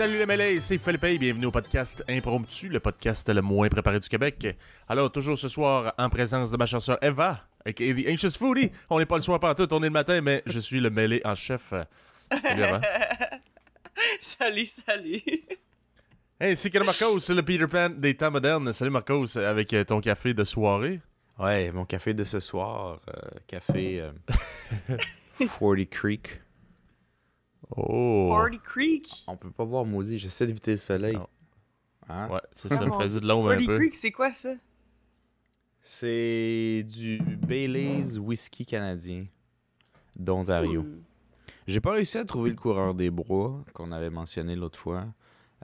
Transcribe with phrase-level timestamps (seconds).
[0.00, 4.00] salut les mêlés, c'est Philippe et bienvenue au podcast Impromptu, le podcast le moins préparé
[4.00, 4.56] du Québec.
[4.88, 8.70] Alors, toujours ce soir, en présence de ma chanson Eva, aka The Anxious Foodie.
[8.88, 11.20] On n'est pas le soir partout, on est le matin, mais je suis le mêlé
[11.22, 11.74] en chef.
[12.30, 12.80] Salut Eva.
[14.20, 15.22] salut, salut.
[16.40, 18.72] Hey, c'est que Marcos, c'est le Peter Pan des temps modernes.
[18.72, 21.02] Salut Marcos, avec euh, ton café de soirée.
[21.38, 24.96] Ouais, mon café de ce soir, euh, café euh,
[25.60, 26.40] 40 Creek.
[27.76, 28.30] Oh.
[28.32, 29.24] 40 Creek.
[29.26, 31.16] On peut pas voir maudit, j'essaie d'éviter le soleil.
[31.16, 31.28] Non.
[32.08, 32.28] Hein?
[32.28, 33.76] Ouais, ça, ça me faisait de l'ombre un 40 peu.
[33.78, 34.54] Creek, c'est quoi ça?
[35.82, 39.26] C'est du Bailey's whisky canadien
[40.16, 40.82] d'Ontario.
[40.82, 41.02] Hmm.
[41.66, 45.06] J'ai pas réussi à trouver le coureur des bois qu'on avait mentionné l'autre fois.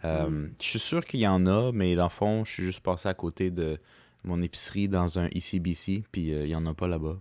[0.04, 0.52] Euh, Mm.
[0.60, 3.08] Je suis sûr qu'il y en a, mais dans le fond, je suis juste passé
[3.08, 3.78] à côté de
[4.24, 7.18] mon épicerie dans un ICBC, puis euh, il y en a pas là-bas.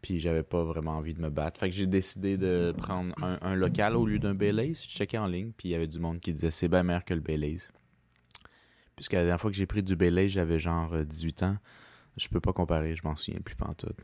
[0.00, 1.58] Puis j'avais pas vraiment envie de me battre.
[1.58, 4.84] Fait que j'ai décidé de prendre un, un local au lieu d'un Bailey's.
[4.84, 7.04] Je checkais en ligne, puis il y avait du monde qui disait c'est bien meilleur
[7.04, 7.68] que le Bailey's.
[8.94, 11.56] Puisque la dernière fois que j'ai pris du Bailey's, j'avais genre euh, 18 ans.
[12.16, 13.96] Je peux pas comparer, je m'en souviens plus pantoute.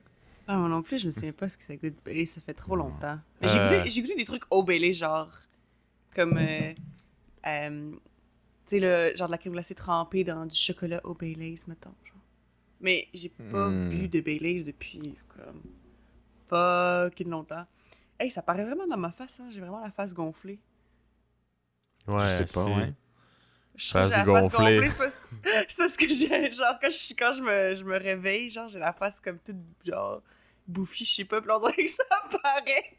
[0.47, 2.41] Ah, moi non plus, je me souviens pas ce que ça goûte du Bailey, ça
[2.41, 3.19] fait trop longtemps.
[3.43, 3.79] J'ai Euh.
[3.79, 5.31] goûté, j'ai goûté des trucs au Bailey, genre.
[6.15, 6.37] Comme.
[6.39, 6.73] Euh,
[7.47, 7.99] euh, tu
[8.67, 11.95] sais, le genre de la crème glacée trempée dans du chocolat au Baileys, mettons.
[12.05, 12.17] Genre.
[12.81, 13.89] Mais j'ai pas Hmm.
[13.89, 15.61] bu de Baileys depuis, comme.
[16.55, 17.67] Fucking longtemps.
[18.19, 19.49] Hey, ça paraît vraiment dans ma face, hein.
[19.53, 20.59] J'ai vraiment la face gonflée.
[22.07, 22.93] Ouais, je sais pas, ouais.
[23.77, 24.89] Je Face gonflée.
[25.67, 26.53] c'est ce que j'ai.
[26.53, 29.57] Genre, quand, je, quand je, me, je me réveille, genre, j'ai la face comme toute,
[29.85, 30.23] genre,
[30.67, 31.41] bouffie, je sais pas.
[31.41, 32.05] Puis on dirait que ça
[32.43, 32.97] paraît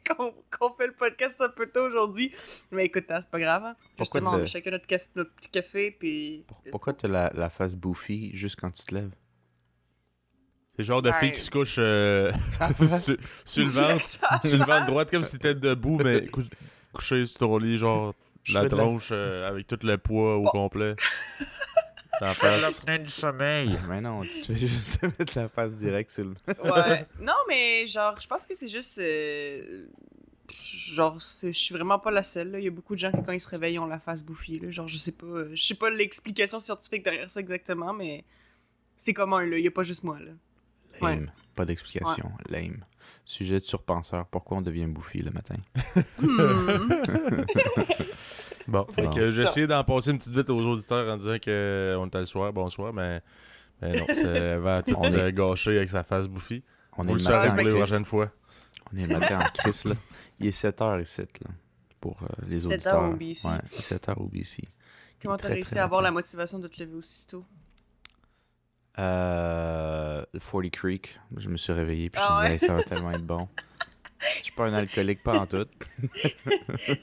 [0.50, 2.30] qu'on fait le podcast un peu tôt aujourd'hui.
[2.72, 3.64] Mais écoute, hein, c'est pas grave.
[3.64, 3.76] Hein.
[3.96, 4.86] Pourquoi Justement, te- on a chacun notre,
[5.34, 6.44] petit café, puis.
[6.46, 9.12] Pour- Pourquoi t'as la, la face bouffie juste quand tu te lèves?
[10.76, 11.18] C'est le genre de Ouais.
[11.20, 12.30] fille qui se couche euh,
[12.98, 14.04] sur, sur le ventre.
[14.46, 16.42] Sur le ventre droite comme si t'étais debout, mais cou-
[16.92, 18.14] couché sur ton lit, genre
[18.44, 20.50] Je la tronche euh, avec tout le poids au Bon.
[20.50, 20.94] complet.
[22.20, 22.80] T'en face.
[22.80, 23.78] plein du sommeil.
[23.88, 26.30] Mais non, tu te fais juste mettre la face directe sur le...
[26.70, 27.04] Ouais.
[27.20, 28.98] Non, mais genre, je pense que c'est juste.
[28.98, 29.86] euh,
[30.48, 32.52] Genre, je suis vraiment pas la seule.
[32.52, 32.58] là.
[32.58, 34.58] Il y a beaucoup de gens qui, quand ils se réveillent, ont la face bouffie.
[34.60, 34.70] Là.
[34.70, 35.26] Genre, je sais pas.
[35.52, 38.24] Je sais pas l'explication scientifique derrière ça exactement, mais
[38.96, 39.58] c'est commun, là.
[39.58, 40.30] Il y a pas juste moi, là.
[41.00, 41.30] Lame.
[41.54, 42.30] Pas d'explication.
[42.48, 42.84] Lame.
[43.24, 44.26] Sujet de surpenseur.
[44.26, 45.56] Pourquoi on devient bouffi le matin?
[46.18, 46.90] Hmm.
[48.68, 49.10] Bon, fait Bon.
[49.10, 52.06] que j'ai essayé d'en passer une petite vite aux auditeurs en disant que euh, on
[52.08, 53.22] était le soir, bonsoir, mais,
[53.80, 56.64] mais non, ça va tout On euh, gâcher avec sa face bouffie.
[56.96, 58.28] On Vous est le le saurez pour les prochaines fois.
[58.92, 59.94] On est le matin en crise, là.
[60.40, 61.50] Il est 7 h ici, là.
[62.00, 62.94] Pour euh, les 7 auditeurs.
[63.04, 63.46] heures au BC.
[63.48, 64.62] Ouais, 7 h au BC.
[65.22, 67.44] Comment t'as réussi à avoir la motivation de te lever aussitôt?
[68.98, 71.18] Euh, 40 Creek.
[71.36, 72.56] Je me suis réveillé puis Ah je me ouais?
[72.56, 73.48] disais, Hey, ça va tellement être bon.
[74.20, 75.66] Je suis pas un alcoolique, pas en tout.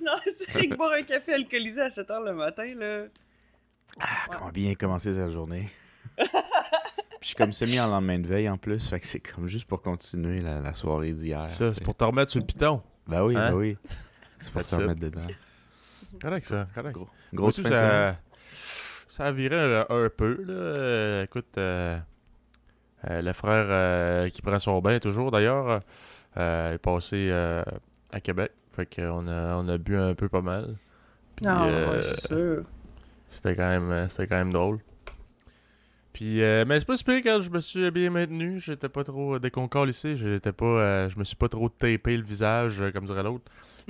[0.01, 3.03] non, c'est vrai que boire un café alcoolisé à 7 h le matin, là.
[3.99, 5.69] Ah, comment bien commencer sa journée.
[6.17, 6.27] Puis
[7.21, 9.65] je suis comme semi en lendemain de veille en plus, fait que c'est comme juste
[9.65, 11.47] pour continuer la, la soirée d'hier.
[11.47, 12.81] Ça, c'est pour te remettre sur le piton.
[13.07, 13.51] Ben oui, Hein?
[13.51, 13.77] ben oui.
[14.39, 15.27] C'est pour te remettre dedans.
[16.21, 16.93] Correct, ça, correct.
[16.95, 18.15] Gros- Grosse fin ça,
[19.13, 20.43] ça a viré un, un peu.
[20.43, 20.53] Là.
[20.53, 21.99] Euh, écoute, euh,
[23.09, 25.81] euh, le frère euh, qui prend son bain toujours d'ailleurs
[26.37, 27.63] euh, est passé euh,
[28.11, 28.51] à Québec.
[28.75, 30.77] Fait qu'on a, on a bu un peu pas mal.
[31.35, 32.63] Puis, Non, euh, ouais, c'est sûr.
[33.29, 34.79] c'était quand même euh, c'était quand même drôle.
[36.11, 39.35] Puis euh, mais c'est pas super quand je me suis bien maintenu, j'étais pas trop
[39.35, 42.91] euh, déconcal ici, j'étais pas euh, je me suis pas trop tapé le visage euh,
[42.91, 43.45] comme dirait l'autre.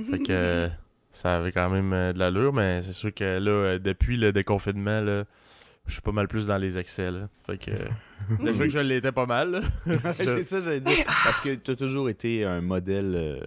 [0.09, 0.67] Fait que euh,
[1.13, 4.33] ça avait quand même euh, de l'allure, mais c'est sûr que là, euh, depuis le
[4.33, 5.25] déconfinement, là,
[5.85, 7.11] je suis pas mal plus dans les excès.
[7.11, 7.29] Là.
[7.45, 7.71] Fait que.
[8.43, 9.61] déjà que je l'étais pas mal.
[10.13, 11.05] c'est ça, j'allais dire.
[11.23, 13.39] Parce que tu as toujours été un modèle euh,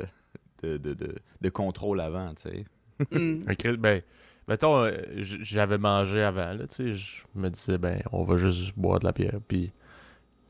[0.62, 2.64] de, de, de, de contrôle avant, tu sais.
[3.46, 4.00] Fait que, ben,
[4.46, 9.00] mettons, j'avais mangé avant, là, tu sais, je me disais, ben, on va juste boire
[9.00, 9.40] de la bière.
[9.46, 9.72] Puis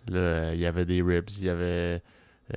[0.06, 2.02] là, il y avait des ribs, il y avait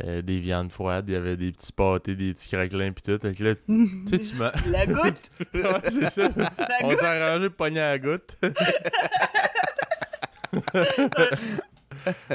[0.03, 3.19] euh, des viandes froides, il y avait des petits pâtés, des petits craquelins, puis tout.
[3.19, 4.51] Fait que là, tu sais, tu m'as.
[4.68, 5.30] La goutte!
[5.53, 6.30] ouais, c'est ça.
[6.38, 6.51] La
[6.83, 8.38] On s'est arrangé pogner à la goutte.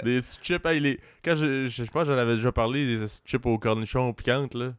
[0.05, 1.01] des petits chips, hey, les...
[1.25, 4.55] quand je, je, je pense que j'en avais déjà parlé, des chips aux cornichons piquantes,
[4.55, 4.73] là.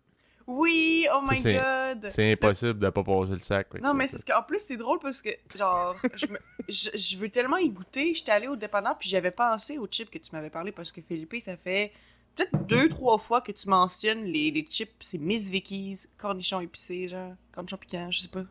[0.48, 2.06] Oui, oh my god!
[2.08, 3.74] C'est impossible de pas passer le sac.
[3.82, 6.38] Non, mais c'est ce qu'en plus, c'est drôle parce que, genre, je, me-
[6.70, 8.14] je, je veux tellement y goûter.
[8.14, 11.02] J'étais allée au dépanneur, puis j'avais pensé aux chips que tu m'avais parlé parce que
[11.02, 11.92] Philippe, ça fait
[12.36, 14.92] peut-être deux, trois fois que tu mentionnes les, chips.
[15.00, 18.46] C'est Miss Vicky's, cornichons épicés, genre, cornichons piquants, je sais pas.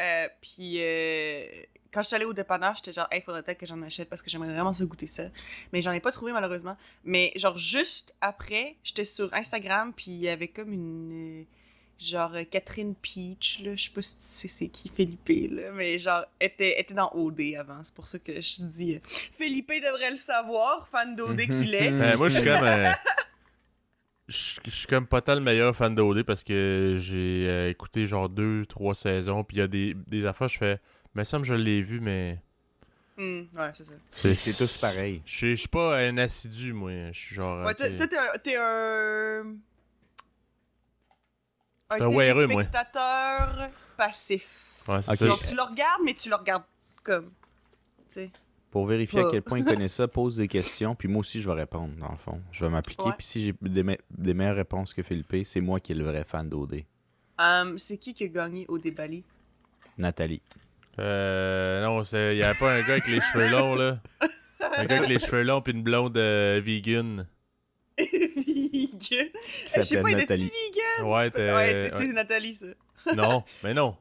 [0.00, 1.46] Euh, puis, euh,
[1.92, 4.30] quand j'étais allée au dépanneur, j'étais genre, hey, faudrait peut-être que j'en achète parce que
[4.30, 5.24] j'aimerais vraiment ça goûter ça.
[5.72, 6.76] Mais j'en ai pas trouvé malheureusement.
[7.04, 11.46] Mais genre, juste après, j'étais sur Instagram, puis il y avait comme une.
[11.98, 15.70] Genre euh, Catherine Peach, là, je sais pas si tu sais c'est qui Felipe, là,
[15.72, 19.68] mais genre, était, était dans OD avant, c'est pour ça que je dis, euh, Felipe
[19.70, 21.90] devrait le savoir, fan d'OD qu'il est.
[21.90, 22.62] Ben, moi, je suis comme.
[22.64, 22.90] euh,
[24.26, 28.06] Je je suis comme pas tant le meilleur fan d'OD parce que j'ai euh, écouté
[28.06, 30.80] genre deux, trois saisons, puis il y a des, des affaires, je fais.
[31.14, 32.38] Mais ça me je l'ai vu, mais.
[33.18, 33.92] Hmm, ouais, c'est ça.
[34.08, 35.20] C'est tous pareils.
[35.26, 36.90] Je suis- pas un assidu, moi.
[37.12, 37.66] Je suis genre.
[37.66, 37.86] Ouais, toi,
[38.42, 39.56] t'es un...
[41.94, 41.98] Un...
[41.98, 42.62] C'est un weareux, moi.
[42.62, 44.82] spectateur passif.
[44.88, 45.00] Ouais.
[45.20, 46.64] Donc, tu le regardes, mais tu le regardes
[47.02, 47.30] comme...
[48.08, 48.30] Tu sais.
[48.70, 51.48] Pour vérifier à quel point il connaît ça, pose des questions, puis moi aussi je
[51.48, 52.40] vais répondre, dans le fond.
[52.50, 53.12] Je vais m'appliquer, Ouais.
[53.16, 56.04] puis si j'ai des, me- des meilleures réponses que Philippe, c'est moi qui est le
[56.04, 56.82] vrai fan d'OD.
[57.38, 59.24] Hum, c'est qui qui a gagné au débali?
[59.96, 60.42] Nathalie.
[60.98, 61.82] Euh.
[61.84, 63.98] Non, il y avait pas un gars avec les cheveux longs, là.
[64.76, 67.26] Un gars avec les cheveux longs, puis une blonde euh, vegan.
[68.72, 69.28] vegan.
[69.76, 70.44] Je sais pas, il Nathalie.
[70.44, 71.12] est vegan?
[71.12, 71.52] Ouais, t'es.
[71.52, 72.66] Ouais, c'est c'est Nathalie, ça.
[73.14, 73.96] Non, mais non.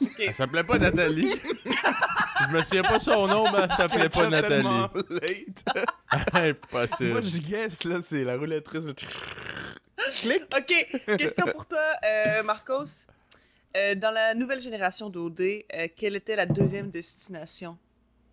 [0.00, 0.10] Ok.
[0.18, 1.30] Elle s'appelait pas Nathalie.
[1.64, 4.66] Je me souviens pas son nom, mais elle s'appelait pas Nathalie.
[6.32, 7.10] Impossible.
[7.12, 8.86] Moi je guess, là, c'est la roulette russe.
[10.20, 10.42] Clic.
[10.56, 13.06] Ok, question pour toi, euh, Marcos.
[13.76, 17.76] Euh, dans la nouvelle génération d'OD, euh, quelle était la deuxième destination?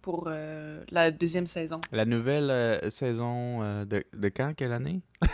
[0.01, 1.79] Pour euh, la deuxième saison?
[1.91, 5.01] La nouvelle euh, saison euh, de, de quand, quelle année?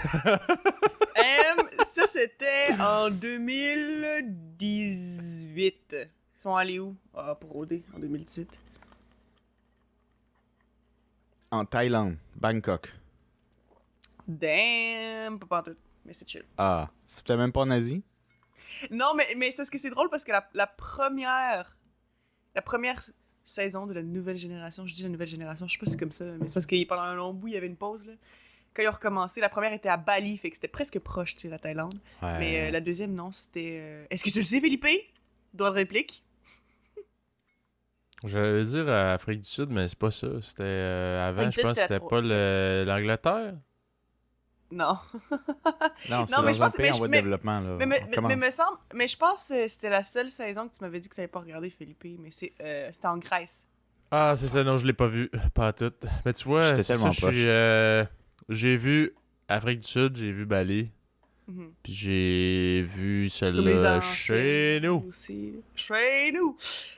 [1.84, 5.96] Ça, c'était en 2018.
[5.96, 6.96] Ils sont allés où?
[7.16, 8.60] Ah, pour OD, en 2018.
[11.50, 12.94] En Thaïlande, Bangkok.
[14.28, 16.44] Damn, pas pantoute, mais c'est chill.
[16.58, 18.04] Ah, c'était même pas en Asie?
[18.92, 21.76] Non, mais, mais c'est ce que c'est drôle parce que la, la première
[22.54, 23.02] la première
[23.48, 25.98] saison de la nouvelle génération, je dis la nouvelle génération, je sais pas si c'est
[26.00, 28.06] comme ça, mais c'est parce que pendant un long bout, il y avait une pause
[28.06, 28.14] là.
[28.74, 31.42] Quand ils ont recommencé, la première était à Bali, fait que c'était presque proche, tu
[31.44, 31.96] sais, la Thaïlande.
[32.22, 32.38] Ouais.
[32.38, 33.78] Mais euh, la deuxième, non, c'était.
[33.80, 34.86] euh, Est-ce que tu le sais, Philippe
[35.54, 36.24] Droit de réplique
[38.24, 40.28] J'allais dire euh, Afrique du Sud, mais c'est pas ça.
[40.42, 43.54] C'était euh, avant, Afrique du je pense c'était c'était pas le- l'Angleterre.
[44.72, 44.98] Non.
[46.10, 47.60] Non, mais je pense- pays mais en je- voie de mais- développement.
[47.62, 47.76] Là.
[47.80, 48.30] Mais, mais, On mais, commence.
[48.30, 51.08] mais me semble, mais je pense que c'était la seule saison que tu m'avais dit
[51.08, 52.04] que tu n'avais pas regardé, Philippe.
[52.20, 53.70] Mais c'est, euh, c'était en Grèce.
[54.12, 55.30] Ah, c'est ça, non, je l'ai pas vu.
[55.54, 55.92] Pas à tout.
[56.26, 58.04] Mais tu vois, ça, je suis, euh,
[58.50, 59.14] j'ai vu
[59.48, 60.90] Afrique du Sud, j'ai vu Bali,
[61.48, 61.72] Mhm.
[61.84, 65.06] puis j'ai vu celle-là chez nous.
[65.08, 65.54] Aussi.
[65.76, 66.56] Chez nous.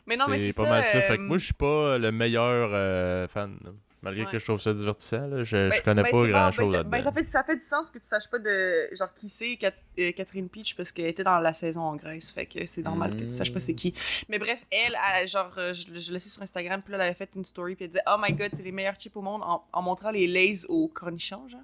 [0.07, 0.69] Mais non, mais c'est pas ça.
[0.69, 1.01] mal ça.
[1.01, 3.57] Fait que euh, moi, je suis pas le meilleur euh, fan.
[4.01, 4.31] Malgré Ouais.
[4.31, 6.51] que je trouve ça divertissant, là, je, je ben- connais ben, pas c'est bon, grand
[6.51, 6.89] chose ben, ça- là-dedans.
[6.89, 9.57] ben, ça, fait, ça fait du sens que tu saches pas de genre qui c'est
[9.57, 12.31] Cat- euh, Catherine Peach parce qu'elle était dans la saison en Grèce.
[12.31, 13.93] Fait que c'est normal que tu saches pas c'est qui.
[14.29, 17.01] Mais bref, elle, elle, genre, euh, je, je l'ai su sur Instagram, puis là, elle
[17.07, 19.21] avait fait une story, puis elle disait Oh my god, c'est les meilleurs chips au
[19.21, 21.59] monde en, en montrant les lays au cornichon, genre.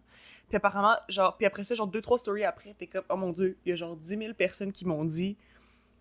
[0.49, 3.31] Puis apparemment, genre, puis après ça, genre, deux, trois stories après, t'es comme Oh mon
[3.31, 5.37] dieu, il y a genre 10 000 personnes qui m'ont dit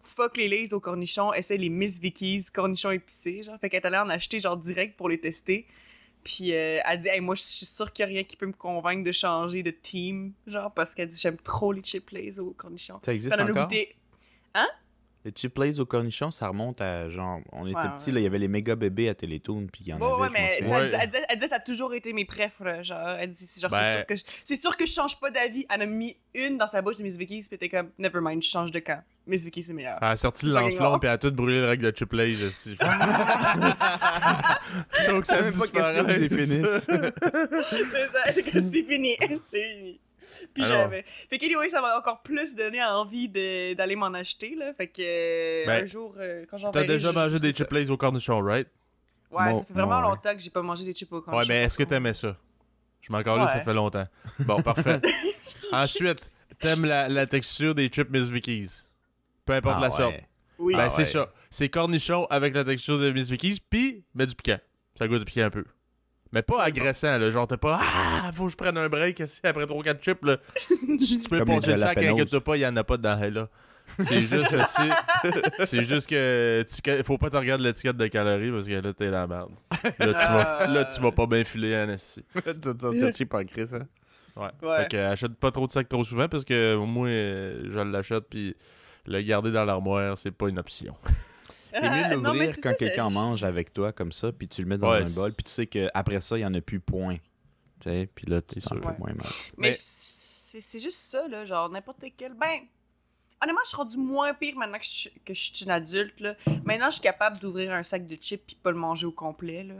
[0.03, 3.57] Fuck les lays au cornichon, essaie les Miss Vickies cornichons épicés, genre.
[3.61, 5.67] Fait qu'elle est allée en acheter, genre, direct pour les tester.
[6.25, 8.47] Puis euh, elle dit, hey, moi, je suis sûre qu'il n'y a rien qui peut
[8.47, 10.33] me convaincre de changer de team.
[10.47, 12.99] Genre, parce qu'elle dit, j'aime trop les chip lays au cornichon.
[13.05, 13.69] Ça existe encore?
[13.69, 13.95] goûté.
[15.27, 17.41] Les chip lays au cornichon, ça remonte à genre.
[17.53, 18.15] On était Ouais, petits, ouais.
[18.17, 20.21] là, il y avait les méga bébés à Télétoon, puis il y en Ouais, avait.
[20.21, 20.89] ouais, mais ça, elle, Ouais.
[20.91, 22.83] dit- elle disait, elle disait, ça a toujours été mes préf, là.
[22.83, 25.65] Genre, elle dit, c'est Ben- sûr que je, c'est sûr que je change pas d'avis.
[25.73, 28.43] Elle a mis une dans sa bouche de Miss Vickies, puis t'es comme, never mind,
[28.43, 29.03] je change de camp.
[29.27, 29.97] Miss Vickies, c'est meilleur.
[30.03, 32.45] Elle a sorti le lance-flamme puis elle a tout brûlé le règle de chip lays
[32.45, 32.77] aussi.
[34.93, 36.63] Je trouve que ça que c'est fini.
[38.71, 39.17] C'est fini.
[40.55, 40.79] Puis Alors.
[40.83, 41.03] j'avais.
[41.07, 44.73] Fait qu'anyway, ça m'a encore plus donné envie de- d'aller m'en acheter, là.
[44.75, 47.73] Fait que euh, Ben, un jour, euh, quand j'en T'as déjà mangé des ferai chip
[47.73, 48.69] lays au cornichon, right?
[49.31, 50.03] Ouais, ça fait vraiment ouais.
[50.03, 51.39] longtemps que j'ai pas mangé des chips au cornichon.
[51.49, 52.37] Ouais, mais est-ce que t'aimais ça?
[53.01, 54.07] Je m'en encore là, ça fait longtemps.
[54.41, 55.01] Bon, parfait.
[55.73, 58.83] Ensuite, t'aimes la, la texture des chips Miss Vickies?
[59.45, 59.97] Peu importe Ah la ouais.
[59.97, 60.15] sorte.
[60.59, 60.75] Oui.
[60.75, 61.05] Ben, Ah c'est ouais.
[61.07, 61.33] ça.
[61.51, 64.59] C'est cornichon avec la texture de Miss Vickies, puis mets du piquant.
[64.97, 65.65] Ça goûte du piquant un peu.
[66.35, 67.31] Mais pas agressant, là.
[67.31, 70.39] Genre, t'es pas Ah, faut que je prenne un break ici après 3-4 chips, là.
[70.69, 72.23] tu tu peux Comme les passer le sac, jalapenos.
[72.23, 73.49] inquiète pas, il y en a pas dedans, là.
[74.01, 74.91] C'est juste aussi.
[75.65, 79.11] C'est juste que tu, faut pas te regarder l'étiquette de calories parce que là, t'es
[79.11, 79.53] la merde.
[79.99, 81.87] Là, tu vas, là, tu vas pas bien filer
[82.35, 83.87] vas te sortir cheap en crise, hein.
[84.35, 84.49] Ouais.
[84.69, 84.83] Ouais.
[84.83, 87.79] Fait que euh, achète pas trop de sacs trop souvent parce que moi, euh, je
[87.79, 88.57] l'achète puis
[89.07, 90.97] le garder dans l'armoire, c'est pas une option.
[91.81, 94.69] T'es mieux de l'ouvrir quand quelqu'un je- mange avec toi comme ça, puis tu le
[94.69, 96.81] mets dans Ouais, un bol, puis tu sais qu'après ça, il y en a plus
[96.81, 97.17] point.
[97.81, 98.83] Tu sais, puis là, tu C'est te sens un sûr.
[98.83, 98.99] peu Ouais.
[98.99, 99.27] moins mal.
[99.59, 101.45] Mais, Mais- c'est c'est juste ça, là.
[101.45, 102.35] Genre, n'importe quel.
[102.35, 102.61] Ben.
[103.43, 106.35] Honnêtement, je suis rendu moins pire maintenant que je, que je suis une adulte, là.
[106.65, 109.65] Maintenant, je suis capable d'ouvrir un sac de chips puis pas le manger au complet,
[109.65, 109.75] là.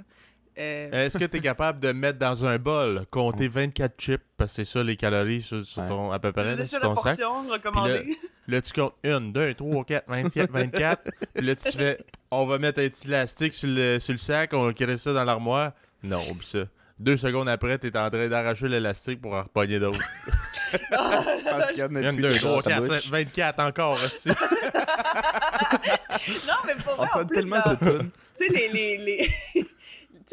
[0.57, 4.53] Euh, Est-ce que tu es capable de mettre dans un bol, compter 24 chips, parce
[4.53, 7.05] que c'est ça les calories sur, ton, à peu près, là, sur la ton sac?
[7.05, 8.17] portion recommandée.
[8.47, 11.03] Là, tu comptes 1, 2, 3, 4, 24, 24.
[11.35, 11.99] Puis là, tu fais,
[12.31, 15.13] on va mettre un petit élastique sur le, sur le sac, on va créer ça
[15.13, 15.73] dans l'armoire.
[16.05, 16.61] Non, oublie ça.
[17.01, 19.99] Deux secondes après, t'es en train d'arracher l'élastique pour en repogner d'autres.
[20.91, 23.01] Parce qu'il y en a 1, plus 2, dans 3, ta 4, bouche.
[23.03, 24.29] 5, 24 encore aussi.
[24.29, 24.35] non,
[26.67, 28.11] mais pour On vrai, en sonne plus, tellement toutoune.
[28.39, 29.67] tu sais, les, les, les...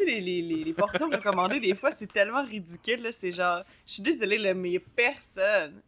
[0.04, 3.08] sais, les, les, les, les portions recommandées, des fois, c'est tellement ridicule.
[3.12, 5.80] C'est genre, je suis désolée, là, mais personne.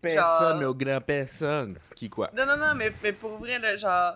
[0.00, 1.78] Personne, Genre- mais au grand personne.
[1.94, 2.30] Qui quoi?
[2.36, 4.14] Non, non, non, mais, mais pour vrai, là, genre.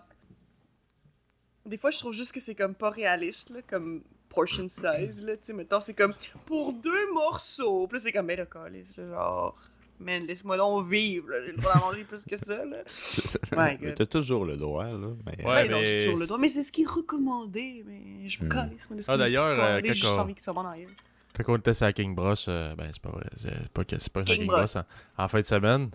[1.67, 5.37] Des fois, je trouve juste que c'est comme pas réaliste, là, comme portion size, là.
[5.37, 6.15] Tu sais, mettons, c'est comme
[6.47, 7.87] pour deux morceaux.
[7.87, 9.57] Puis là, c'est comme, mais le calice, là, genre.
[10.05, 11.29] Man, laisse-moi donc vivre.
[11.47, 12.79] J'ai le droit d'en manger plus que ça, là.
[13.97, 15.09] T'as toujours le droit, là.
[15.27, 15.45] Mais...
[15.45, 16.39] Ouais, Ouais, non, mais- j'ai toujours le droit.
[16.39, 18.49] Mais c'est ce qui est recommandé, mais je me Hmm.
[18.53, 20.65] calisse, moi, de ce Ah, d'ailleurs, euh, J'ai quand juste on- envie qu'il soit bon.
[21.35, 23.99] Quand on était sur la King Bros, euh, ben c'est pas vrai, c'est pas que
[23.99, 24.57] c'est pas King King Bros.
[24.59, 24.79] Bros.
[25.17, 25.91] En, en fin de semaine,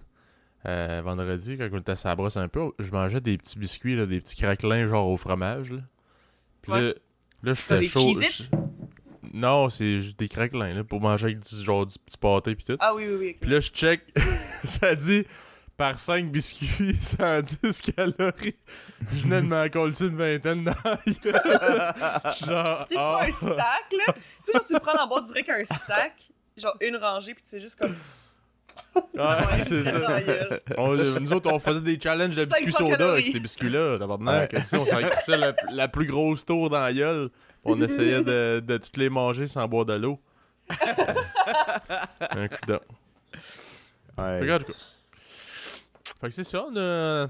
[0.66, 3.96] euh, vendredi, quand on était sur la brosse un peu, je mangeais des petits biscuits,
[3.96, 5.72] là, des petits craquelins genre au fromage.
[5.74, 5.82] Là.
[6.64, 6.82] Puis Ouais.
[6.82, 6.94] là,
[7.44, 8.00] là j'étais des chaud.
[9.34, 12.65] Non, c'est juste des craquelins là, pour manger avec du, genre du petit pâté pis
[12.65, 12.77] tout.
[12.79, 13.29] Ah oui, oui, oui.
[13.31, 13.38] ok.
[13.41, 14.01] Puis là, je check,
[14.63, 15.25] ça dit
[15.77, 18.55] par 5 biscuits, 110 calories.
[19.13, 20.74] Je venais de m'en coller une vingtaine dans.
[22.46, 23.19] Genre, Tu sais, tu ah.
[23.22, 24.13] fais un stack, là?
[24.13, 26.13] Tu sais, genre, tu le prends le boîte direct un stack,
[26.57, 27.96] genre une rangée, puis tu sais juste comme.
[29.15, 30.00] Ouais, c'est ça.
[30.00, 30.59] la.
[30.77, 33.12] On- nous autres, on faisait des challenges de 500 biscuits soda calories.
[33.21, 33.97] avec ces biscuits-là.
[34.00, 34.53] Tabarnak.
[34.53, 34.62] Ouais.
[34.62, 37.29] Si on s'en crissait la, la plus grosse tour dans la gueule,
[37.63, 40.19] on essayait de, de toutes les manger sans boire de l'eau.
[40.69, 42.79] Un coup d'eau.
[44.17, 44.39] Ouais.
[44.41, 44.75] Regarde, quoi.
[46.21, 47.27] Fait que c'est ça, on a,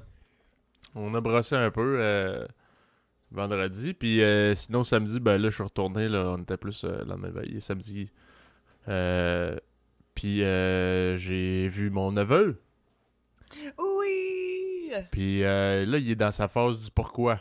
[0.96, 2.46] on a brossé un peu euh,
[3.32, 3.94] vendredi.
[3.94, 6.08] Puis euh, sinon, samedi, ben là, je suis retourné.
[6.08, 8.10] Là, on était plus euh, le lendemain veille, samedi.
[10.18, 12.60] Puis euh, j'ai vu mon neveu.
[13.78, 14.92] Oui!
[15.12, 17.40] Puis euh, là, il est dans sa phase du pourquoi.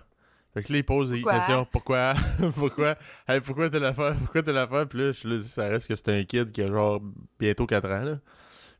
[0.52, 1.66] Fait que là, il pose des questions.
[1.72, 2.12] Pourquoi?
[2.54, 2.98] pourquoi?
[3.26, 4.14] Hey, pourquoi t'as l'affaire?
[4.16, 4.86] Pourquoi t'as l'affaire?
[4.86, 7.00] Puis là, je lui dis, ça reste que c'est un kid qui a genre
[7.40, 8.18] bientôt 4 ans, là.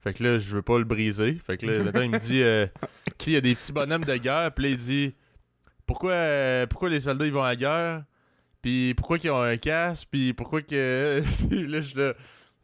[0.03, 1.35] Fait que là, je veux pas le briser.
[1.37, 2.67] Fait que là, maintenant, il me dit, euh,
[3.27, 4.53] il y a des petits bonhommes de guerre.
[4.53, 5.15] Puis là, il dit,
[5.87, 8.05] pourquoi, euh, pourquoi les soldats, ils vont à la guerre?
[8.61, 10.09] Puis pourquoi qu'ils ont un casque?
[10.11, 11.23] Puis pourquoi que...
[11.51, 12.13] Là, je suis là...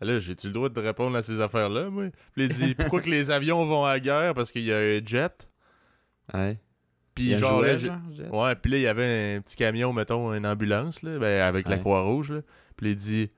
[0.02, 2.04] Là, j'ai-tu le droit de répondre à ces affaires-là, moi?
[2.34, 4.34] Puis là, il dit, pourquoi que les avions vont à la guerre?
[4.34, 5.48] Parce qu'il y a un jet.
[6.34, 6.58] Ouais.
[7.14, 8.28] Puis genre, jouet, là, j'ai- genre, Jet?
[8.30, 11.68] Ouais, puis là, il y avait un petit camion, mettons, une ambulance, là, ben, avec
[11.68, 11.76] la.
[11.78, 12.40] Croix-Rouge, là.
[12.76, 13.30] Puis il dit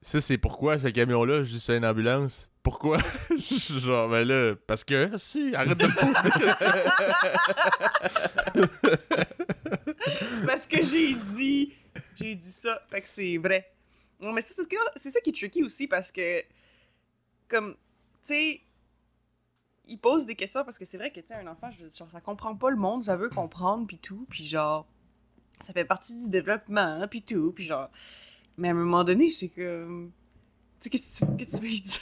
[0.00, 1.42] Ça, c'est pourquoi ce camion-là?
[1.42, 2.50] Je dis C'est une ambulance.
[2.62, 2.98] Pourquoi?
[3.78, 5.92] Genre, ben là, parce que, si, arrête de me.
[10.46, 11.72] Parce que j'ai dit.
[12.20, 12.80] J'ai dit ça.
[12.90, 13.70] Fait que c'est vrai.
[14.24, 14.54] Non, mais c'est
[15.10, 16.42] ça qui est tricky aussi parce que.
[17.48, 17.74] Comme.
[17.74, 18.60] Tu sais.
[19.86, 22.08] Il pose des questions parce que c'est vrai que, tu sais, un enfant, je genre,
[22.10, 24.26] ça comprend pas le monde, ça veut comprendre, puis tout.
[24.30, 24.86] Puis genre.
[25.60, 27.52] Ça fait partie du développement, puis tout.
[27.52, 27.90] Puis genre.
[28.56, 30.08] Mais à un moment donné, c'est que.
[30.80, 31.26] Tu sais, qu'est-ce que
[31.58, 32.00] tu- veux dire?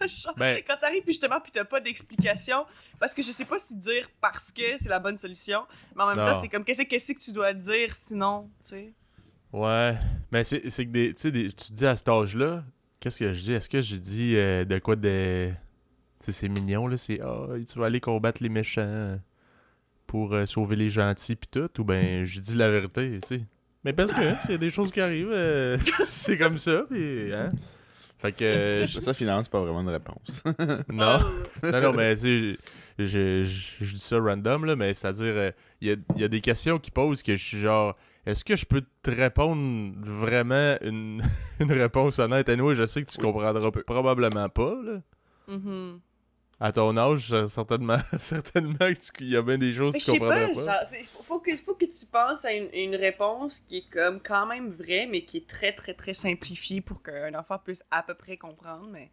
[0.00, 0.06] là?
[0.08, 2.66] Genre, Ben, quand t'arrives puis justement puis t'as pas d'explication
[2.98, 6.06] parce que je sais pas si dire parce que c'est la bonne solution mais en
[6.08, 6.32] même Non.
[6.32, 8.92] temps c'est comme qu'est-ce qu'est-ce que tu dois dire sinon tu sais?
[9.52, 9.94] Ouais.
[10.30, 12.64] Mais c'est c'est que des, tu sais, des- tu te dis à cet âge-là,
[13.00, 13.52] qu'est-ce que je dis?
[13.52, 15.48] Est-ce que je dis euh, de quoi de.
[16.20, 19.18] Tu sais, c'est mignon, là, c'est Ah, tu vas aller combattre les méchants
[20.06, 23.42] pour euh, sauver les gentils, pis tout, ou ben, je dis la vérité, tu sais?
[23.84, 27.30] Mais parce que, s'il y a des choses qui arrivent, euh, c'est comme ça, pis,
[27.32, 27.52] hein?
[28.18, 28.44] Fait que.
[28.44, 30.44] euh, je- Ça, finalement, c'est pas vraiment une réponse.
[30.92, 31.18] non.
[31.64, 32.58] Non, non, mais tu sais,
[32.98, 36.24] je, je, je dis ça random, là, mais c'est-à-dire, euh, il y, a, il y
[36.24, 39.94] a des questions qui posent que je suis genre, est-ce que je peux te répondre
[40.00, 41.22] vraiment une,
[41.60, 42.48] une réponse honnête?
[42.48, 45.00] à nous je sais que tu Oui, comprendras tu probablement pas, là.
[45.48, 46.00] mhm.
[46.60, 48.76] À ton âge, euh, certainement, certainement
[49.16, 50.76] qu'il y a bien des choses que je tu sais pas, comprendras pas.
[50.78, 54.20] genre, c'est- faut, que faut que tu penses à une, une réponse qui est comme
[54.20, 58.04] quand même vraie mais qui est très très très simplifiée pour qu'un enfant puisse à
[58.04, 59.10] peu près comprendre mais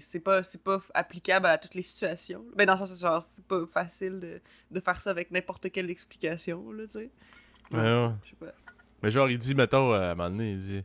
[0.00, 3.64] c'est pas c'est pas applicable à toutes les situations ben dans sens genre c'est pas
[3.66, 4.40] facile de,
[4.70, 7.10] de faire ça avec n'importe quelle explication là tu sais
[7.72, 8.10] Ouais, ouais.
[8.24, 8.46] je sais pas
[9.02, 10.84] Mais genre, il dit, mettons, à un moment donné, il dit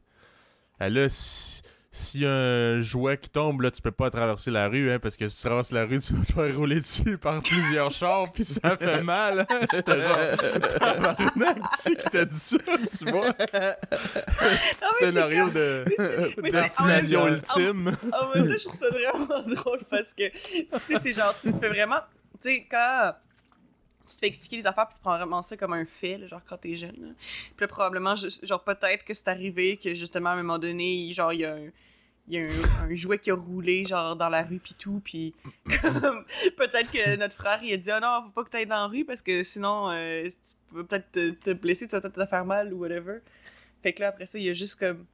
[0.79, 1.61] Ah là, si-
[2.25, 5.27] a un jouet qui tombe, là, tu peux pas traverser la rue, hein, parce que
[5.27, 8.43] si tu traverses la rue, tu vas te faire rouler dessus par plusieurs chars, puis
[8.45, 9.59] ça fait mal, hein.
[9.87, 10.37] Genre,
[10.79, 12.57] tabarnak, qui t'a dit ça,
[12.97, 13.27] tu vois?
[13.37, 15.83] C'est c'est scénario de
[16.51, 17.95] destination ultime.
[18.11, 21.53] En même temps, je trouve ça vraiment drôle parce que, tu sais, c'est genre, tu
[21.53, 22.01] te fais vraiment.
[22.41, 23.13] Tu sais, quand.
[24.07, 26.27] Tu te fais expliquer les affaires puis tu prends vraiment ça comme un fait, là,
[26.27, 26.95] genre quand t'es jeune.
[26.99, 27.09] là.
[27.55, 31.33] Puis là, probablement, genre peut-être que c'est arrivé que justement à un moment donné, genre
[31.33, 31.69] il y a un.
[32.29, 36.89] Y a un, jouet qui a roulé genre dans la rue puis tout puis peut-être
[36.89, 39.03] que notre frère il a dit ah non faut pas que t'ailles dans la rue
[39.03, 42.45] parce que sinon euh, tu peux peut-être te, te blesser tu vas peut-être te faire
[42.45, 43.17] mal ou whatever
[43.81, 45.05] fait que là après ça il y a juste comme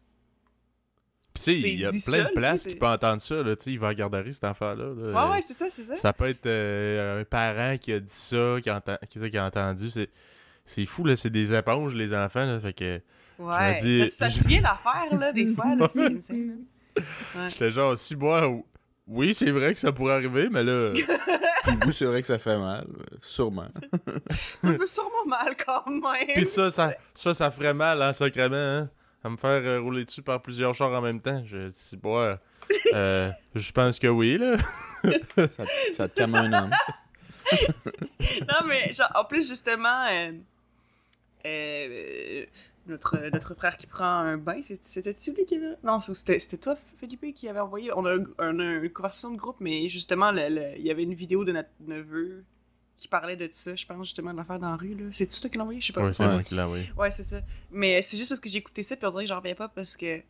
[1.43, 3.55] Puis, il y a plein ça, de places qui peut entendre ça, là.
[3.65, 4.75] Il va garderie, cet enfant-là.
[4.95, 5.25] là.
[5.25, 8.05] ouais ouais c'est ça c'est ça Ça peut être euh, un parent qui a dit
[8.13, 9.89] ça, qui a, enten- qui, qui a entendu.
[9.89, 10.09] C'est,
[10.65, 11.15] c'est fou, là.
[11.15, 12.59] C'est des éponges, les enfants, là.
[12.59, 13.01] Fait que
[13.39, 16.57] ouais me dis- ça, ça se vient d'affaires là des fois là c'est insane,
[16.97, 17.47] là.
[17.47, 18.51] j'étais genre, si moi,
[19.07, 20.91] oui, c'est vrai que ça pourrait arriver, mais là.
[21.63, 22.87] Puis vous, c'est vrai que ça fait mal.
[23.21, 23.67] Sûrement.
[24.29, 28.55] ça fait sûrement mal quand même Puis ça, ça, ça, ça ferait mal, hein, sacrément,
[28.55, 28.89] hein.
[29.23, 31.43] À me faire euh, rouler dessus par plusieurs chars en même temps.
[31.45, 32.37] Je dis, bon,
[32.93, 34.57] euh, je pense que oui, là.
[35.49, 36.71] ça, ça te calme un homme.
[38.41, 40.31] non, mais genre, en plus, justement, euh,
[41.45, 42.45] euh,
[42.87, 45.75] notre, notre frère qui prend un bain, c'était-tu lui qui avait.
[45.83, 47.91] Non, c'était c'était toi, Philippe, qui avait envoyé.
[47.95, 50.91] On a, un- on a une conversation de groupe, mais justement, le- le- il y
[50.91, 52.43] avait une vidéo de notre neveu
[52.99, 54.93] qui parlait de ça, je pense, justement, de l'affaire dans la rue.
[54.93, 55.05] là.
[55.09, 55.79] C'est-tu toi qui l'as envoyé?
[55.79, 56.03] Je sais pas.
[56.03, 56.91] Ouais, c'est moi qui l'ai envoyé.
[56.97, 57.39] Ouais, c'est ça.
[57.71, 59.69] Mais c'est juste parce que j'ai écouté ça, puis on dirait que j'en reviens pas
[59.69, 60.21] parce que.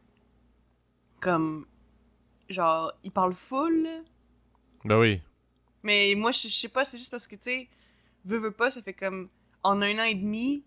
[1.20, 1.66] Comme.
[2.48, 3.88] Genre, il parle full.
[4.86, 5.20] Ben oui.
[5.82, 7.68] Mais moi, je je sais pas, c'est juste parce que, tu sais,
[8.24, 9.30] veux, veux pas, ça fait comme.
[9.64, 10.64] En un an et demi,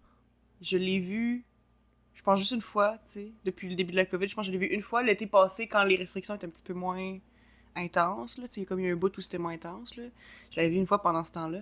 [0.61, 1.44] je l'ai vu.
[2.14, 3.32] Je pense juste une fois, tu sais.
[3.44, 5.28] Depuis le début de la COVID, je pense que je l'ai vu une fois l'été
[5.28, 7.18] passé quand les restrictions étaient un petit peu moins
[7.76, 8.49] intenses, là.
[8.49, 10.05] Tu sais, comme il y a eu un bout où c'était moins intense, là.
[10.50, 11.59] Je l'avais vu une fois pendant ce temps-là.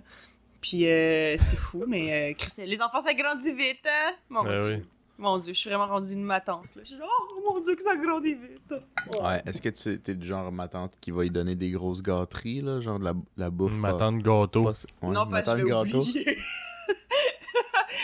[0.61, 4.13] Puis, euh, c'est fou, mais euh, les enfants, ça grandit vite, hein?
[4.29, 4.75] Mon Ben Dieu.
[4.77, 4.85] oui.
[5.17, 6.81] Mon Dieu, je suis vraiment rendue une matante, là.
[6.83, 8.73] Je suis genre, oh mon Dieu, que ça grandit vite.
[9.21, 9.41] Ouais.
[9.45, 12.61] Est-ce que tu t'es du genre ma tante qui va y donner des grosses gâteries,
[12.61, 12.79] là?
[12.81, 13.73] Genre de la, la bouffe.
[13.73, 14.63] Ma pas- tante gâteau.
[14.63, 14.71] pas-
[15.07, 16.01] ouais, non, parce que je vais gâteau.
[16.01, 16.37] oublier.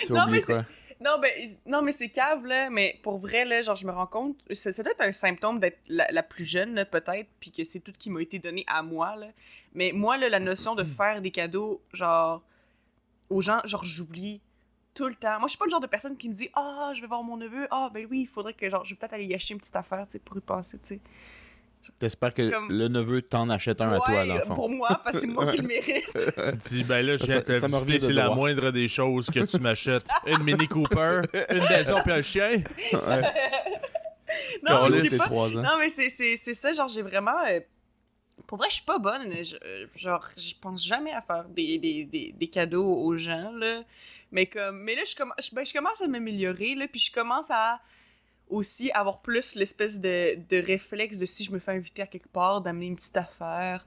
[0.05, 0.63] Tu Non, mais quoi?
[0.99, 2.69] Non, ben, non, mais c'est cave, là.
[2.69, 4.37] Mais pour vrai, là, genre, je me rends compte.
[4.51, 7.29] Ça, ça doit être un symptôme d'être la, la plus jeune, là, peut-être.
[7.39, 9.27] Puis que c'est tout qui m'a été donné à moi, là.
[9.73, 12.41] Mais moi, là, la notion de faire des cadeaux, genre,
[13.29, 14.41] aux gens, genre, j'oublie
[14.95, 15.37] tout le temps.
[15.37, 17.23] Moi, je suis pas le genre de personne qui me dit Ah, je vais voir
[17.23, 17.67] mon neveu.
[17.69, 19.75] Ah, ben oui, il faudrait que, genre, je vais peut-être aller y acheter une petite
[19.75, 21.01] affaire, tu sais, pour y passer, tu sais.
[21.99, 24.55] T'espères que comme- le neveu t'en achète un à toi, Ouais, dans le fond.
[24.55, 26.13] pour moi, parce que c'est moi qui le mérite.
[26.69, 28.35] Dis, ben là, je c'est la droit.
[28.35, 30.05] moindre des choses que tu m'achètes.
[30.27, 32.49] une Mini Cooper, une maison puis un chien.
[32.93, 33.21] Ouais.
[34.63, 35.49] non, Caliste, je sais pas.
[35.49, 37.37] Non, mais c'est, c'est, c'est ça, genre, j'ai vraiment.
[37.47, 37.59] euh,
[38.45, 39.31] Pour vrai, je suis pas bonne.
[39.43, 43.51] je- euh, genre, je pense jamais à faire des, des, des, des cadeaux aux gens,
[43.51, 43.83] là.
[44.31, 44.81] Mais comme.
[44.83, 46.87] Mais là, je, je, ben, je commence à m'améliorer, là.
[46.91, 47.79] Puis je commence à
[48.49, 52.29] aussi avoir plus l'espèce de, de réflexe de si je me fais inviter à quelque
[52.29, 53.85] part, d'amener une petite affaire.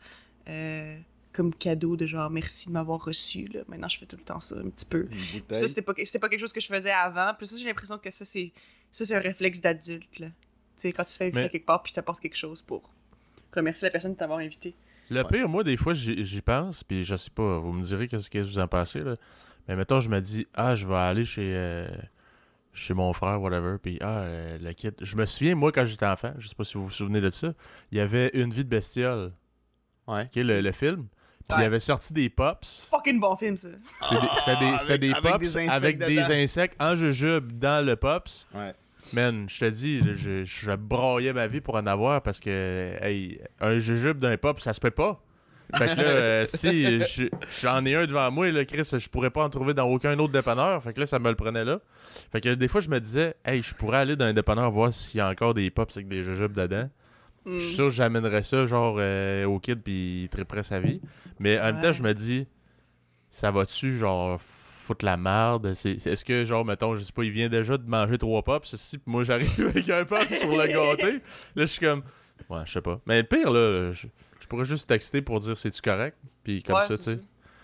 [0.49, 0.97] euh,
[1.33, 3.61] comme cadeau de genre merci de m'avoir reçu là.
[3.69, 5.09] Maintenant je fais tout le temps ça un petit peu.
[5.53, 7.33] Ça c'était pas c'était pas quelque chose que je faisais avant.
[7.39, 8.53] Puis ça j'ai l'impression que ça c'est
[8.91, 10.27] ça c'est un réflexe d'adulte là.
[10.27, 10.33] Tu
[10.77, 12.91] sais quand tu te fais inviter Mais- à quelque part puis t'apportes quelque chose pour
[13.55, 14.75] remercier la personne de t'avoir invité.
[15.09, 18.07] Le pire, moi, des fois, j'y j'y pense, puis je sais pas, vous me direz
[18.09, 19.17] qu'est-ce que vous en pensez, là.
[19.69, 21.89] Mais mettons, je me dis, ah, je vais aller chez, euh,
[22.73, 24.91] chez mon frère, whatever, puis ah, euh, le kit.
[25.01, 27.31] Je me souviens, moi, quand j'étais enfant, je sais pas si vous vous souvenez de
[27.31, 27.53] ça,
[27.91, 29.33] il y avait Une vie de bestiole,
[30.07, 30.29] Ouais.
[30.33, 31.07] qui est le, le film.
[31.49, 31.67] Puis il Ouais.
[31.67, 32.87] avait sorti des pops.
[32.91, 33.69] Fucking bon film ça.
[33.71, 33.77] Des-
[34.37, 38.47] C'était des, avec- des avec pops insectes avec des insectes en jujube dans le pops.
[38.55, 38.73] Ouais.
[39.15, 43.41] Man, je te dis, je, je broyais ma vie pour en avoir parce que, hey,
[43.59, 45.21] un jujube d'un pop, ça se peut pas.
[45.75, 47.29] Fait que là, euh, si je-
[47.63, 50.33] j'en ai un devant moi, là, Chris, je pourrais pas en trouver dans aucun autre
[50.33, 50.83] dépanneur.
[50.83, 51.81] Fait que là, ça me le prenait là.
[52.33, 54.93] Fait que des fois, je me disais, hey, je pourrais aller dans un dépanneur voir
[54.93, 56.89] s'il y a encore des pops avec des jujubes dedans.
[57.47, 57.59] Hmm.
[57.59, 61.01] Je suis sûr que j'amènerais ça, genre, euh, au kid, puis il triperait sa vie.
[61.39, 62.47] Mais en même temps, je me dis,
[63.29, 65.67] ça va-tu, genre, foutre la merde?
[65.67, 68.99] Est-ce que, genre, mettons, je sais pas, il vient déjà de manger trois pops, si,
[68.99, 71.13] puis moi, j'arrive avec un pop pour le gâter.
[71.15, 71.21] Là,
[71.57, 72.03] je suis comme,
[72.51, 73.01] ouais, je sais pas.
[73.07, 74.07] Mais le pire, là, je,
[74.41, 76.17] je pourrais juste texter pour dire, c'est-tu correct?
[76.43, 77.19] Puis comme Ouais, ça, tu sais.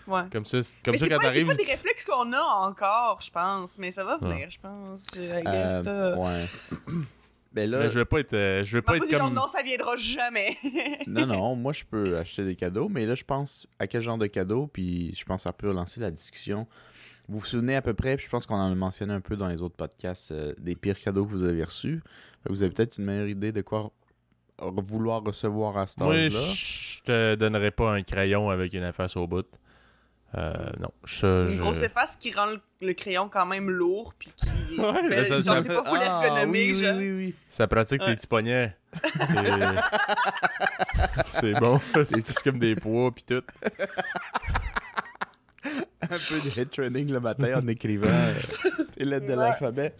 [0.07, 0.21] Ouais.
[0.31, 1.47] Comme ça, comme mais ça quand pas, c'est t'arrives.
[1.47, 3.77] pas des réflexes qu'on a encore, je pense.
[3.77, 4.49] Mais ça va venir, Ouais.
[4.49, 5.07] je pense.
[5.13, 6.17] je- Euh, là.
[6.17, 6.45] ouais.
[7.53, 9.33] Ben là, Mais je vais pas être, euh, je vais pas être c'est genre, comme.
[9.35, 10.55] non, ça viendra jamais.
[11.07, 14.17] non, non, moi je peux acheter des cadeaux, mais là je pense à quel genre
[14.17, 16.67] de cadeau, puis je pense ça peut relancer la discussion.
[17.27, 19.35] Vous vous souvenez à peu près, puis je pense qu'on en a mentionné un peu
[19.35, 22.01] dans les autres podcasts, euh, des pires cadeaux que vous avez reçus.
[22.47, 23.91] Vous avez peut-être une meilleure idée de quoi
[24.61, 26.39] vouloir recevoir à Moi, âge-là.
[26.53, 29.45] je te donnerais pas un crayon avec une sur le bout.
[30.35, 31.57] Euh, non, ça, Une je...
[31.59, 34.45] grosse efface qui rend le, le crayon quand même lourd, puis qui.
[34.77, 36.97] Ouais, mais ça- genre, ça c'est pas full Ah, ergonomique, oui, genre.
[36.97, 37.35] oui, oui, oui.
[37.47, 38.15] Ça pratique tes Ouais.
[38.15, 38.75] petits poignets.
[41.25, 41.25] C'est...
[41.25, 41.79] c'est bon.
[42.05, 43.41] C'est comme des poids pis tout.
[46.01, 48.33] un peu de head training le matin en écrivant euh,
[48.97, 49.95] les lettres de l'alphabet.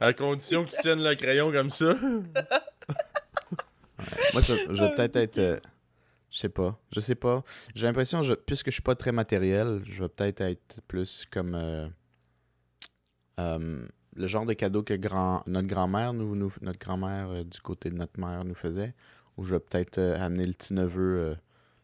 [0.00, 1.94] À condition que tu tiennes le crayon comme ça.
[4.32, 5.38] Moi, je, je vais peut-être être.
[5.38, 5.56] euh,
[6.30, 6.78] je sais pas.
[6.92, 7.42] Je sais pas.
[7.74, 11.54] J'ai l'impression, je, puisque je suis pas très matériel, je vais peut-être être plus comme.
[11.54, 11.88] euh,
[13.38, 17.60] euh, le genre de cadeau que grand, notre grand-mère nous, nous- notre grand-mère euh, du
[17.60, 18.94] côté de notre mère nous faisait,
[19.36, 21.34] où je vais peut-être euh, amener le petit neveu euh,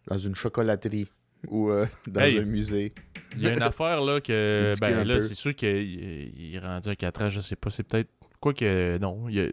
[0.07, 1.09] dans une chocolaterie
[1.49, 2.39] ou euh, dans Hey.
[2.39, 2.93] un musée.
[3.37, 4.73] Il y a une affaire là que.
[4.81, 7.69] Ben là, c'est sûr qu'il il est rendu à 4 ans, je sais pas.
[7.71, 8.11] C'est peut-être.
[8.43, 8.99] Quoi que.
[8.99, 9.29] Non?
[9.29, 9.47] Il y a,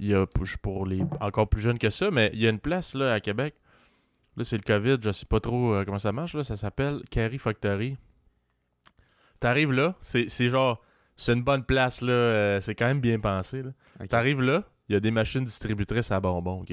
[0.00, 0.26] il y a
[0.60, 3.20] pour les encore plus jeunes que ça, mais il y a une place là à
[3.20, 3.54] Québec.
[4.36, 6.34] Là, c'est le COVID, je sais pas trop euh, comment ça marche.
[6.34, 7.96] là Ça s'appelle Carrie Factory.
[9.38, 10.82] T'arrives là, c'est genre.
[11.16, 12.12] C'est une bonne place là.
[12.12, 13.62] euh, c'est quand même bien pensé.
[14.08, 16.72] T'arrives là, il y a des machines distributrices à bonbons, OK?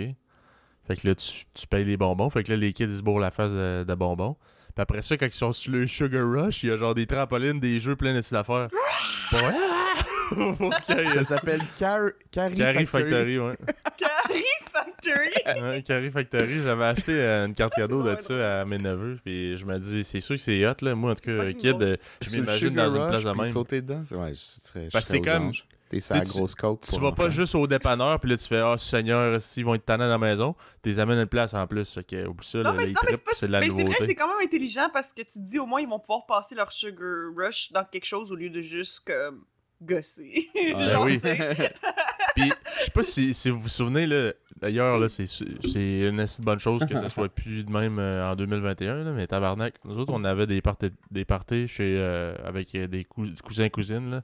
[0.88, 2.32] Fait que là, tu, tu payes les bonbons.
[2.32, 4.36] Fait que là, les kids, ils se bourrent la face de, de bonbons.
[4.74, 7.06] Puis après ça, quand ils sont sur le Sugar Rush, il y a genre des
[7.06, 8.68] trampolines, des jeux plein de petites affaires.
[11.10, 13.12] Ça s'appelle Car Carrie Carrie Factory.
[13.12, 13.56] Factory, ouais.
[13.98, 15.64] Carrie Factory!
[15.64, 15.82] ouais.
[15.84, 19.20] Carrie Factory, j'avais acheté euh, une carte cadeau de ça à mes neveux.
[19.24, 20.96] Puis je me dis, c'est sûr que c'est hot, là.
[20.96, 23.52] Moi, en tout cas, kid, euh, je m'imagine dans une place de même.
[23.52, 24.36] sauter dedans, c'est- ouais, je
[24.68, 25.52] serais, Parce que c'est comme-.
[25.90, 27.30] T'es tu- grosse coke Tu pour vas pas enfants.
[27.32, 30.18] juste au dépanneur, puis là, tu fais, ah, Seigneur, s'ils vont être tannants dans la
[30.18, 31.94] maison, tu les amènes à une place en plus.
[31.94, 33.02] Fait que, oublie ça, Non, là, mais, les non,
[33.34, 34.06] c'est de la mais c'est vrai, nouveauté.
[34.06, 36.56] c'est quand même intelligent parce que tu te dis au moins ils vont pouvoir passer
[36.56, 39.44] leur sugar rush dans quelque chose au lieu de juste comme
[39.82, 40.48] gosser.
[40.56, 40.84] Ouais.
[40.92, 41.20] Genre, oui.
[42.36, 46.20] Puis, je sais pas si, si vous vous souvenez, là, d'ailleurs, là, c'est, c'est une
[46.22, 49.76] assez bonne chose que ça soit plus de même euh, en 2021, là, mais tabarnak,
[49.84, 53.68] nous autres, on avait des parties, des parties chez, euh, avec euh, des cous- cousins
[53.70, 54.24] cousines, là,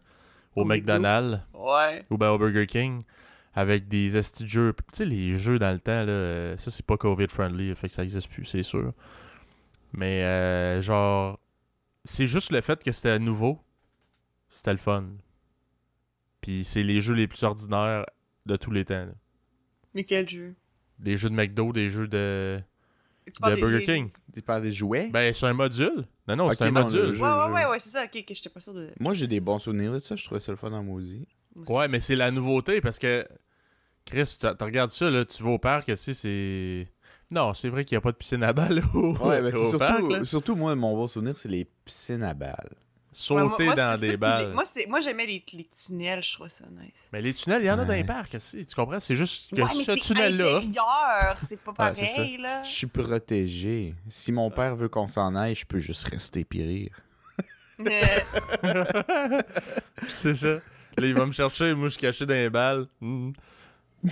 [0.56, 0.93] au Au McDo.
[0.93, 2.06] McDonald's Ouais.
[2.10, 3.02] ou ben, au Burger King,
[3.54, 4.74] avec des esti jeux.
[4.93, 7.93] Tu sais, les jeux dans le temps, là, euh, ça, c'est pas COVID-friendly, fait que
[7.93, 8.93] ça existe plus, c'est sûr.
[9.91, 11.39] Mais, euh, genre,
[12.06, 13.60] c'est juste le fait que c'était nouveau,
[14.50, 15.04] c'était le fun.
[16.41, 18.06] Puis c'est les jeux les plus ordinaires
[18.45, 19.13] de tous les temps, là.
[19.93, 20.56] Mais quel jeu?
[21.00, 22.60] Des jeux de McDo, des jeux de,
[23.26, 24.10] de Burger des- King.
[24.34, 25.10] Tu parles des jouets?
[25.12, 26.06] Ben, c'est un module.
[26.28, 27.13] Non, non, c'est un non, module.
[27.13, 27.23] jeu.
[27.23, 28.91] Ouais, ouais, ouais, ouais, c'est ça, ok, ok, j'étais pas sûr de.
[29.00, 30.15] Moi, j'ai des bons souvenirs de ça.
[30.15, 31.28] Je trouvais ça le fun en maudit.
[31.67, 33.26] Ouais, mais c'est la nouveauté parce que,
[34.06, 36.88] Chris, tu regardes ça, là, tu vas au parc, aussi, c'est.
[37.32, 39.58] Non, c'est vrai qu'il n'y a pas de piscine à balles au, Ouais, mais c'est
[39.76, 39.97] au parc.
[40.00, 40.26] surtout, là.
[40.26, 42.69] surtout, moi, mon bon souvenir, c'est les piscines à balles.
[43.20, 44.54] Sauter moi- moi, dans des balles.
[44.76, 46.92] les- Moi, j'aimais les, les tunnels, je trouvais ça nice.
[47.12, 49.00] Mais les tunnels, il y en a dans les parcs, aussi, tu comprends?
[49.00, 50.62] C'est juste que ouais, ce c'est tunnel-là.
[51.42, 52.62] c'est pas pareil, là.
[52.62, 53.96] Je suis protégé.
[54.08, 57.02] Si mon père veut qu'on s'en aille, je peux juste rester pis rire.
[60.10, 60.48] C'est ça.
[60.48, 60.62] Là,
[61.08, 62.86] il va me chercher, moi, je suis caché dans les balles.
[63.02, 63.32] Hmm.
[64.04, 64.10] le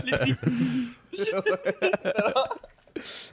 [0.00, 0.36] petit-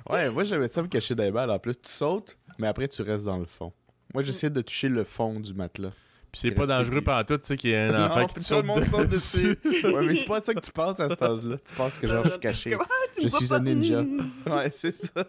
[0.10, 1.52] Ouais, moi, j'aimais ça me cacher les balles.
[1.52, 3.74] En plus, tu sautes, mais après, tu restes dans le fond.
[4.14, 5.92] Moi, j'essaie de toucher le fond du matelas.
[6.32, 8.34] Puis c'est pas dangereux pendant tout, tu sais, qu'il y a un enfant Non, qui
[8.36, 9.58] puis te tout le saute monde saute dessus.
[9.64, 9.88] dessus.
[9.94, 11.56] ouais, mais c'est pas ça que tu penses à cet âge-là.
[11.66, 12.72] Tu penses que genre, je suis caché.
[12.72, 13.56] Comment tu Je suis pas?
[13.56, 14.04] un ninja.
[14.46, 15.12] Ouais, c'est ça.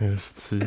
[0.00, 0.60] Esti.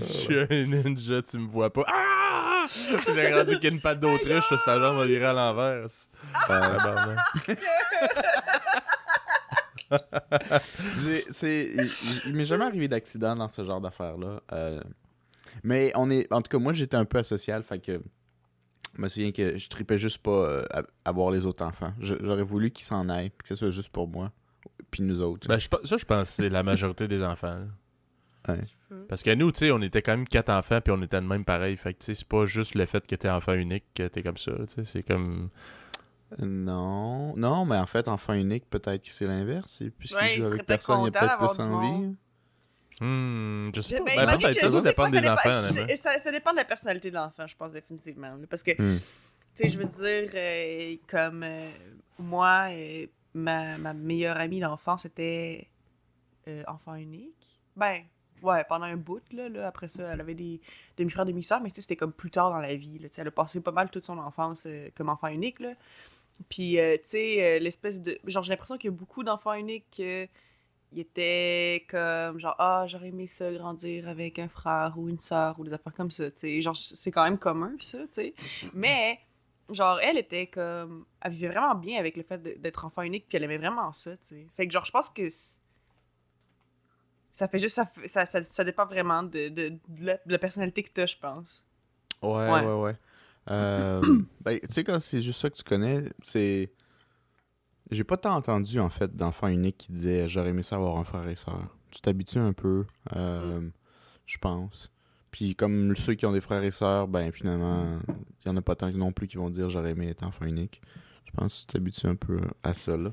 [0.00, 1.84] Je suis un ninja, tu me vois pas.
[1.88, 2.66] Ah!
[3.14, 5.32] J'ai rendu qu'il y a une patte d'autruche, parce que ta jambe va virer à
[5.32, 5.86] l'envers.
[6.46, 7.18] Tabarnak.
[7.46, 7.54] J'ai-
[11.32, 11.72] c'est-
[12.26, 14.40] il- m'est jamais arrivé d'accident dans ce genre d'affaires-là.
[14.52, 14.80] Euh,
[15.62, 16.32] mais on est.
[16.32, 18.00] En tout cas, moi, j'étais un peu asocial, fait que.
[18.96, 21.92] Je me souviens que je tripais juste pas euh, à, à voir les autres enfants.
[22.00, 24.32] J'aurais voulu qu'ils s'en aillent, que ce soit juste pour moi,
[24.90, 25.46] puis nous autres.
[25.46, 27.60] Ben, je ça, je pense que c'est la majorité des enfants.
[28.48, 28.58] Ouais.
[29.08, 31.26] Parce que nous, tu sais, on était quand même quatre enfants, puis on était de
[31.26, 31.76] même pareil.
[31.76, 34.24] Fait que, tu sais, c'est pas juste le fait que t'es enfant unique que t'es
[34.24, 34.52] comme ça.
[34.66, 35.50] Tu sais, c'est comme.
[36.38, 39.80] Non, non, mais en fait, enfant unique, peut-être que c'est l'inverse.
[39.80, 42.16] et Puisqu'il Ouais, il joue avec personne, il content peut-être plus envie.
[43.00, 44.04] Hmm, je sais pas.
[44.04, 46.30] Ben, Ben, peut-être, ça, je ça sais dépend pas, des ça enfants, dépend- ça, ça
[46.32, 48.36] dépend de la personnalité de l'enfant, je pense, définitivement.
[48.48, 48.98] Parce que, Hmm.
[48.98, 49.02] tu
[49.54, 51.70] sais, je veux dire, euh, comme euh,
[52.18, 55.68] moi, euh, ma, ma meilleure amie d'enfance était
[56.46, 57.58] euh, enfant unique.
[57.74, 58.02] Ben,
[58.42, 60.60] ouais, pendant un bout, là, là, après ça, elle avait des
[60.98, 62.98] demi-frères, demi-sœurs, mais tu sais, c'était comme plus tard dans la vie.
[62.98, 65.58] Là, tu sais, elle a passé pas mal toute son enfance euh, comme enfant unique,
[65.60, 65.72] là.
[66.48, 68.18] Puis, euh, tu sais, euh, l'espèce de...
[68.26, 70.00] Genre, j'ai l'impression qu'il y a beaucoup d'enfants uniques
[70.92, 75.58] ils étaient comme genre ah j'aurais aimé ça grandir avec un frère ou une sœur
[75.60, 78.34] ou des affaires comme ça tu sais genre c'est quand même commun ça tu sais.
[78.74, 79.20] Mais
[79.70, 83.36] genre elle était comme elle vivait vraiment bien avec le fait d'être enfant unique puis
[83.36, 84.46] elle aimait vraiment ça tu sais.
[84.56, 85.28] Fait que genre je pense que
[87.32, 90.38] ça fait juste ça ça, ça, ça dépend vraiment de, de, de la, de la
[90.38, 91.66] personnalité que t'as je pense.
[92.20, 92.60] Ouais, Ouais.
[92.62, 92.96] ouais, ouais.
[93.48, 94.00] Euh,
[94.42, 96.72] ben, tu sais, quand c'est juste ça que tu connais, c'est.
[97.90, 101.04] J'ai pas tant entendu, en fait, d'enfants uniques qui disaient j'aurais aimé ça avoir un
[101.04, 101.76] frère et soeur.
[101.90, 102.84] Tu t'habitues un peu,
[103.16, 103.68] euh,
[104.26, 104.92] je pense.
[105.32, 108.62] Puis comme ceux qui ont des frères et sœurs, ben finalement, il y en a
[108.62, 110.80] pas tant non plus qui vont dire j'aurais aimé être enfant unique.
[111.24, 113.12] Je pense que tu t'habitues un peu à ça, là.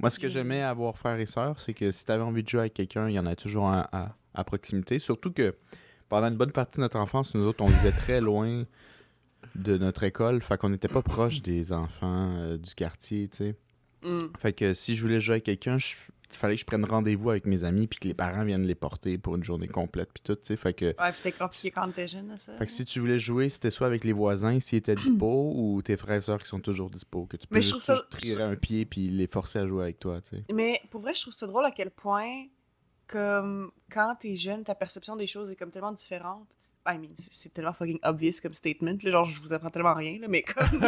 [0.00, 2.60] Moi, ce que j'aimais avoir frère et sœur, c'est que si t'avais envie de jouer
[2.60, 5.00] avec quelqu'un, il y en a toujours à proximité.
[5.00, 5.54] Surtout que
[6.08, 8.64] pendant une bonne partie de notre enfance, nous autres, on vivait très loin
[9.54, 10.42] de notre école.
[10.42, 13.56] Fait qu'on n'était pas proche des enfants euh, du quartier, tu sais.
[14.02, 14.18] Mm.
[14.38, 15.94] Fait que si je voulais jouer avec quelqu'un, je-
[16.30, 18.74] il fallait que je prenne rendez-vous avec mes amis puis que les parents viennent les
[18.74, 20.56] porter pour une journée complète puis tout, tu sais.
[20.56, 22.54] Fait que, Ouais, c'était compliqué quand t'étais jeune, ça.
[22.58, 25.80] fait que si tu voulais jouer, c'était soit avec les voisins s'ils étaient dispo ou
[25.82, 27.96] tes frères et sœurs qui sont toujours dispo, que tu peux Mais je juste trouve
[27.96, 30.44] ça- tirer un pied puis les forcer à jouer avec toi, tu sais.
[30.52, 32.44] Mais pour vrai, je trouve ça drôle à quel point,
[33.06, 36.46] comme, quand t'es jeune, ta perception des choses est comme tellement différente.
[36.88, 38.96] I mean, c'est- tellement fucking obvious comme statement.
[39.02, 40.66] Là, genre, je vous apprends tellement rien, là, mais comme.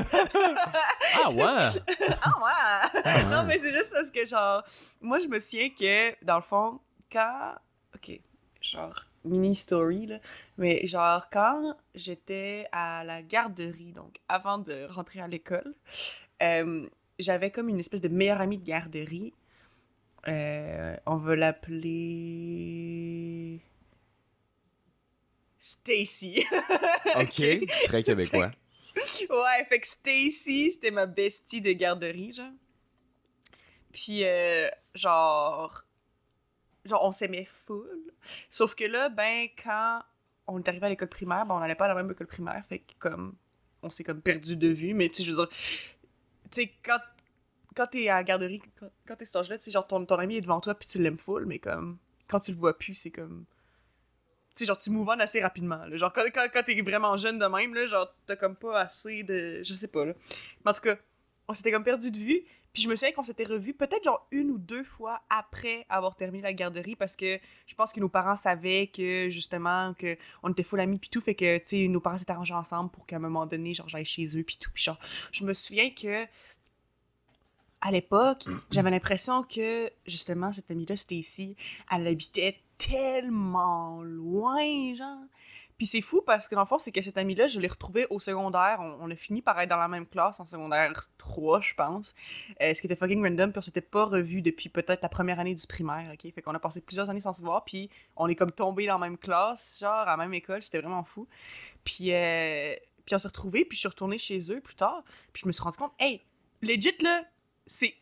[1.22, 1.68] Ah ouais!
[2.22, 3.24] ah ouais!
[3.30, 4.62] non, mais c'est juste parce que, genre,
[5.00, 6.80] moi, je me souviens que, dans le fond,
[7.12, 7.54] quand.
[7.94, 8.18] Ok,
[8.62, 10.18] genre, mini story, là.
[10.56, 15.74] Mais, genre, quand j'étais à la garderie, donc avant de rentrer à l'école,
[16.42, 19.34] euh, j'avais comme une espèce de meilleure amie de garderie.
[20.28, 21.90] Euh, on va l'appeler.
[25.60, 26.44] Stacy.
[27.16, 27.42] Ok,
[27.84, 28.50] très québécois.
[29.28, 32.52] Ouais, fait que Stacy, c'était ma bestie de garderie, genre.
[33.92, 35.84] Puis, euh, genre,
[36.84, 38.12] genre, on s'aimait full.
[38.48, 40.02] Sauf que là, ben, quand
[40.46, 42.64] on est arrivé à l'école primaire, ben, on n'allait pas à la même école primaire,
[42.64, 43.36] fait que, comme,
[43.82, 46.98] on s'est comme perdu de vue, mais tu sais, je veux dire, tu sais, quand,
[47.74, 50.16] quand t'es à la garderie, quand, quand t'es cet âge-là, tu sais, genre, ton, ton
[50.16, 52.94] ami est devant toi, puis tu l'aimes full, mais comme, quand tu le vois plus,
[52.94, 53.44] c'est comme.
[54.60, 55.86] Sais, genre, tu move assez rapidement.
[55.86, 55.96] là.
[55.96, 59.22] Genre, quand, quand, quand t'es vraiment jeune de même, là, genre, t'as comme pas assez
[59.22, 59.62] de.
[59.62, 60.12] Je sais pas, là.
[60.64, 60.96] Mais en tout cas,
[61.48, 62.44] on s'était comme perdu de vue.
[62.74, 66.14] Puis je me souviens qu'on s'était revus peut-être genre une ou deux fois après avoir
[66.14, 70.50] terminé la garderie parce que je pense que nos parents savaient que justement que on
[70.50, 73.06] était full amis puis tout fait que tu sais nos parents s'étaient arrangés ensemble pour
[73.06, 75.00] qu'à un moment donné genre j'aille chez eux puis tout puis genre
[75.32, 76.26] je me souviens que
[77.80, 81.56] à l'époque j'avais l'impression que justement cette amie là Stacy
[81.90, 85.26] elle habitait tellement loin genre
[85.80, 88.06] puis c'est fou parce que dans le fond, c'est que cette amie-là, je l'ai retrouvée
[88.10, 88.80] au secondaire.
[88.80, 92.14] On, on a fini par être dans la même classe en secondaire 3, je pense.
[92.60, 95.40] Euh, ce qui était fucking random, puis on s'était pas revus depuis peut-être la première
[95.40, 96.34] année du primaire, ok?
[96.34, 98.98] Fait qu'on a passé plusieurs années sans se voir, puis on est comme tombés dans
[98.98, 101.26] la même classe, genre à la même école, c'était vraiment fou.
[101.82, 102.74] Puis, euh,
[103.06, 105.52] puis on s'est retrouvés, puis je suis retournée chez eux plus tard, puis je me
[105.52, 106.20] suis rendu compte, hey,
[106.60, 107.24] legit là,
[107.64, 107.94] c'est.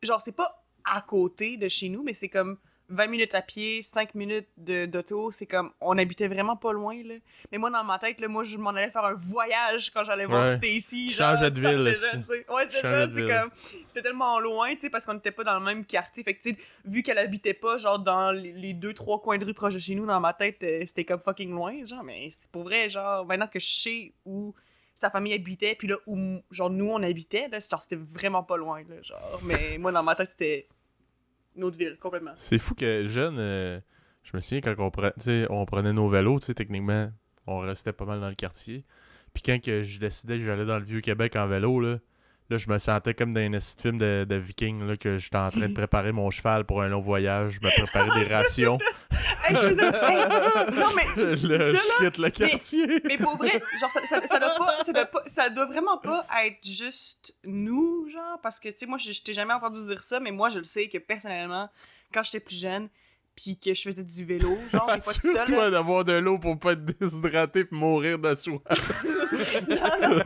[0.00, 2.56] Genre, c'est pas à côté de chez nous, mais c'est comme
[2.92, 6.94] 20 minutes à pied, 5 minutes de- d'auto, c'est comme on habitait vraiment pas loin
[7.04, 7.14] là.
[7.50, 10.26] Mais moi dans ma tête là, moi je m'en allais faire un voyage quand j'allais
[10.26, 10.56] voir Ouais.
[10.56, 12.18] Stacy, changeais de ville, sais.
[12.48, 13.50] Ouais, c'est ça, c'est comme
[13.86, 16.42] c'était tellement loin, tu sais parce qu'on n'était pas dans le même quartier, fait que
[16.42, 19.54] tu sais vu qu'elle habitait pas genre dans les les deux trois coins de rue
[19.54, 22.50] proches de chez nous dans ma tête, euh, c'était comme fucking loin, genre mais c'est
[22.50, 24.54] pour vrai genre maintenant que je sais où
[24.94, 28.56] sa famille habitait puis là où genre nous on habitait là, genre c'était vraiment pas
[28.56, 30.68] loin là, genre mais moi dans ma tête c'était
[31.76, 32.32] ville complètement.
[32.36, 33.80] C'est fou que jeune, euh,
[34.22, 34.90] je me souviens quand on,
[35.50, 37.10] on prenait nos vélos, techniquement,
[37.46, 38.84] on restait pas mal dans le quartier.
[39.34, 41.98] Puis quand je décidais que j'allais dans le Vieux-Québec en vélo, là,
[42.50, 45.50] là, je me sentais comme dans un film de, de viking, là, que j'étais en
[45.50, 48.78] train de préparer mon cheval pour un long voyage, je me préparais des rations.
[49.44, 49.86] Hey, je faisais...
[49.86, 53.02] Hey, non, mais tu, tu ça, là, je quitte le quartier.
[53.04, 55.98] mais pour vrai, genre, ça, ça, ça doit pas, ça, doit pas, ça doit vraiment
[55.98, 59.84] pas être juste nous, genre, parce que, tu sais, moi, je, je t'ai jamais entendu
[59.86, 61.68] dire ça, mais moi, je le sais que, personnellement,
[62.12, 62.88] quand j'étais plus jeune,
[63.34, 66.38] puis que je faisais du vélo, genre, des fois tout seul, Assure-toi d'avoir de l'eau
[66.38, 68.60] pour pas être déshydraté et mourir de soif.
[69.68, 70.18] non, non.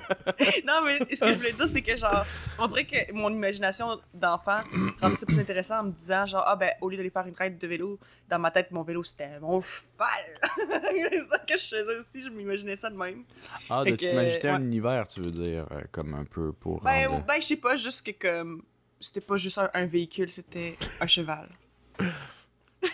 [0.67, 2.27] non, mais ce que je voulais dire, c'est que, genre,
[2.59, 4.61] on dirait que mon imagination d'enfant
[5.01, 7.35] rendait ça plus intéressant en me disant, genre, ah ben, au lieu d'aller faire une
[7.39, 10.09] ride de vélo, dans ma tête, mon vélo, c'était mon cheval.
[11.11, 13.23] c'est ça que je faisais aussi, je m'imaginais ça de même.
[13.71, 14.65] Ah, de Fait t'imaginer un ouais.
[14.65, 17.77] univers, tu veux dire, euh, comme un peu pour Ben, rendre- ben je sais pas,
[17.77, 18.63] juste que, comme,
[19.01, 21.49] c'était pas juste un, un véhicule, c'était un cheval.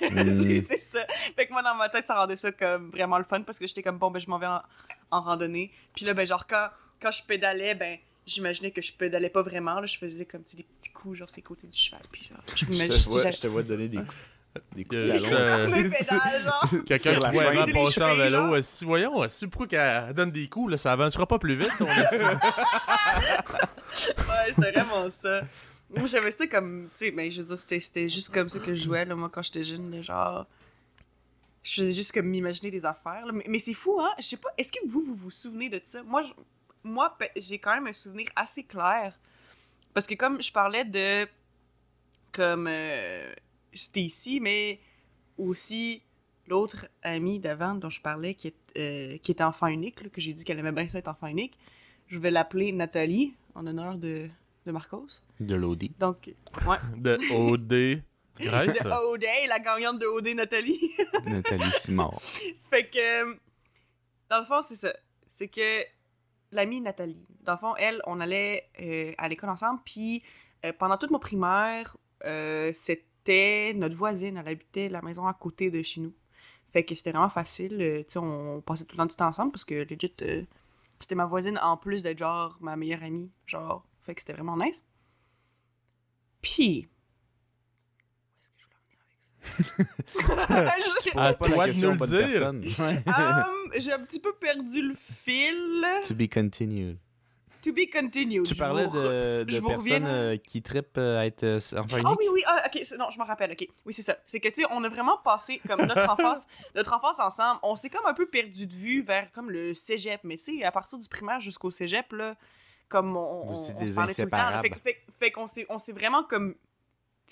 [0.00, 0.38] Hmm.
[0.40, 1.06] c'est c'est ça.
[1.36, 3.66] Fait que moi, dans ma tête, ça rendait ça comme vraiment le fun parce que
[3.66, 4.62] j'étais comme, bon, ben, je m'en vais en,
[5.10, 5.70] en randonnée.
[5.94, 6.68] Puis là, ben, genre, quand,
[7.00, 9.80] quand je pédalais, ben, j'imaginais que je pédalais pas vraiment.
[9.80, 12.02] Là, je faisais comme, des petits coups, genre, c'est côté du cheval.
[12.10, 14.16] Puis genre, je te, vois, je te vois te donner des coups,
[14.74, 15.06] des coups de
[15.88, 16.18] C'est.
[16.84, 20.78] Quelqu'un qui voit passer en vélo, si, voyons, si pourquoi qu'elle donne des coups, là,
[20.78, 21.70] ça avancera pas plus vite.
[21.80, 21.92] on Ouais,
[24.54, 25.42] c'était vraiment ça.
[25.96, 28.74] Moi, j'avais ça comme, tu sais, mais je veux dire, c'était- juste comme ça que
[28.74, 30.46] je jouais, là, moi, quand j'étais jeune, genre.
[31.62, 33.32] Je faisais juste comme m'imaginer des affaires, là.
[33.46, 34.10] Mais, c'est fou, hein?
[34.18, 36.02] Je sais pas, est-ce que vous, vous vous souvenez de ça?
[36.02, 36.22] Moi,
[36.82, 39.16] moi j'ai quand même un souvenir assez clair
[39.94, 41.28] Parce que comme je parlais de
[42.32, 43.32] comme euh,
[43.72, 44.80] Stacy, mais
[45.38, 46.02] aussi
[46.48, 50.32] l'autre amie d'avant dont je parlais qui est, euh, qui enfant unique, là, que j'ai
[50.32, 51.56] dit qu'elle aimait bien ça être enfant unique,
[52.08, 54.28] je vais l'appeler Nathalie en honneur de,
[54.66, 55.22] de Marcos.
[55.40, 55.92] De l'Audi.
[55.98, 56.34] Donc,
[56.66, 56.76] ouais.
[56.96, 58.02] De OD.
[58.38, 58.82] Grèce.
[58.82, 60.92] De OD, la gagnante de OD Nathalie.
[61.26, 62.20] Nathalie Simard.
[62.70, 63.34] fait que, euh,
[64.30, 64.92] dans le fond, c'est ça.
[65.26, 65.82] C'est que
[66.50, 70.22] l'amie Nathalie, dans le fond, elle, on allait euh, à l'école ensemble, puis
[70.64, 75.70] euh, pendant toute mon primaire, euh, c'était notre voisine, elle habitait la maison à côté
[75.70, 76.14] de chez nous.
[76.72, 79.26] Fait que c'était vraiment facile, euh, tu sais, on passait tout le temps du temps
[79.26, 80.42] ensemble, parce que legit, euh,
[81.00, 84.56] c'était ma voisine en plus d'être genre ma meilleure amie, genre, fait que c'était vraiment
[84.56, 84.82] nice.
[86.40, 86.88] Puis,
[88.28, 91.02] où est-ce que je voulais en venir avec ça?
[91.12, 93.80] Je- À toi de nous le dire.
[93.80, 95.84] j'ai un petit peu perdu le fil.
[96.06, 96.98] to be continued.
[97.62, 98.44] To be continued.
[98.44, 101.26] Tu Je parlais vous- de, je de vous reviens, personnes euh, qui trippent euh, à
[101.26, 101.60] être euh,
[101.92, 102.04] unique.
[102.04, 103.68] Ah oui, oui, ah, ok, non, je me rappelle, ok.
[103.86, 104.16] Oui, c'est ça.
[104.26, 107.76] C'est que, tu sais, on a vraiment passé, comme notre enfance, notre enfance ensemble, on
[107.76, 110.20] s'est comme un peu perdu de vue vers, comme, le cégep.
[110.24, 112.34] Mais, tu sais, à partir du primaire jusqu'au cégep, là,
[112.92, 114.36] comme on, on, se parlait tout le temps.
[115.18, 116.54] Fait, qu'on s'est, on s'est vraiment, comme,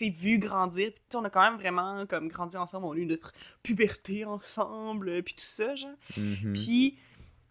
[0.00, 0.92] vu grandir.
[0.92, 2.86] Puis, on a quand même vraiment, comme, grandi ensemble.
[2.86, 5.90] On a eu notre puberté ensemble, puis tout ça, genre.
[6.16, 6.52] Mhm.
[6.54, 6.98] Puis,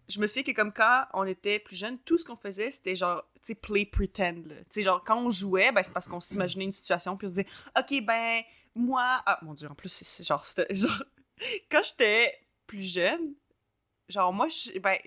[0.08, 2.96] je me souviens que comme quand on était plus jeune, tout ce qu'on faisait, c'était
[2.96, 4.34] genre, tu sais, play pretend.
[4.48, 4.56] là.
[4.62, 7.30] Tu sais, genre, quand on jouait, ben, c'est parce qu'on s'imaginait une situation, puis on
[7.30, 8.42] se disait, OK, ben,
[8.74, 9.22] moi.
[9.28, 11.04] Ah, mon Dieu, en plus, c'est- c'est genre, c'était- genre,
[11.72, 12.34] quand j'étais
[12.66, 13.36] plus jeune,
[14.08, 14.98] genre, moi, je- ben,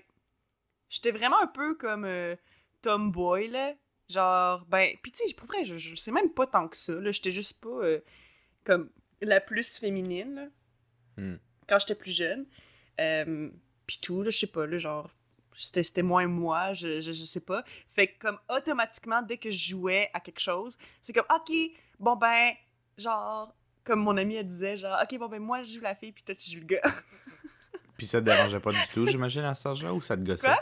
[0.87, 2.35] j'étais vraiment un peu comme euh,
[2.83, 3.73] tomboy, là.
[4.09, 6.93] Genre, ben, pis tu sais, pour vrai, je, je sais même pas tant que ça,
[6.93, 7.11] là.
[7.11, 7.99] J'étais juste pas euh,
[8.63, 8.91] comme
[9.21, 10.47] la plus féminine, là.
[11.17, 11.37] Hmm.
[11.67, 12.45] Quand j'étais plus jeune.
[13.01, 13.49] Euh,
[13.87, 15.09] pis tout, là, je sais pas, là, genre,
[15.55, 17.63] c'était moins moi, je, je, je sais pas.
[17.87, 21.51] Fait que, comme, automatiquement, dès que je jouais à quelque chose, c'est comme, OK,
[21.99, 22.53] bon, ben,
[22.97, 26.11] genre, comme mon amie, elle disait, genre, OK, bon, ben, moi, je joue la fille,
[26.11, 26.81] puis toi, tu joues le gars.
[27.97, 30.47] Puis ça te dérangeait pas du tout, j'imagine, à cet âge-là, ou ça te gossait?
[30.47, 30.59] Quoi?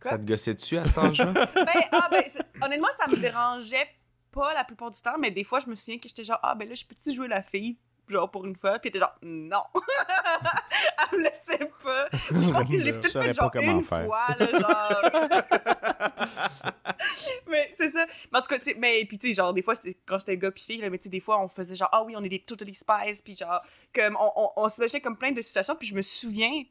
[0.00, 0.12] Quoi?
[0.12, 1.32] Ça te gossait dessus à cet âge-là?
[1.54, 2.22] ben, ah, ben,
[2.62, 3.88] honnêtement, ça me dérangeait
[4.30, 6.54] pas la plupart du temps, mais des fois, je me souviens que j'étais genre, ah,
[6.54, 9.62] ben là, je peux-tu jouer la fille, genre, pour une fois, puis était genre, non.
[11.12, 12.08] elle me laissait pas.
[12.12, 14.04] Je pense que je l'ai peut-être fait genre une faire.
[14.06, 15.10] fois, là, genre.
[17.48, 18.06] mais c'est ça.
[18.32, 20.18] Mais en tout cas, tu sais, mais puis tu sais, genre, des fois, c'était quand
[20.18, 22.14] c'était gars pis fille, là, mais tu sais, des fois, on faisait genre, ah oui,
[22.16, 23.60] on est des totally spies, puis genre,
[23.94, 26.64] comme, on, on, on s'imaginait comme plein de situations, puis je me souviens,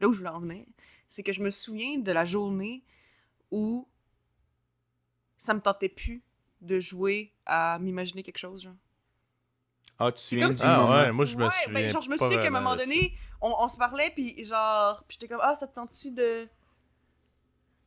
[0.00, 0.64] là où je voulais en venir,
[1.10, 2.84] c'est que je me souviens de la journée
[3.50, 3.86] où
[5.36, 6.22] ça me tentait plus
[6.60, 8.74] de jouer à m'imaginer quelque chose, genre.
[9.98, 10.92] Ah, tu te souviens si- Ah moment?
[10.92, 11.82] ouais, moi je me ouais, souviens.
[11.82, 15.02] ben, genre, je me souviens qu'à un moment donné, on, on se parlait, puis genre,
[15.08, 16.48] puis j'étais comme, ah, ça te tente-tu de.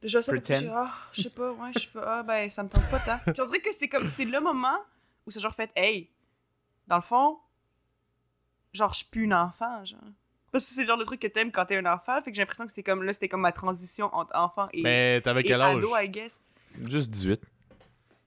[0.02, 0.34] de jouer à ça?
[0.34, 3.00] Puis ah, je sais pas, ouais, je sais pas, ah, ben, ça me tente pas
[3.00, 3.20] tant.
[3.32, 4.78] Puis on dirait que c'est comme, c'est le moment
[5.26, 6.12] où c'est genre fait, hey,
[6.88, 7.40] dans le fond,
[8.74, 10.02] genre, je suis plus une enfant, genre.
[10.54, 12.36] Parce que c'est le genre de truc que t'aimes quand t'es un enfant, fait que
[12.36, 15.42] j'ai l'impression que c'est comme, là, c'était comme ma transition entre enfant et, Mais t'avais
[15.42, 15.76] et quel âge?
[15.78, 16.42] ado, I guess.
[16.90, 17.42] Juste 18.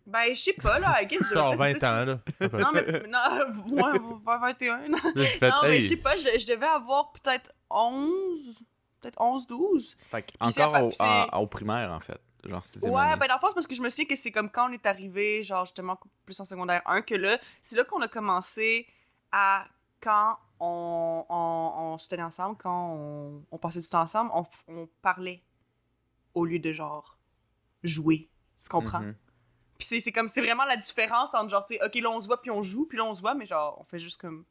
[0.07, 1.33] Ben, je sais pas, là, I guess.
[1.33, 2.59] Genre peut-être 20 plus- ans, là.
[2.59, 3.83] Non, mais, non,
[4.25, 4.89] ouais, 21.
[4.89, 8.59] Là, j'ai fait, Non, mais hey, je sais pas, je, je devais avoir peut-être 11,
[9.01, 9.97] peut-être 11, 12.
[10.11, 12.21] Fait que encore au, à- au primaire, en fait.
[12.45, 13.17] Genre Ouais, année.
[13.19, 14.73] ben dans le fond, c'est parce que je me souviens que c'est comme quand on
[14.73, 18.87] est arrivé, genre justement plus en secondaire 1, que là, c'est là qu'on a commencé
[19.33, 19.65] à,
[20.01, 24.43] quand on, on, on se tenait ensemble, quand on, on passait du temps ensemble, on,
[24.43, 25.43] f- on parlait
[26.35, 27.19] au lieu de genre
[27.83, 28.29] jouer.
[28.63, 29.01] Tu comprends?
[29.01, 29.15] Mhm.
[29.79, 32.21] Puis c'est- c'est comme, c'est vraiment la différence entre genre, tu sais, ok, là on
[32.21, 34.19] se voit puis on joue, puis là on se voit, mais genre, on fait juste
[34.21, 34.45] comme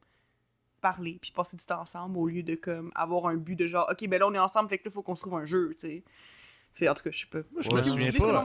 [0.82, 3.88] parler puis passer du temps ensemble au lieu de comme avoir un but de genre,
[3.92, 5.70] ok, ben là on est ensemble, fait que là faut qu'on se trouve un jeu,
[5.74, 6.04] tu sais.
[6.72, 7.40] C'est en tout cas, je sais pas.
[7.52, 8.26] Moi, je me souviens pas.
[8.34, 8.40] là?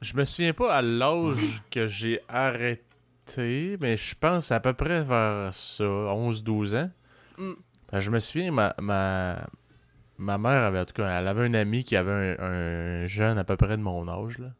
[0.00, 2.89] Je me souviens pas à l'âge que j'ai arrêté,
[3.38, 6.90] mais je pense à peu près vers ça, 11-12 ans.
[7.38, 7.52] Mm.
[7.90, 9.48] Ben, je me souviens, ma, ma,
[10.18, 13.38] ma mère avait, en tout cas, elle avait un ami qui avait un, un jeune
[13.38, 14.52] à peu près de mon âge, là.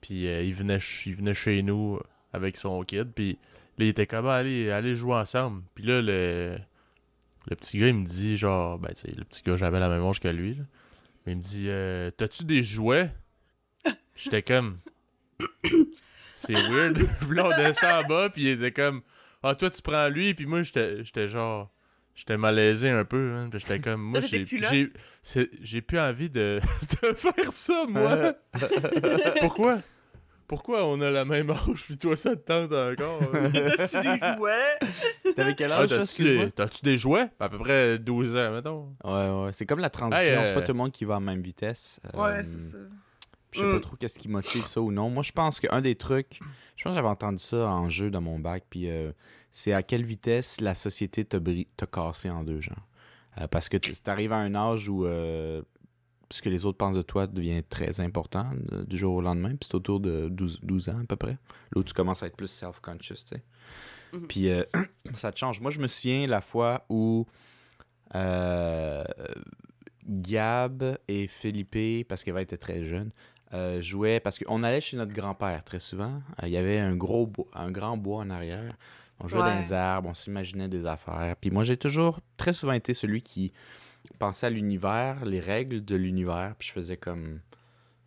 [0.00, 2.00] Puis euh, il, venait, il venait chez nous
[2.32, 3.38] avec son kid, puis
[3.78, 5.62] là, il était comme, Ah, allez, allez jouer ensemble.
[5.74, 6.58] Puis là, le,
[7.48, 9.88] le petit gars, il me dit, genre, ben, tu sais, le petit gars, j'avais la
[9.88, 10.64] même âge que lui, là.
[11.26, 13.12] Mais il me dit, euh, t'as-tu des jouets?
[14.14, 14.76] J'étais comme,
[16.46, 16.96] c'est weird.
[17.20, 19.02] puis là, on descend en bas, puis il était comme,
[19.42, 21.70] ah, toi, tu prends lui, puis moi, j'étais j'étais genre,
[22.14, 24.68] j'étais malaisé un peu, hein, puis j'étais comme, moi, j'ai plus là?
[24.70, 26.60] j'ai- c'est- j'ai plus envie de,
[27.02, 28.34] de faire ça, moi.
[29.40, 29.78] Pourquoi?
[30.46, 33.22] Pourquoi on a la même âge, puis toi, ça te tente encore?
[33.22, 33.50] hein?
[33.76, 35.32] T'as-tu des jouets?
[35.36, 37.28] T'avais quel Ah, âge, ça, T'as-tu des, t'as-tu des jouets?
[37.38, 38.96] À peu près 12 ans, mettons.
[39.04, 39.52] Ouais, ouais.
[39.52, 40.20] C'est comme la transition.
[40.24, 42.00] Hey, euh, C'est pas tout le monde qui va à la même vitesse.
[42.14, 42.78] Ouais, Euh, c'est ça.
[43.52, 43.80] Je sais pas Mm.
[43.80, 45.10] trop qu'est-ce qui motive ça ou non.
[45.10, 46.38] Moi, je pense qu'un des trucs,
[46.76, 49.12] je pense que j'avais entendu ça en jeu dans mon bac, puis euh,
[49.50, 51.40] c'est à quelle vitesse la société t'a
[51.86, 52.86] cassé en deux, genre.
[53.38, 55.62] Euh, parce que tu arrives à un âge où euh,
[56.30, 58.48] ce que les autres pensent de toi devient très important
[58.86, 61.32] du jour au lendemain, puis c'est autour de 12, 12 ans à peu près.
[61.32, 63.42] Là où tu commences à être plus self-conscious, tu sais.
[64.12, 64.26] Mhm.
[64.28, 64.48] Puis
[65.14, 65.60] ça te change.
[65.60, 67.26] Moi, je me souviens la fois où
[70.06, 73.10] Gab et Philippe, parce qu'Eva était très jeune,
[73.52, 76.22] euh, jouaient, parce qu'on allait chez notre grand-père très souvent.
[76.42, 78.76] Euh, Il y avait un gros un grand bois en arrière.
[79.22, 81.36] On jouait dans les arbres, on s'imaginait des affaires.
[81.40, 83.52] Puis moi, j'ai toujours, très souvent été celui qui
[84.18, 87.40] pensait à l'univers, les règles de l'univers, puis je faisais comme,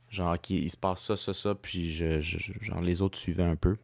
[0.09, 3.55] genre, OK, il se passe ça, ça, ça, puis je, genre, les autres suivaient un
[3.55, 3.77] peu.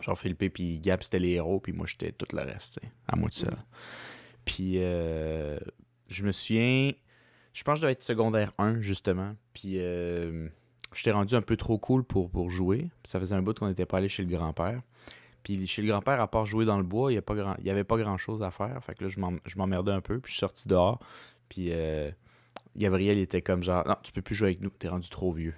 [0.00, 3.28] Genre, Philippe puis Gab, c'était les héros, puis moi, j'étais tout le reste, à moi
[3.28, 3.50] de ça.
[4.44, 5.58] Puis euh,
[6.08, 6.92] je me souviens,
[7.52, 10.48] je pense que je devais être secondaire 1, justement, puis euh,
[10.94, 12.88] j'étais rendu un peu trop cool pour, jouer.
[13.04, 14.80] Ça faisait un bout qu'on n'était pas allé chez le grand-père.
[15.42, 17.22] Puis chez le grand-père, à part jouer dans le bois, il
[17.64, 18.82] n'y avait pas grand-chose à faire.
[18.84, 20.98] Fait que là, je m'em- je m'emmerdais un peu, puis je suis sorti dehors.
[21.48, 22.10] Puis euh,
[22.76, 25.54] Gabriel était comme genre, non, tu peux plus jouer avec nous, t'es rendu trop vieux.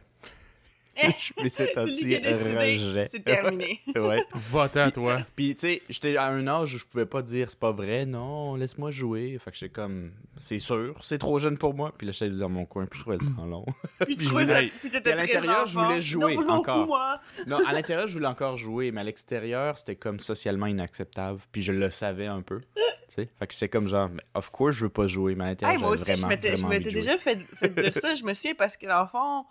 [0.97, 3.09] Je me suis senti rejet.
[3.11, 3.81] C'est terminé.
[3.97, 4.25] ouais.
[4.35, 5.21] Va-t'en, toi.
[5.37, 8.07] Puis, tu sais, j'étais à un âge où je pouvais pas dire c'est pas vrai,
[8.07, 9.39] non, laisse-moi jouer.
[9.43, 11.93] Fait que j'étais comme, c'est sûr, c'est trop jeune pour moi.
[11.97, 13.65] Puis là, j'étais dans mon coin, puis je trouvais le temps long.
[14.01, 16.83] Puis tu Puis trouvais Puis t'étais à très l'intérieur, je voulais jouer Non, je encore.
[16.83, 17.21] fous, moi?
[17.47, 21.41] non, à l'intérieur, je voulais encore jouer, mais à l'extérieur, c'était comme socialement inacceptable.
[21.53, 22.61] Puis je le savais un peu.
[22.61, 25.45] Tu sais, fait que c'est comme genre, mais of course, je veux pas jouer, mais
[25.45, 26.29] à l'intérieur, Hey, moi aussi, je vraiment,
[26.69, 28.15] m'étais je déjà fait, fait dire ça.
[28.15, 29.45] Je me souviens parce que, dans le fond,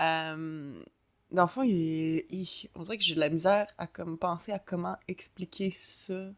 [0.00, 0.82] euh,
[1.30, 2.24] dans le fond, il,
[2.74, 6.32] on dirait que j'ai de la misère à comme, penser à comment expliquer ça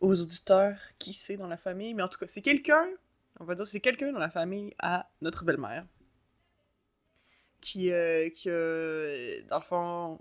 [0.00, 1.94] aux auditeurs qui c'est dans la famille.
[1.94, 2.86] Mais en tout cas, c'est quelqu'un,
[3.40, 5.86] on va dire, c'est quelqu'un dans la famille à notre belle-mère
[7.60, 8.48] qui, euh, qui
[9.48, 10.20] dans le fond,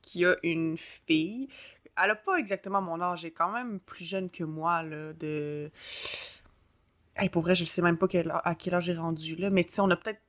[0.00, 1.48] qui a une fille.
[1.96, 5.12] Elle a pas exactement mon âge, elle est quand même plus jeune que moi, là,
[5.12, 5.70] de...
[7.16, 9.62] Hey, pour vrai, je sais même pas quel- à quel âge j'ai rendu, là, mais
[9.64, 10.22] tu sais, on a peut-être...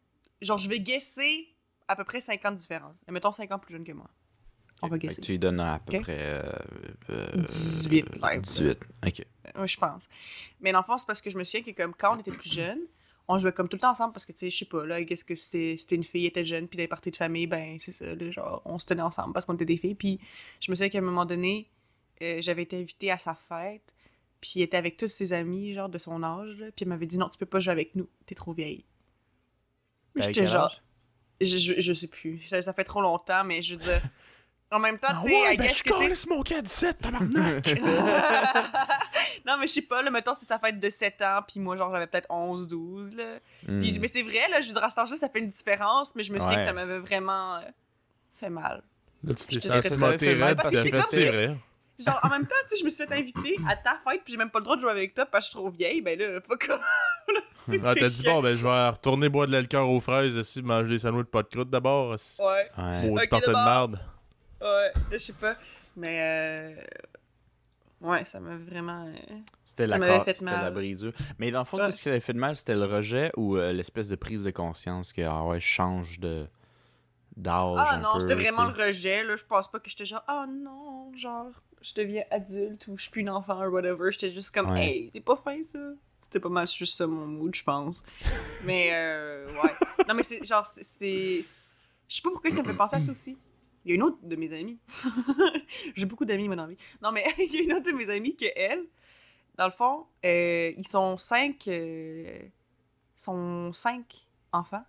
[0.44, 1.48] Genre, je vais guesser
[1.88, 2.98] à peu près 5 ans de différence.
[3.08, 4.10] Et mettons 5 ans plus jeune que moi.
[4.82, 5.22] On va guesser.
[5.22, 6.04] tu lui donnes à peu Ok.
[6.04, 6.42] près euh,
[7.10, 8.38] euh, 18, là.
[8.38, 8.80] 18.
[9.06, 9.26] Ok.
[9.58, 10.10] Ouais, je pense.
[10.60, 12.32] Mais dans le fond, c'est parce que je me souviens que comme quand on était
[12.32, 12.82] plus jeunes,
[13.30, 15.02] on jouait comme tout le temps ensemble parce que, tu sais, je sais pas, là,
[15.06, 17.48] qu'est-ce que c'était c'était une fille, elle était jeune, puis dans les parties de famille,
[17.48, 19.96] ben, c'est ça, là, genre, on se tenait ensemble parce qu'on était des filles.
[19.96, 20.20] Puis
[20.60, 21.70] je me souviens qu'à un moment donné,
[22.22, 23.96] euh, j'avais été invitée à sa fête,
[24.42, 27.06] puis il était avec tous ses amis, genre, de son âge, là, puis elle m'avait
[27.06, 28.84] dit non, tu peux pas jouer avec nous, t'es trop vieille.
[30.16, 30.74] J'étais genre,
[31.42, 34.02] je, je, je sais plus, ça, ça fait trop longtemps, mais je veux dire,
[34.72, 37.76] en même temps, Ah tu sais, ouais, ben je que, mon cas à 17, tabarnak!
[39.46, 41.76] non, mais je sais pas, là, mettons, c'est sa fête de 7 ans, puis moi,
[41.78, 43.40] genre, j'avais peut-être 11, 12, là.
[43.66, 43.98] Puis- Hmm.
[44.02, 46.24] mais c'est vrai, là, je veux dire, à cet âge-là, ça fait une différence, mais
[46.24, 46.62] je me souviens Ouais.
[46.62, 47.62] que ça m'avait vraiment euh,
[48.40, 48.82] fait mal.
[49.24, 51.56] Là, tu t'es senti parce que j'étais comme- tirer.
[52.00, 54.32] Genre, en même temps, tu sais, je me suis fait inviter à ta fête, puis
[54.34, 56.02] j'ai même pas le droit de jouer avec toi parce que je suis trop vieille,
[56.02, 56.82] ben là, fuck off.
[57.68, 60.62] C'est- Ah, t'as dit, bon, ben, je vais retourner boire de l'alcool aux fraises, aussi,
[60.62, 62.10] manger des sandwichs de pas de croûte d'abord.
[62.12, 62.18] Ouais,
[62.78, 63.08] Ouais.
[63.10, 64.00] Maudit Ok, party de merde.
[64.62, 65.56] ouais, je sais pas.
[65.96, 66.82] Mais, euh...
[68.02, 69.06] Ouais, ça m'a vraiment...
[69.06, 69.14] euh,
[69.64, 70.62] C'était Ça la, fait c'était mal.
[70.66, 71.14] la brisure.
[71.40, 71.86] Mais dans le fond, Ouais.
[71.86, 74.52] qu'est-ce qui avait fait de mal, c'était le rejet ou euh, l'espèce de prise de
[74.52, 76.46] conscience que, ah ouais, je change de
[77.38, 79.36] d'âge Ah un non, c'était vraiment tu le rejet, là.
[79.38, 81.48] Je pense pas que j'étais genre, oh non, genre,
[81.84, 84.12] je deviens adulte ou je suis plus une enfant ou whatever.
[84.12, 84.88] J'étais juste comme, Ouais.
[84.88, 85.80] hey, t'es pas fin ça.
[86.22, 88.04] C'était pas mal juste ça mon mood, je pense.
[88.66, 89.72] mais, euh, ouais.
[90.08, 91.42] Non, mais c'est genre, c'est-.
[92.08, 93.38] Je sais pas pourquoi ça me fait penser à ça aussi.
[93.86, 94.80] Il y a une autre de mes amies.
[95.96, 96.78] J'ai beaucoup d'amis, moi, dans la vie.
[97.02, 98.84] Non, mais il y a une autre de mes amies que elle,
[99.58, 101.68] dans le fond, euh, ils sont cinq.
[101.68, 102.40] euh,
[103.16, 104.84] sont cinq enfants.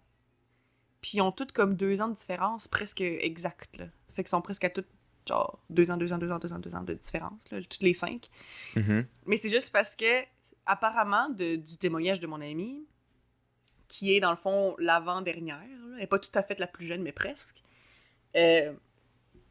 [1.03, 3.87] Puis ils ont toutes comme deux ans de différence, presque exact, là.
[4.13, 4.89] Fait qu'ils sont presque à toutes,
[5.29, 7.83] genre, deux ans, deux ans, deux ans, deux ans, deux ans de différence, là, toutes
[7.83, 8.29] les cinq.
[8.77, 9.07] Mhm.
[9.27, 10.23] Mais c'est juste parce que,
[10.67, 12.87] apparemment, de- du témoignage de mon amie,
[13.89, 17.03] qui est dans le fond l'avant-dernière, elle n'est pas tout à fait la plus jeune,
[17.03, 17.63] mais presque,
[18.37, 18.73] euh,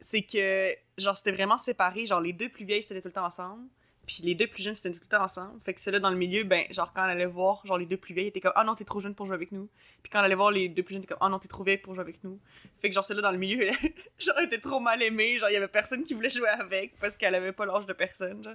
[0.00, 2.04] c'est que, genre, c'était vraiment séparé.
[2.04, 3.66] Genre, les deux plus vieilles, c'était tout le temps ensemble.
[4.06, 5.60] Puis les deux plus jeunes, c'était tout le temps ensemble.
[5.60, 7.96] Fait que celle-là, dans le milieu, ben, genre, quand elle allait voir, genre, les deux
[7.96, 9.68] plus vieilles, étaient comme, ah non, t'es trop jeune pour jouer avec nous.
[10.02, 11.48] Puis quand elle allait voir les deux plus jeunes, elle était comme, ah non, t'es
[11.48, 12.38] trop vieille pour jouer avec nous.
[12.80, 13.64] Fait que, genre, celle-là, dans le milieu,
[14.18, 15.38] genre, elle était trop mal aimée.
[15.38, 17.92] Genre, il y avait personne qui voulait jouer avec parce qu'elle avait pas l'âge de
[17.92, 18.54] personne, genre.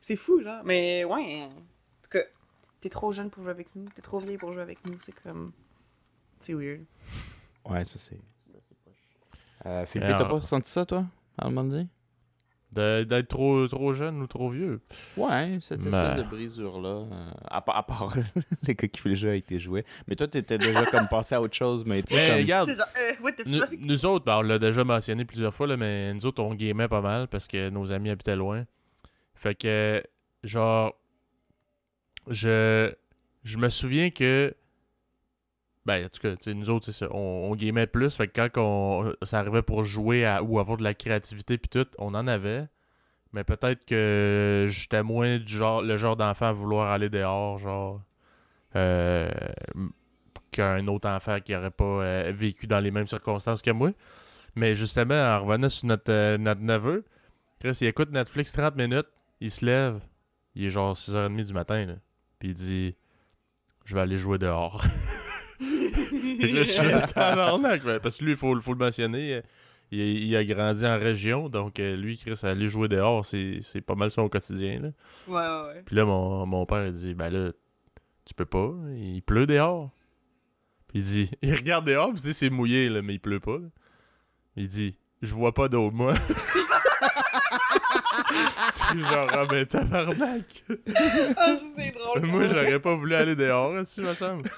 [0.00, 0.62] C'est fou, là.
[0.64, 1.42] Mais, ouais.
[1.42, 1.48] En
[2.02, 2.22] tout cas,
[2.80, 3.88] t'es trop jeune pour jouer avec nous.
[3.94, 4.96] T'es trop vieille pour jouer avec nous.
[5.00, 5.52] C'est comme.
[6.38, 6.84] C'est weird.
[7.64, 8.18] Ouais, ça c'est.
[9.66, 11.06] Euh, Philippe, t'as pas ressenti ça, toi,
[11.38, 11.88] à un moment donné?
[12.74, 14.80] D'être trop, trop jeune ou trop vieux.
[15.16, 16.88] Ouais, cette espèce de brisure-là.
[16.88, 18.14] euh, à, part- à part
[18.66, 19.84] les gars qui le jeu avec tes jouets.
[20.08, 22.74] Mais toi, t'étais déjà comme passé à autre chose, mais tu sais, Mais comme- regarde,
[22.74, 23.70] genre, euh, what the nous, fuck?
[23.78, 26.88] nous autres, ben, on l'a déjà mentionné plusieurs fois, là, mais nous autres, on gamait
[26.88, 28.64] pas mal parce que nos amis habitaient loin.
[29.34, 30.02] Fait que,
[30.42, 30.94] genre,
[32.30, 32.92] je,
[33.44, 34.54] je me souviens que.
[35.86, 36.90] Ben, en tout cas, nous autres.
[37.10, 38.14] On, on gamait plus.
[38.16, 41.86] Fait que quand on, ça arrivait pour jouer ou avoir de la créativité puis tout,
[41.98, 42.66] on en avait.
[43.32, 48.00] Mais peut-être que j'étais moins du genre, le genre d'enfant à vouloir aller dehors, genre.
[48.76, 49.28] euh,
[50.50, 53.90] qu'un autre enfant qui aurait pas euh, vécu dans les mêmes circonstances que moi.
[54.54, 57.04] Mais justement, en revenant sur notre, euh, notre neveu,
[57.60, 59.08] Chris, il écoute Netflix 30 minutes,
[59.40, 60.00] il se lève,
[60.54, 61.94] il est genre 6h30 du matin, là.
[62.38, 62.94] Puis il dit
[63.84, 64.84] Je vais aller jouer dehors.
[65.60, 69.42] Là, je suis là, tabarnak, Parce que lui, il faut, faut le mentionner.
[69.90, 73.80] Il, il a grandi en région, donc euh, lui, Chris, aller jouer dehors, c'est c'est
[73.82, 74.80] pas mal son quotidien.
[74.80, 74.88] Là.
[75.28, 75.82] Ouais, ouais, ouais.
[75.84, 77.52] Puis là, mon, mon père, il dit Ben là,
[78.24, 79.90] tu peux pas, il pleut dehors.
[80.88, 83.40] Puis il dit Il regarde dehors, puis il dit C'est mouillé, là, mais il pleut
[83.40, 83.58] pas.
[83.58, 83.68] là.
[84.56, 86.14] Il dit Je vois pas d'eau, moi.
[88.94, 90.64] Genre, ah ben tabarnak.
[91.36, 92.26] Ah, c'est drôle.
[92.26, 94.48] moi, j'aurais pas voulu aller dehors, si, me semble.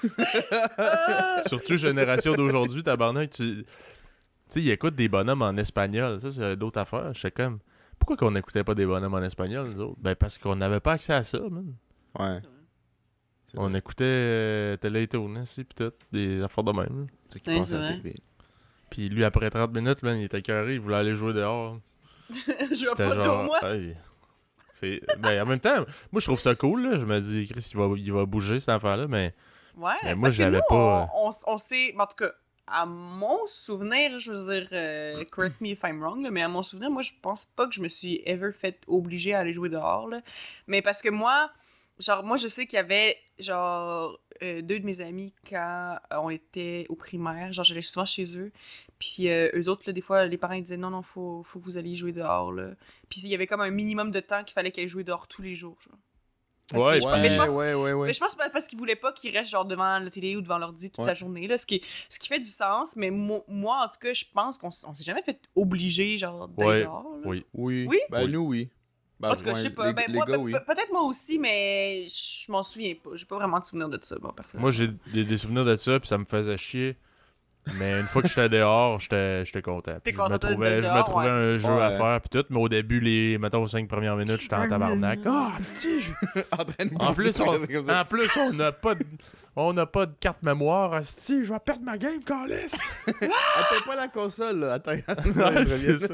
[0.77, 3.63] Ah, Surtout génération d'aujourd'hui, tabarnak, tu.
[3.63, 3.65] Tu
[4.47, 6.21] sais, ils écoutent des bonhommes en espagnol.
[6.21, 7.13] Ça, c'est d'autres affaires.
[7.13, 7.59] Je sais comme.
[7.99, 9.97] Pourquoi qu'on n'écoutait pas des bonhommes en espagnol, nous autres?
[9.99, 11.73] Ben, parce qu'on n'avait pas accès à ça, man.
[12.17, 12.39] Ouais.
[13.55, 17.07] On écoutait euh, Télétoon, aussi, pis tout, des affaires de même.
[17.43, 17.93] qui Ouais, à la.
[17.93, 18.15] TV.
[18.89, 21.79] Puis lui, après 30 minutes, man, il était carré, il voulait aller jouer dehors.
[22.71, 23.59] je vois pas genre, moi.
[23.75, 23.95] hey.
[24.71, 25.01] C'est...
[25.17, 26.97] Ben, en même temps, moi, je trouve ça cool, là.
[26.97, 29.33] Je me dis, Chris, il va, il va bouger, cette affaire-là, mais...
[29.75, 32.31] Ouais, Mais moi, parce j'avais nous, pas, On, on, on sait, en tout cas,
[32.67, 36.47] à mon souvenir, je veux dire, euh, correct me if I'm wrong, là, mais à
[36.47, 39.53] mon souvenir, moi, je pense pas que je me suis ever fait obliger à aller
[39.53, 40.07] jouer dehors.
[40.07, 40.21] Là.
[40.67, 41.49] Mais parce que moi,
[41.99, 46.17] genre, moi, je sais qu'il y avait, genre, euh, deux de mes amis quand euh,
[46.17, 47.53] on était au primaire.
[47.53, 48.51] Genre, j'allais souvent chez eux.
[48.99, 51.59] Puis euh, eux autres, là, des fois, les parents ils disaient non, non, faut, faut
[51.59, 52.51] que vous alliez jouer dehors.
[52.51, 52.71] Là.
[53.09, 55.27] Puis il y avait comme un minimum de temps qu'il fallait qu'ils aient joué dehors
[55.27, 55.77] tous les jours.
[55.81, 55.97] Genre.
[56.69, 58.07] Parce que Ouais, je- ouais, mais je pense- ouais, ouais, ouais.
[58.07, 60.57] mais je pense parce qu'ils voulaient pas qu'ils restent genre devant la télé ou devant
[60.57, 63.85] l'ordi toute la journée, là, ce, qui, ce qui fait du sens, mais mo- moi,
[63.85, 67.03] en tout cas, je pense qu'on s'est jamais fait obliger, genre, là.
[67.23, 67.45] Oui.
[67.53, 67.85] Oui.
[67.87, 67.99] Oui?
[68.09, 68.31] Ben, Oui.
[68.31, 68.69] nous, oui.
[69.19, 69.93] Ben, En tout cas, je sais pas.
[69.93, 70.51] Ben, les moi, gars, pe- oui.
[70.53, 73.09] pe- peut-être moi aussi, mais je m'en souviens pas.
[73.15, 74.63] J'ai pas vraiment de souvenir de ça, moi, personnellement.
[74.65, 76.95] Moi, j'ai des, des souvenirs de ça, puis ça me faisait chier.
[77.79, 79.97] Mais une fois que j'étais dehors, j'étais content.
[80.05, 81.97] Je me trouvais, je me trouvais ouais, un jeu à Ouais.
[81.97, 82.45] faire, puis tout.
[82.49, 85.19] Mais au début, les, mettons, aux 5 premières minutes, j'étais en tabarnak.
[85.25, 87.45] Ah, je- en train de En plus, on,
[87.91, 89.03] en plus, on n'a pas de,
[89.55, 90.93] on n'a pas de carte mémoire.
[90.93, 92.91] Asti, je vais perdre ma game, Calice.
[93.07, 94.73] Attends pas la console, là.
[94.73, 94.91] Attends.
[95.37, 96.13] Ouais, c'est ça.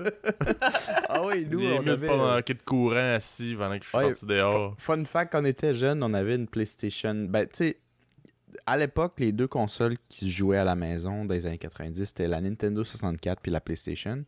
[1.10, 2.08] ah oui, nous, J'ai on avait...
[2.08, 4.76] pas euh, manquer de courant assis pendant que je suis Ouais, parti dehors.
[4.78, 7.14] Fun fact, quand on était jeune, on avait une PlayStation.
[7.30, 7.78] Ben, tu sais,
[8.66, 12.06] à l'époque, les deux consoles qui se jouaient à la maison dans les années 90,
[12.06, 14.24] c'était la Nintendo 64 puis la PlayStation.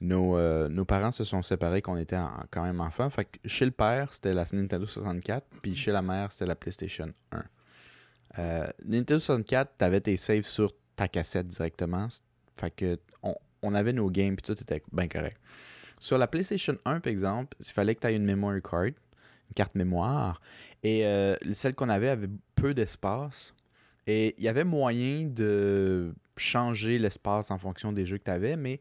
[0.00, 2.18] Nos, euh, nos parents se sont séparés quand on était
[2.50, 3.08] quand même enfants.
[3.10, 6.56] Fait que chez le père, c'était la Nintendo 64, puis chez la mère, c'était la
[6.56, 7.44] PlayStation 1.
[8.38, 12.08] Euh, Nintendo 64, t'avais tes saves sur ta cassette directement.
[12.56, 15.38] Fait que on, on avait nos games, puis tout était bien correct.
[15.98, 19.54] Sur la PlayStation 1, par exemple, il fallait que tu aies une memory card, une
[19.54, 20.40] carte mémoire.
[20.82, 23.54] Et euh, celle qu'on avait avait peu d'espace.
[24.06, 28.56] Et il y avait moyen de changer l'espace en fonction des jeux que tu avais,
[28.56, 28.80] mais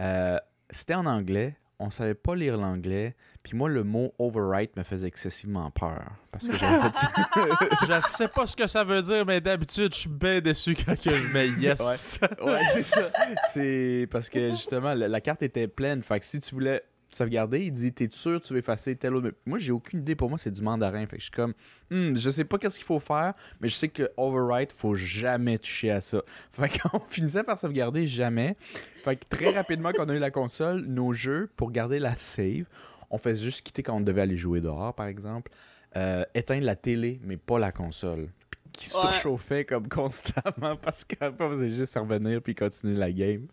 [0.00, 0.38] euh,
[0.70, 1.56] c'était en anglais.
[1.78, 3.16] On savait pas lire l'anglais.
[3.42, 6.12] Puis moi, le mot overwrite me faisait excessivement peur.
[6.30, 6.78] Parce que j'avais
[8.02, 10.94] je sais pas ce que ça veut dire, mais d'habitude, je suis bien déçu quand
[10.98, 12.20] que je mets yes.
[12.40, 13.10] Ouais, c'est ça.
[13.48, 16.02] C'est parce que justement, la, la carte était pleine.
[16.02, 16.82] Fait que si tu voulais
[17.14, 19.26] sauvegarder, il dit T'es sûr que tu veux effacer tel autre.
[19.26, 20.14] Mais moi, j'ai aucune idée.
[20.14, 21.04] Pour moi, c'est du mandarin.
[21.06, 21.54] Fait que je suis comme
[21.90, 25.58] Hmm, Je sais pas qu'est-ce qu'il faut faire, mais je sais que overwrite, faut jamais
[25.58, 26.22] toucher à ça.
[26.52, 28.56] Fait qu'on finissait par sauvegarder jamais.
[29.04, 32.16] Fait que très rapidement, quand on a eu la console, nos jeux, pour garder la
[32.16, 32.64] save,
[33.10, 35.50] on faisait juste quitter quand on devait aller jouer dehors, par exemple.
[35.96, 38.28] Euh, éteindre la télé, mais pas la console.
[38.72, 39.00] Qui Ouais.
[39.02, 43.46] surchauffait comme constamment parce qu'après, on faisait juste revenir puis continuer la game.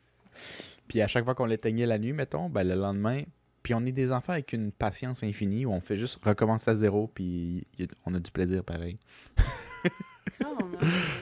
[0.87, 3.21] Puis à chaque fois qu'on l'éteignait la nuit, mettons, ben le lendemain,
[3.63, 6.75] puis on est des enfants avec une patience infinie où on fait juste recommencer à
[6.75, 7.65] zéro puis
[8.05, 8.97] on a du plaisir pareil.
[10.41, 10.57] Non.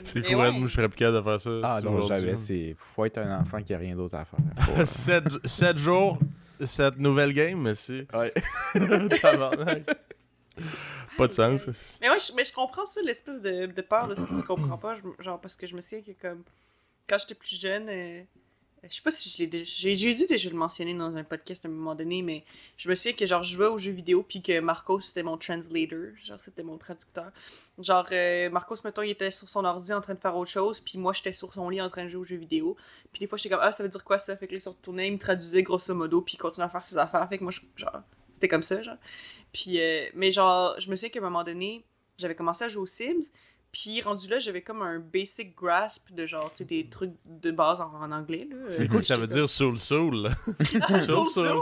[0.04, 0.52] C'est fou, ouais.
[0.52, 1.50] moi, je serais plus capable de faire ça.
[1.64, 2.38] Ah non, jamais.
[2.38, 4.40] C'est faut être un enfant qui a rien d'autre à faire.
[4.78, 6.20] Euh, 7, jours,
[6.64, 8.06] cette nouvelle game, mais c'est.
[8.16, 8.32] ouais.
[9.22, 9.86] Tabarnak.
[11.18, 11.98] Pas de sens.
[12.02, 14.46] Mais moi, je, mais je comprends ça, l'espèce de, de peur de ce que tu
[14.46, 14.94] comprends pas.
[14.96, 16.44] Je- genre, parce que je me souviens que, comme,
[17.10, 18.22] quand j'étais plus jeune, euh,
[18.84, 19.65] Je sais pas si je l'ai déjà.
[19.65, 22.43] J'ai dû déjà le mentionner dans un podcast à un moment donné, mais
[22.78, 25.38] je me souviens que genre je jouais aux jeux vidéo puis que Marcos c'était mon
[25.38, 27.32] translator, genre c'était mon traducteur.
[27.80, 30.80] Genre euh, Marcos mettons il était sur son ordi en train de faire autre chose,
[30.80, 32.78] puis moi j'étais sur son lit en train de jouer aux jeux vidéo.
[33.11, 34.61] Puis des fois j'étais comme ah ça veut dire quoi ça, fait que là il
[34.61, 37.39] se retournait, il me traduisait grosso modo puis il continuait à faire ses affaires, fait
[37.39, 38.01] que moi je, genre
[38.34, 38.97] c'était comme ça genre.
[39.53, 41.84] Puis euh, mais genre je me souviens qu'à un moment donné
[42.17, 43.32] j'avais commencé à jouer aux Sims.
[43.72, 47.51] Puis rendu là, j'avais comme un basic grasp de genre, tu sais, des trucs de
[47.51, 48.47] base en, en anglais.
[48.70, 50.30] C'est quoi que ça veut dire soul soul?
[51.05, 51.61] Soul Soul.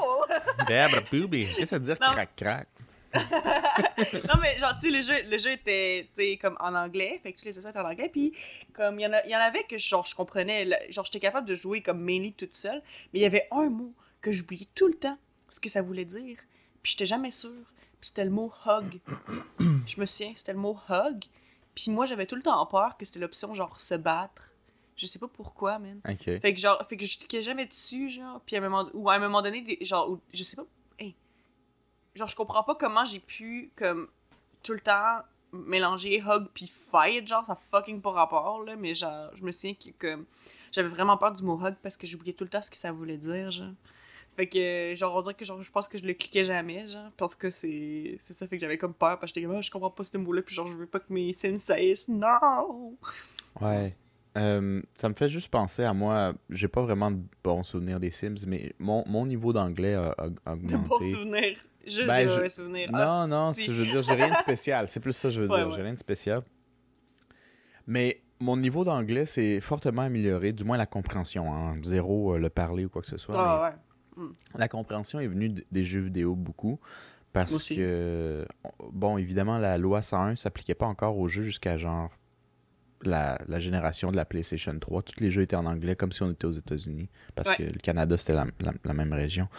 [0.67, 1.45] Dabra booby.
[1.45, 2.11] Qu'est-ce que ça veut dire Non.
[2.11, 2.67] crac-crac?
[3.15, 7.19] non, mais genre, tu sais, le jeu, le jeu était, tu sais, comme en anglais.
[7.23, 8.09] Fait que tous les étaient en anglais.
[8.09, 8.33] Puis,
[8.73, 10.65] comme, il y, en a- y en avait que, genre, je comprenais.
[10.65, 12.81] là, Genre, j'étais capable de jouer comme mainly toute seule.
[13.13, 15.17] Mais il y avait un mot que j'oubliais tout le temps
[15.49, 16.37] ce que ça voulait dire.
[16.83, 17.73] Puis, j'étais jamais sûre.
[18.01, 18.99] Puis, c'était le mot hug.
[19.87, 21.23] je me souviens, c'était le mot hug.
[21.75, 24.41] Puis, moi, j'avais tout le temps peur que c'était l'option, genre, se battre.
[24.95, 25.99] Je sais pas pourquoi, man.
[26.39, 29.09] Fait que genre, fait que je cliquais jamais dessus, genre, puis à un moment, ou
[29.09, 30.63] à un moment donné, des- genre, ou- je sais pas,
[30.99, 31.13] hey,
[32.15, 34.07] genre, je comprends pas comment j'ai pu, comme,
[34.63, 35.19] tout le temps
[35.51, 39.73] mélanger hug puis fight, genre, ça fucking pas rapport, là, mais genre, je me souviens
[39.75, 40.25] que, comme,
[40.71, 42.91] j'avais vraiment peur du mot hug parce que j'oubliais tout le temps ce que ça
[42.93, 43.71] voulait dire, genre.
[44.35, 47.09] Fait que, genre, on dirait que, genre, je pense que je le cliquais jamais, genre,
[47.17, 49.61] parce que c'est, c'est ça, fait que j'avais comme peur, parce que j'étais comme, Ah,
[49.61, 52.97] je comprends pas ce mot-là, puis genre, je veux pas que mes sims saillissent, non!
[53.61, 53.95] Ouais.
[54.37, 56.33] Euh, ça me fait juste penser à moi.
[56.49, 60.25] J'ai pas vraiment de bons souvenirs des Sims, mais mon, mon niveau d'anglais a, a-
[60.51, 61.09] a De bons augmenté.
[61.11, 61.57] souvenirs.
[61.85, 62.91] Juste Ben, des je- mauvais souvenirs.
[62.91, 63.63] Non, Ah, non, si.
[63.63, 64.89] je veux dire, j'ai rien de spécial.
[64.89, 65.67] C'est plus ça que je veux Ouais, dire.
[65.69, 65.73] ouais.
[65.77, 66.43] J'ai rien de spécial.
[67.87, 71.53] Mais mon niveau d'anglais s'est fortement amélioré, du moins la compréhension.
[71.53, 71.77] hein.
[71.83, 73.35] Zéro euh, le parler ou quoi que ce soit.
[73.37, 73.81] Ah, mais ouais.
[74.57, 76.79] La compréhension est venue des jeux vidéo beaucoup.
[77.33, 77.75] Parce Aussi.
[77.75, 78.45] que,
[78.93, 82.09] bon, évidemment, la loi 101 s'appliquait pas encore aux jeux jusqu'à genre
[83.01, 85.01] la, la génération de la PlayStation 3.
[85.03, 87.09] Tous les jeux étaient en anglais comme si on était aux États-Unis.
[87.35, 87.55] Parce Ouais.
[87.57, 89.49] que le Canada, c'était la, la- la même région.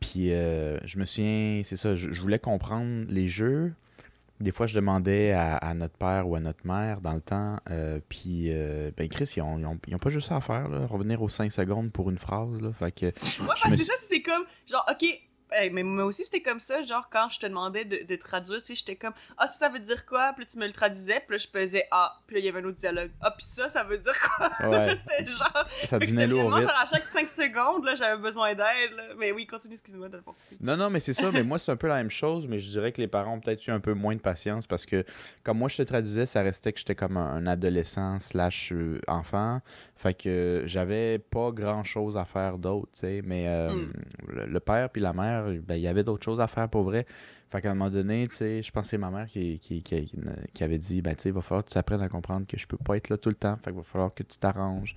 [0.00, 3.72] Puis euh, je me souviens, c'est ça, je, je voulais comprendre les jeux.
[4.40, 7.56] Des fois, je demandais à, à notre père ou à notre mère dans le temps.
[7.70, 10.86] euh, puis, euh, ben, Chris, ils ont, ils, ont, pas juste ça à faire, là,
[10.86, 12.60] revenir aux 5 secondes pour une phrase.
[12.60, 15.06] Là, fait que, Ouais, Je parce que c'est suis- ça, c'est comme, genre, ok,
[15.52, 18.58] hey, mais moi aussi c'était comme ça, genre, quand je te demandais de, de traduire,
[18.60, 20.32] tu sais, j'étais comme, ah, ça, ça veut dire quoi?
[20.36, 22.60] Puis tu me le traduisais, puis là, je faisais, ah, puis là, il y avait
[22.60, 23.10] un autre dialogue.
[23.20, 24.50] Ah, puis ça, ça veut dire quoi?
[24.68, 28.54] ouais, c'était genre, ça devenait lourd vraiment, genre, à chaque 5 secondes, là, j'avais besoin
[28.54, 28.92] d'aide.
[29.18, 30.20] Mais oui, continue, excuse-moi de.
[30.60, 31.30] Non, non, mais c'est ça.
[31.30, 33.40] mais moi, c'est un peu la même chose, mais je dirais que les parents ont
[33.40, 35.04] peut-être eu un peu moins de patience parce que,
[35.42, 39.00] comme moi, je te traduisais, ça restait que j'étais comme un, un adolescent slash euh,
[39.08, 39.60] enfant.
[39.98, 43.22] Fait que j'avais pas grand-chose à faire d'autre, tu sais.
[43.24, 43.92] Mais euh, Mm.
[44.28, 46.82] le, le père puis la mère, ben, il y avait d'autres choses à faire pour
[46.82, 47.06] vrai.
[47.50, 49.82] Fait qu'à un moment donné, tu sais, je pense que c'est ma mère qui, qui,
[49.82, 50.12] qui,
[50.52, 52.58] qui avait dit, ben, tu sais, il va falloir que tu apprennes à comprendre que
[52.58, 53.56] je peux pas être là tout le temps.
[53.56, 54.94] Fait qu'il va falloir que tu t'arranges.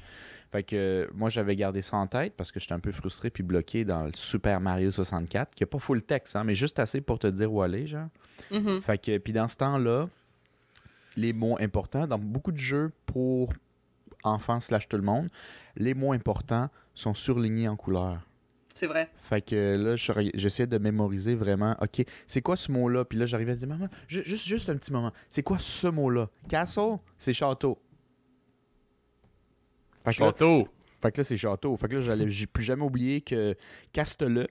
[0.51, 3.29] Fait que euh, moi, j'avais gardé ça en tête parce que j'étais un peu frustré
[3.29, 6.79] puis bloqué dans le Super Mario 64, qui a pas full texte, hein, mais juste
[6.79, 8.07] assez pour te dire où aller, genre.
[8.51, 8.81] Mhm.
[8.81, 10.09] Fait que, puis dans ce temps-là,
[11.15, 13.53] les mots importants, dans beaucoup de jeux pour
[14.23, 15.29] enfants slash tout le monde,
[15.75, 18.19] les mots importants sont surlignés en couleur.
[18.75, 19.09] C'est vrai.
[19.17, 23.03] Fait que là, je re- j'essayais de mémoriser vraiment, OK, c'est quoi ce mot-là?
[23.03, 25.87] Puis là, j'arrivais à dire, maman, ju- juste, juste un petit moment, c'est quoi ce
[25.87, 26.29] mot-là?
[26.47, 27.77] Castle, c'est château.
[30.05, 30.67] Fait que là, Château.
[31.01, 31.75] fait que là, c'est château.
[31.75, 33.55] Fait que là, j'allais, j'ai plus jamais oublié que
[33.91, 34.47] Castele,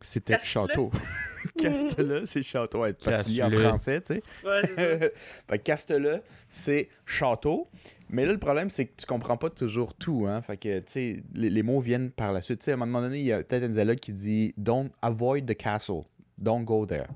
[0.00, 0.90] c'était château.
[1.58, 2.80] Castele, c'est château.
[2.82, 4.22] Ouais, parce en français, tu sais.
[4.44, 5.08] Ouais, c'est ça.
[5.48, 7.68] fait que Castele, c'est château.
[8.10, 10.40] Mais là, le problème, c'est que tu comprends pas toujours tout, hein.
[10.42, 12.60] Fait que, tu sais, les, les mots viennent par la suite.
[12.60, 14.90] Tu sais, à un moment donné, il y a peut-être un dialogue qui dit «Don't
[15.02, 16.02] avoid the castle.
[16.38, 17.06] Don't go there.»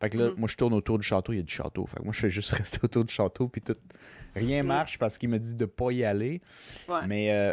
[0.00, 0.34] Fait que là, Mhm.
[0.38, 1.86] moi, je tourne autour du château, il y a du château.
[1.86, 3.76] Fait que moi, je fais juste rester autour du château, puis tout...
[4.34, 4.68] Rien Mhm.
[4.68, 6.40] marche parce qu'il me dit de pas y aller.
[6.88, 7.06] Ouais.
[7.06, 7.52] Mais euh,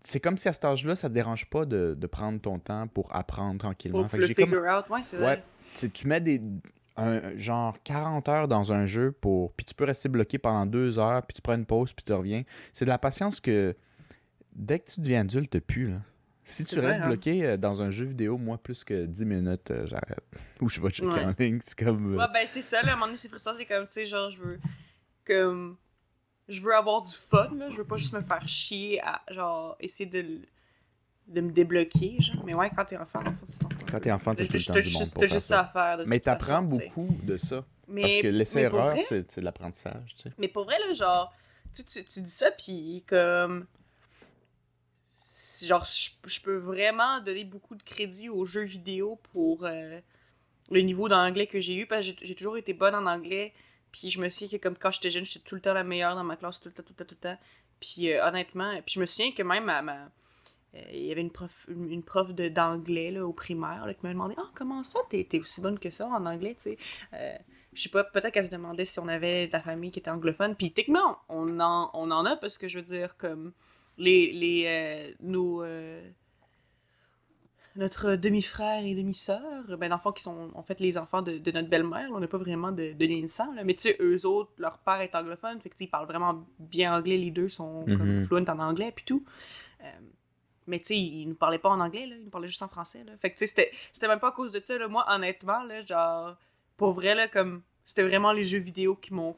[0.00, 2.86] c'est comme si à cet âge-là, ça te dérange pas de, de prendre ton temps
[2.88, 4.02] pour apprendre tranquillement.
[4.02, 5.88] Pour Fait que le comme- figure out, ouais, c'est Ouais, vrai.
[5.94, 6.40] tu mets des
[6.98, 10.98] un, genre 40 heures dans un jeu pour puis tu peux rester bloqué pendant deux
[10.98, 12.42] heures puis tu prends une pause puis tu reviens.
[12.72, 13.74] C'est de la patience que
[14.54, 16.00] dès que tu deviens adulte, t'as plus là.
[16.44, 17.06] Si tu vrai, restes hein?
[17.08, 20.24] bloqué euh, dans un jeu vidéo, moi, plus que 10 minutes, euh, j'arrête.
[20.62, 21.24] Ou je vais checker Ouais.
[21.24, 21.58] en ligne.
[21.62, 22.14] C'est comme.
[22.14, 23.92] euh, Ouais, ben c'est ça, là, à un moment donné, c'est frustrant, c'est comme, tu
[23.92, 24.60] sais, genre, je veux,
[25.26, 25.76] comme,
[26.48, 29.76] je veux avoir du fun, là, je veux pas juste me faire chier à, genre,
[29.78, 30.40] essayer de,
[31.28, 33.84] de me débloquer, genre, mais ouais, quand t'es enfant, tu t'en fous.
[33.90, 35.46] Quand t'es enfant, t'as tout le temps T'as du monde juste pour t'as faire juste
[35.48, 35.60] ça.
[35.60, 37.64] à faire, de Mais t'apprends beaucoup de ça.
[37.86, 40.32] Mais, Parce que l'essai-erreur, c'est de l'apprentissage, tu sais.
[40.38, 41.32] Mais pour vrai, là, genre,
[41.74, 43.66] tu, tu, tu dis ça, puis comme.
[45.64, 49.98] Genre, je, je peux vraiment donner beaucoup de crédit aux jeux vidéo pour euh,
[50.70, 53.52] le niveau d'anglais que j'ai eu, parce que j'ai- toujours été bonne en anglais,
[53.90, 56.14] puis je me souviens que comme quand j'étais jeune, j'étais tout le temps la meilleure
[56.14, 57.38] dans ma classe, tout le temps, tout le temps, tout le temps.
[57.80, 60.10] Puis euh, honnêtement, puis je me souviens que même ma, ma,
[60.92, 64.10] il y avait une prof, une, prof de- d'anglais là, au primaire là, qui m'a
[64.12, 66.78] demandé Ah, comment ça, t'es t'es aussi bonne que ça en anglais, tu sais
[67.14, 67.36] Euh,
[67.74, 70.10] Je sais pas, peut-être qu'elle se demandait si on avait de la famille qui était
[70.10, 70.54] anglophone.
[70.56, 73.52] Puis techniquement, on en, on en a parce que je veux dire, comme
[73.98, 76.02] les, les, euh, nos, euh,
[77.76, 81.68] notre demi-frère et demi-sœur, ben, fond, qui sont en fait les enfants de, de notre
[81.68, 83.62] belle-mère, on n'a pas vraiment de, de lien de sang, là.
[83.64, 86.96] mais tu sais, eux autres, leur père est anglophone, fait que ils parlent vraiment bien
[86.96, 88.24] anglais, les deux sont comme Mhm.
[88.26, 89.24] fluents en anglais, puis tout.
[90.68, 92.68] Mais tu sais, ils nous parlaient pas en anglais, là, ils nous parlaient juste en
[92.68, 93.12] français, là.
[93.16, 94.86] Fait que tu sais, c'était- c'était même pas à cause de ça, là.
[94.86, 96.36] Moi, honnêtement, là, genre,
[96.76, 99.34] pour vrai, là, comme, c'était vraiment les jeux vidéo qui m'ont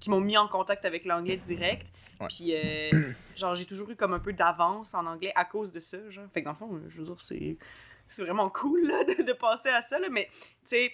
[0.00, 1.86] qui m'ont mis en contact avec l'anglais direct.
[2.20, 2.26] Ouais.
[2.28, 5.80] Puis, euh, genre, j'ai toujours eu comme un peu d'avance en anglais à cause de
[5.80, 6.24] ça, genre.
[6.30, 7.58] Fait que dans le fond, je veux dire, c'est
[8.06, 10.08] c'est vraiment cool, là, de, de penser à ça, là.
[10.10, 10.92] Mais, tu sais,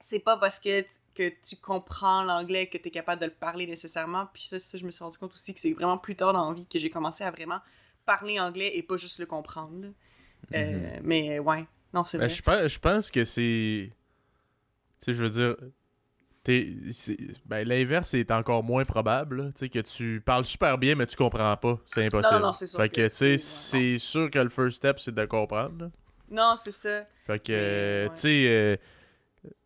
[0.00, 0.82] c'est pas parce que,
[1.14, 4.28] que tu comprends l'anglais que tu es capable de le parler nécessairement.
[4.32, 6.48] Puis ça, ça, je me suis rendu compte aussi que c'est vraiment plus tard dans
[6.48, 7.58] la vie que j'ai commencé à vraiment
[8.08, 9.88] parler anglais et pas juste le comprendre.
[10.54, 12.68] Euh, mais ouais, non, c'est Ben, vrai.
[12.68, 13.90] je, pense, que c'est.
[14.98, 15.56] Tu sais, je veux dire.
[16.92, 19.50] c'est- Ben, l'inverse est encore moins probable.
[19.52, 21.78] Tu sais, que tu parles super bien, mais tu comprends pas.
[21.84, 22.34] C'est impossible.
[22.36, 24.98] Non, non, non, c'est sûr Fait que tu sais, c'est- sûr que le first step,
[24.98, 25.84] c'est de comprendre.
[25.84, 25.90] là.
[26.30, 27.06] Non, c'est ça.
[27.26, 27.52] Fait que,
[28.06, 28.14] ouais.
[28.14, 28.76] tu sais, euh,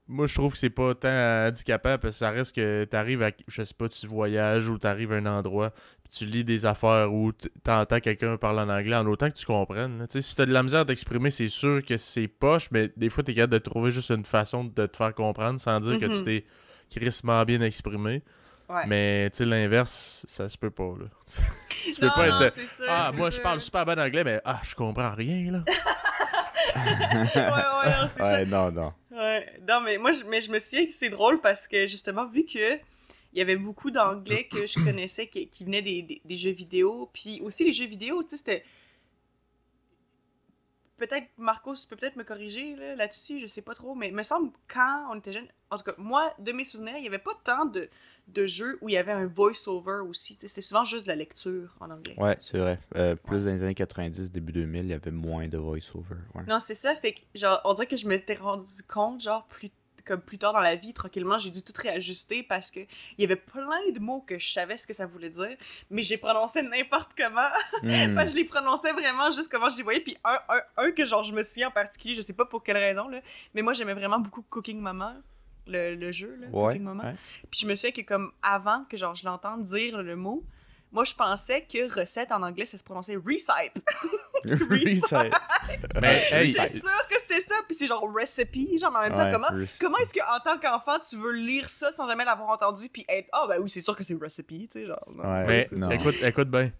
[0.08, 1.08] moi, je trouve que c'est pas tant
[1.48, 5.12] handicapant parce que ça reste que t'arrives à, je sais pas, tu voyages ou t'arrives
[5.12, 5.70] à un endroit,
[6.04, 7.32] puis tu lis des affaires ou
[7.62, 10.04] t'entends quelqu'un parler en anglais en autant que tu comprennes.
[10.10, 13.10] Tu sais, si t'as de la misère d'exprimer, c'est sûr que c'est poche, mais des
[13.10, 16.06] fois, t'es capable de trouver juste une façon de te faire comprendre sans dire que
[16.06, 16.24] tu Mhm.
[16.24, 16.44] t'es
[16.90, 18.22] crissement bien exprimé.
[18.68, 18.86] Ouais.
[18.86, 21.06] Mais, tu sais, l'inverse, ça se peut pas, là.
[21.84, 22.54] tu peux non, pas être...
[22.88, 25.64] Ah, moi, je parle super bien anglais, mais ah, je comprends rien, là.
[26.76, 28.26] ouais, ouais, non, c'est ça.
[28.26, 28.92] Ouais, non, non.
[29.10, 29.60] Ouais.
[29.68, 32.44] Non, mais moi, je, mais je me souviens que c'est drôle parce que justement, vu
[32.44, 32.76] que
[33.34, 36.50] il y avait beaucoup d'anglais que je connaissais qui, qui venaient des, des, des jeux
[36.50, 38.64] vidéo, puis aussi les jeux vidéo, tu sais, c'était.
[41.02, 44.14] Peut-être, Marcos, tu peux peut-être me corriger là, là-dessus, je sais pas trop, mais il
[44.14, 47.08] me semble quand on était jeune, en tout cas, moi, de mes souvenirs, il y
[47.08, 47.88] avait pas tant de,
[48.28, 50.34] de jeux où il y avait un voice-over aussi.
[50.40, 52.14] C'était souvent juste de la lecture en anglais.
[52.18, 52.78] Ouais, c'est vrai.
[52.94, 56.14] Euh, plus dans les années 90, début 2000, il y avait moins de voice-over.
[56.36, 56.44] Ouais.
[56.46, 59.72] Non, c'est ça, fait que, genre, on dirait que je m'étais rendu compte, genre, plus,
[60.04, 63.24] comme plus tard dans la vie, tranquillement, j'ai dû tout réajuster parce que il y
[63.24, 65.56] avait plein de mots que je savais ce que ça voulait dire,
[65.90, 67.40] mais j'ai prononcé n'importe comment.
[67.82, 67.88] Hmm.
[68.12, 71.04] Enfin, je les prononçais vraiment juste comment je les voyais, puis un, un, un que,
[71.04, 73.20] genre, je me souviens en particulier, je sais pas pour quelle raison, là,
[73.54, 75.14] mais moi, j'aimais vraiment beaucoup Cooking Mama.
[75.68, 77.04] Le, le jeu, là, Ouais, Cooking Mama.
[77.04, 77.14] ouais.
[77.50, 80.44] Puis je me souviens que comme avant que genre je l'entende dire le mot,
[80.92, 83.82] moi je pensais que recette en anglais ça se prononçait recipe.
[84.44, 85.32] Recipe.
[86.00, 89.14] Mais, hey, J'étais sûre que c'était ça, puis c'est genre recipe, genre mais en même
[89.14, 89.80] temps Ouais, comment recipe.
[89.80, 93.04] comment est-ce que en tant qu'enfant tu veux lire ça sans jamais l'avoir entendu puis
[93.08, 95.04] être ah ben oui c'est sûr que c'est recipe, tu sais genre.
[95.14, 95.22] non.
[95.46, 95.68] Ouais.
[95.72, 96.70] Mais écoute, écoute bien.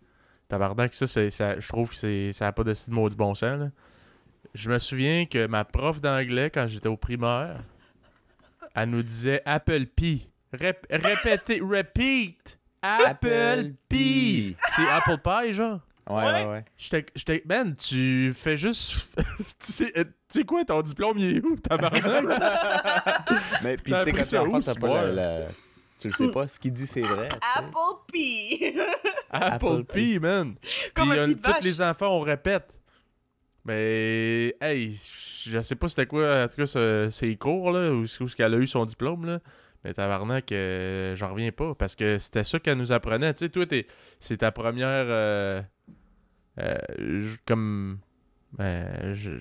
[0.48, 3.34] Tabarnak, ça, c'est, ça, je trouve que c'est, ça n'a pas de style maudit bon
[3.34, 3.58] sens.
[3.58, 3.68] Là.
[4.52, 7.62] Je me souviens que ma prof d'anglais, quand j'étais au primaire,
[8.74, 10.28] elle nous disait Apple Pie.
[10.52, 12.58] Rép- répétez, repeat.
[12.82, 14.56] Apple Pie.
[14.70, 15.80] C'est Apple Pie, genre?
[16.10, 16.64] Ouais, ouais, ouais.
[16.76, 19.06] J'étais, man, tu fais juste.
[19.16, 19.24] tu,
[19.60, 22.02] sais, euh, tu sais quoi, ton diplôme, il est où, tabarnak?
[23.62, 25.48] Mais puis tu sais, quand ça t'es enfant, où, t'as ce pas la, la-
[26.00, 27.28] Tu le sais pas, ce qu'il dit, c'est vrai.
[27.54, 27.76] Apple
[28.12, 28.74] pie.
[29.30, 30.54] Apple Pie, man.
[30.92, 32.80] Comme Puis un euh, tous les enfants, on répète.
[33.64, 34.92] Mais, hey,
[35.46, 38.54] je sais pas c'était quoi, en tout cas, ce- ses cours, là, où, où qu'elle
[38.54, 39.38] a eu son diplôme, là.
[39.84, 43.32] Mais tabarnak, euh, j'en reviens pas, parce que c'était ça qu'elle nous apprenait.
[43.34, 43.86] Tu sais, toi, t'es-
[44.20, 45.60] c'est ta première, euh,
[46.60, 46.78] euh,
[47.46, 47.98] comme,
[48.60, 49.38] euh, je-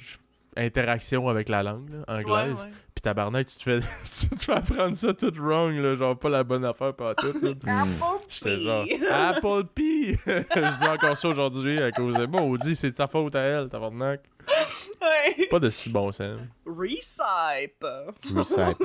[0.57, 2.59] interaction avec la langue, là, anglaise.
[2.59, 2.71] Ouais, ouais.
[2.93, 3.79] Puis tabarnak, tu te fais,
[4.29, 7.27] tu te fais apprendre ça tout wrong, là, genre pas la bonne affaire pas tout.
[7.67, 7.95] Apple
[8.27, 8.63] J'étais pie.
[8.65, 10.17] genre Apple Pie!
[10.25, 12.41] je dis encore ça aujourd'hui à cause de moi.
[12.41, 14.21] On dit c'est de sa faute à elle, tabarnak.
[15.01, 15.47] Ouais.
[15.47, 16.37] Pas de si bon sens.
[16.65, 17.85] Recipe.
[18.35, 18.83] Recipe.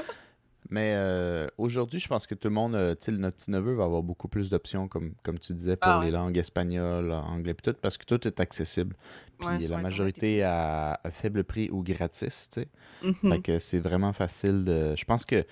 [0.70, 3.74] Mais euh, aujourd'hui, je pense que tout le monde, euh, tu sais, notre petit neveu
[3.74, 6.06] va avoir beaucoup plus d'options, comme, comme tu disais, pour Ah ouais.
[6.06, 8.96] les langues espagnoles, anglais, puis tout, parce que tout est accessible.
[9.38, 12.68] Puis Ouais, la majorité à, à faible prix ou gratis, tu sais.
[13.02, 13.30] Mhm.
[13.32, 14.94] Fait que c'est vraiment facile de.
[14.96, 15.44] Je pense que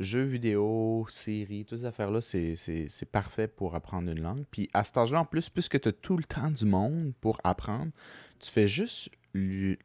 [0.00, 4.44] jeux vidéo, séries, toutes ces affaires-là, c'est- c'est c'est parfait pour apprendre une langue.
[4.50, 7.40] Puis à cet âge-là, en plus, puisque tu as tout le temps du monde pour
[7.42, 7.90] apprendre,
[8.38, 9.78] tu fais juste lui,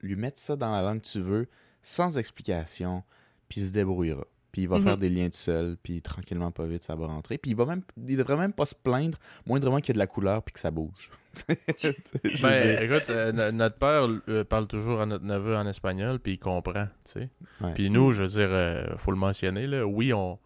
[0.00, 1.46] lui mettre ça dans la langue que tu veux,
[1.82, 3.02] sans explication,
[3.50, 4.24] puis il se débrouillera.
[4.52, 4.82] Puis il va Mhm.
[4.84, 7.36] faire des liens tout seul, puis tranquillement, pas vite, ça va rentrer.
[7.38, 9.98] Puis il va même, il devrait même pas se plaindre, moindrement qu'il y a de
[9.98, 11.10] la couleur, puis que ça bouge.
[12.42, 16.32] Ben, écoute, euh, no- notre père euh, parle toujours à notre neveu en espagnol, puis
[16.32, 17.28] il comprend, tu sais.
[17.60, 17.72] Ouais.
[17.74, 19.86] Puis nous, je veux dire, euh, faut le mentionner, là.
[19.86, 20.38] Oui, on,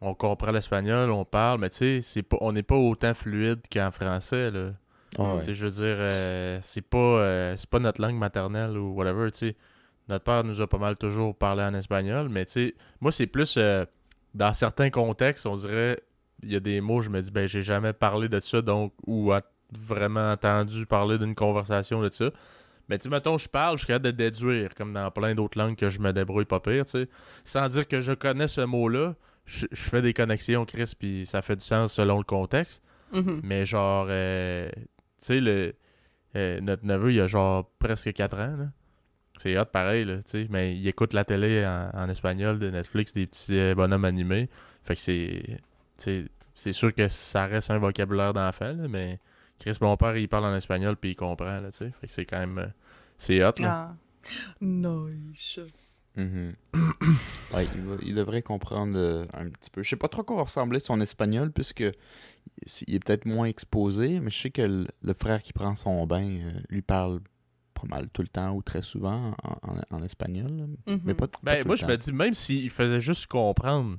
[0.00, 3.60] on comprend l'espagnol, on parle, mais tu sais, c'est pas, on n'est pas autant fluide
[3.72, 4.70] qu'en français, là.
[5.18, 5.52] Ah ouais.
[5.54, 9.56] Je veux dire, euh, c'est pas, c'est pas notre langue maternelle ou whatever, tu sais.
[10.08, 13.26] Notre père nous a pas mal toujours parlé en espagnol, mais tu sais, moi, c'est
[13.26, 13.84] plus euh,
[14.34, 16.00] dans certains contextes, on dirait,
[16.42, 18.92] il y a des mots, je me dis, ben, j'ai jamais parlé de ça, donc,
[19.06, 19.42] ou a-
[19.72, 22.30] vraiment entendu parler d'une conversation de ça.
[22.88, 25.58] Mais tu sais, mettons, je parle, je suis capable de déduire, comme dans plein d'autres
[25.58, 27.08] langues que je me débrouille pas pire, tu sais.
[27.42, 31.42] Sans dire que je connais ce mot-là, je, je fais des connexions, Chris, puis ça
[31.42, 32.84] fait du sens selon le contexte.
[33.12, 33.40] Mhm.
[33.42, 34.82] Mais genre, euh, tu
[35.18, 35.74] sais, le,
[36.36, 38.66] euh, notre neveu, il a genre presque 4 ans, là.
[39.38, 40.46] C'est hot pareil, là, tu sais.
[40.50, 44.48] Mais il écoute la télé en, en espagnol de Netflix, des petits euh, bonhommes animés.
[44.84, 45.60] Fait que c'est.
[46.54, 49.18] C'est sûr que ça reste un vocabulaire d'enfant, là, mais
[49.58, 51.92] Chris, mon père, il parle en espagnol puis il comprend, là, tu sais.
[52.00, 52.58] Fait que c'est quand même.
[52.58, 52.66] euh,
[53.18, 53.90] c'est hot, là.
[53.90, 53.96] Ah.
[54.60, 55.60] Nice.
[56.16, 56.54] Mhm.
[57.54, 59.82] Ouais, il, va- il devrait comprendre euh, un petit peu.
[59.82, 61.84] Je sais pas trop à quoi va ressembler son espagnol, puisque
[62.86, 66.06] il est peut-être moins exposé, mais je sais que le, le frère qui prend son
[66.06, 67.20] bain euh, lui parle
[67.80, 70.50] pas mal tout le temps ou très souvent en, en- en espagnol.
[70.86, 71.00] Mhm.
[71.04, 73.98] Mais pas, pas Ben, tout moi, le je me dis, même s'il faisait juste comprendre,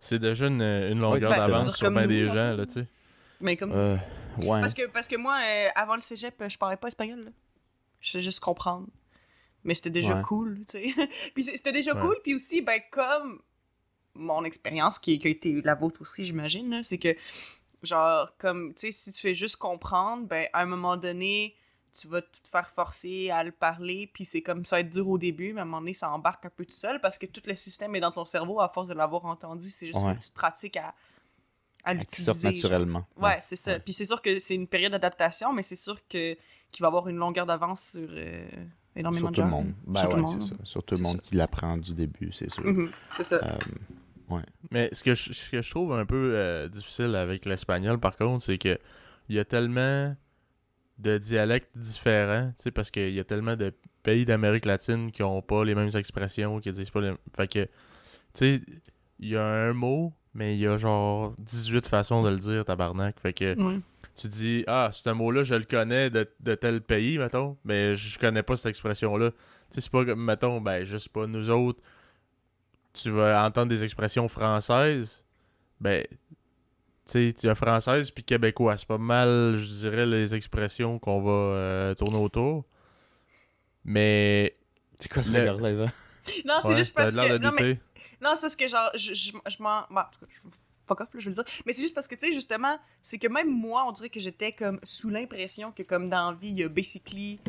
[0.00, 2.86] c'est déjà une, une longueur d'avance sur bien des en gens, là, tu sais.
[3.40, 3.72] Mais comme.
[3.72, 3.96] Euh,
[4.42, 4.60] ouais.
[4.60, 7.24] Parce que, parce que moi, euh, avant le cégep, je parlais pas espagnol.
[7.24, 7.30] Là.
[8.00, 8.86] Je sais juste comprendre.
[9.64, 10.22] Mais c'était déjà Ouais.
[10.22, 10.94] cool, tu sais.
[11.34, 12.00] puis c'était déjà Ouais.
[12.00, 13.40] cool, puis aussi, ben, comme
[14.14, 17.14] mon expérience, qui, qui a été la vôtre aussi, j'imagine, là, c'est que,
[17.82, 21.54] genre, comme, tu sais, si tu fais juste comprendre, ben, à un moment donné,
[22.00, 25.08] tu vas te faire forcer à le parler, puis c'est comme ça va être dur
[25.08, 27.26] au début, mais à un moment donné, ça embarque un peu tout seul, parce que
[27.26, 29.68] tout le système est dans ton cerveau à force de l'avoir entendu.
[29.70, 30.12] C'est juste Ouais.
[30.12, 30.94] une petite pratique à,
[31.84, 32.50] à l'utiliser.
[32.52, 33.04] naturellement.
[33.16, 33.72] Ouais, c'est ça.
[33.72, 33.80] Ouais.
[33.80, 36.36] Puis c'est sûr que c'est une période d'adaptation, mais c'est sûr que
[36.70, 38.46] qu'il va avoir une longueur d'avance sur euh,
[38.96, 39.46] énormément Sur de tout gens.
[39.46, 39.74] le monde.
[39.86, 40.42] Ben Sur tout le ouais, monde.
[40.42, 40.54] c'est ça.
[40.64, 41.22] Sur tout le monde ça.
[41.28, 42.64] qui l'apprend du début, c'est sûr.
[42.64, 43.36] Mhm, C'est ça.
[43.44, 44.38] Euh,
[44.70, 48.16] Mais ce que je, ce que je trouve un peu euh, difficile avec l'espagnol, par
[48.16, 48.78] contre, c'est que
[49.28, 50.16] il y a tellement
[51.02, 53.72] de dialectes différents, tu sais, parce qu'il y a tellement de
[54.02, 57.64] pays d'Amérique latine qui ont pas les mêmes expressions, qui disent pas les Fait que,
[57.64, 57.70] tu
[58.34, 58.62] sais,
[59.18, 62.64] il y a un mot, mais il y a genre 18 façons de le dire,
[62.64, 63.20] tabarnak.
[63.20, 63.54] Fait que
[64.14, 68.18] tu dis, ah, ce mot-là, je le connais de, de tel pays, mettons, mais je
[68.18, 69.30] connais pas cette expression-là.
[69.30, 69.36] Tu
[69.70, 71.80] sais, c'est pas comme, mettons, ben, je sais pas, nous autres,
[72.92, 75.24] tu vas entendre des expressions françaises,
[75.80, 76.04] ben,
[77.06, 78.76] tu sais, tu as française puis québécois.
[78.76, 82.64] C'est pas mal, je dirais, les expressions qu'on va euh, tourner autour.
[83.84, 84.56] Mais.
[84.98, 85.86] C'est quoi ce Le- regard-là, Eva?
[86.44, 87.38] Non, c'est ouais, juste parce que.
[87.38, 87.80] Non, mais, douter.
[88.20, 89.82] non, c'est parce que genre, je, je, je m'en.
[89.90, 90.48] bon, en tout cas, je
[90.86, 91.52] fuck off, là, je veux le dire.
[91.66, 94.20] Mais c'est juste parce que, tu sais, justement, c'est que même moi, on dirait que
[94.20, 97.40] j'étais comme sous l'impression que, comme dans la vie, il y a basically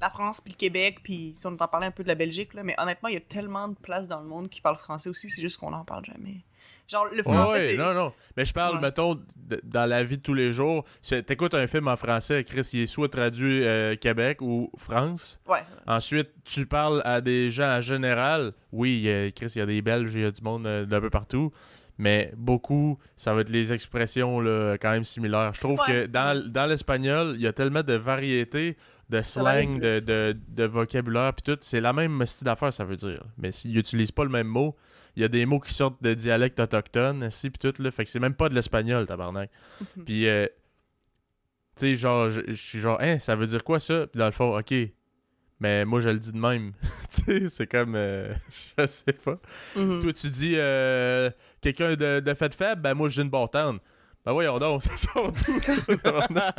[0.00, 2.52] la France puis le Québec, puis si on entend parler un peu de la Belgique,
[2.54, 5.08] là, mais honnêtement, il y a tellement de places dans le monde qui parlent français
[5.08, 6.44] aussi, c'est juste qu'on n'en parle jamais.
[6.88, 7.76] Genre, le français, ouais, c'est.
[7.76, 8.12] non, non.
[8.36, 8.80] Mais je parle, Ouais.
[8.82, 9.20] mettons,
[9.64, 10.84] dans la vie de tous les jours.
[11.26, 15.40] T'écoutes un film en français, Chris, il est soit traduit euh, Québec ou France.
[15.48, 15.58] Ouais.
[15.86, 18.52] Ensuite, tu parles à des gens en général.
[18.72, 21.00] Oui, a- Chris, il y a des Belges, il y a du monde euh, d'un
[21.00, 21.50] peu partout.
[21.98, 25.54] Mais beaucoup, ça va être les expressions là, quand même similaires.
[25.54, 25.86] Je trouve Ouais.
[25.86, 28.76] que dans, dans l'espagnol, il y a tellement de variétés
[29.08, 31.58] de slang, de vocabulaire, puis tout.
[31.62, 33.22] C'est la même style d'affaires, ça veut dire.
[33.38, 34.76] Mais s'ils n'utilisent pas le même mot,
[35.16, 37.82] il y a des mots qui sortent de dialectes autochtones, aussi, puis tout.
[37.82, 39.50] Là, fait que c'est même pas de l'espagnol, tabarnak.
[39.96, 40.04] Mhm.
[40.04, 40.46] Puis, euh,
[41.76, 44.06] tu sais, genre, je suis genre, hein, ça veut dire quoi ça?
[44.06, 44.74] Puis dans le fond, ok.
[45.58, 46.72] Mais moi, je le dis de même.
[47.10, 48.32] tu sais, c'est comme, euh,
[48.78, 49.38] je sais pas.
[49.74, 50.00] Mhm.
[50.00, 53.78] Toi, tu dis euh, quelqu'un de, de fait faible, ben moi, je dis une bâtarde.
[54.24, 56.56] Ben voyons donc, ça sort ça, tabarnak?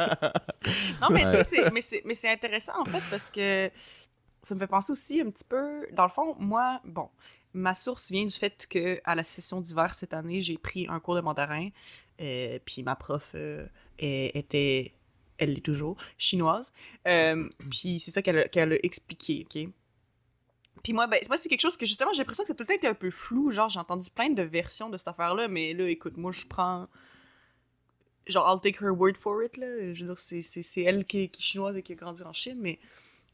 [1.01, 3.69] Non, mais tu sais, c'est- mais c'est- mais c'est intéressant en fait parce que
[4.41, 5.85] ça me fait penser aussi un petit peu.
[5.91, 7.09] Dans le fond, moi, bon,
[7.57, 10.99] ma source vient du fait que à la session d'hiver cette année, j'ai pris un
[10.99, 11.69] cours de mandarin.
[12.19, 13.67] euh, puis ma prof euh,
[13.99, 14.93] est- était,
[15.37, 16.73] elle l'est toujours, chinoise.
[17.07, 18.37] Euh, puis c'est ça qu'elle
[18.73, 19.69] a, expliqué, ok?
[20.83, 22.63] Puis moi, ben, moi c'est quelque chose que justement, j'ai l'impression que ça a tout
[22.63, 23.51] le temps été un peu flou.
[23.51, 26.87] Genre, j'ai entendu plein de versions de cette affaire-là, mais là, écoute, moi, je prends
[28.27, 29.93] genre, I'll take her word for it, là.
[29.93, 32.57] Je veux dire, c'est, elle qui, qui est chinoise et qui a grandi en Chine,
[32.59, 32.79] mais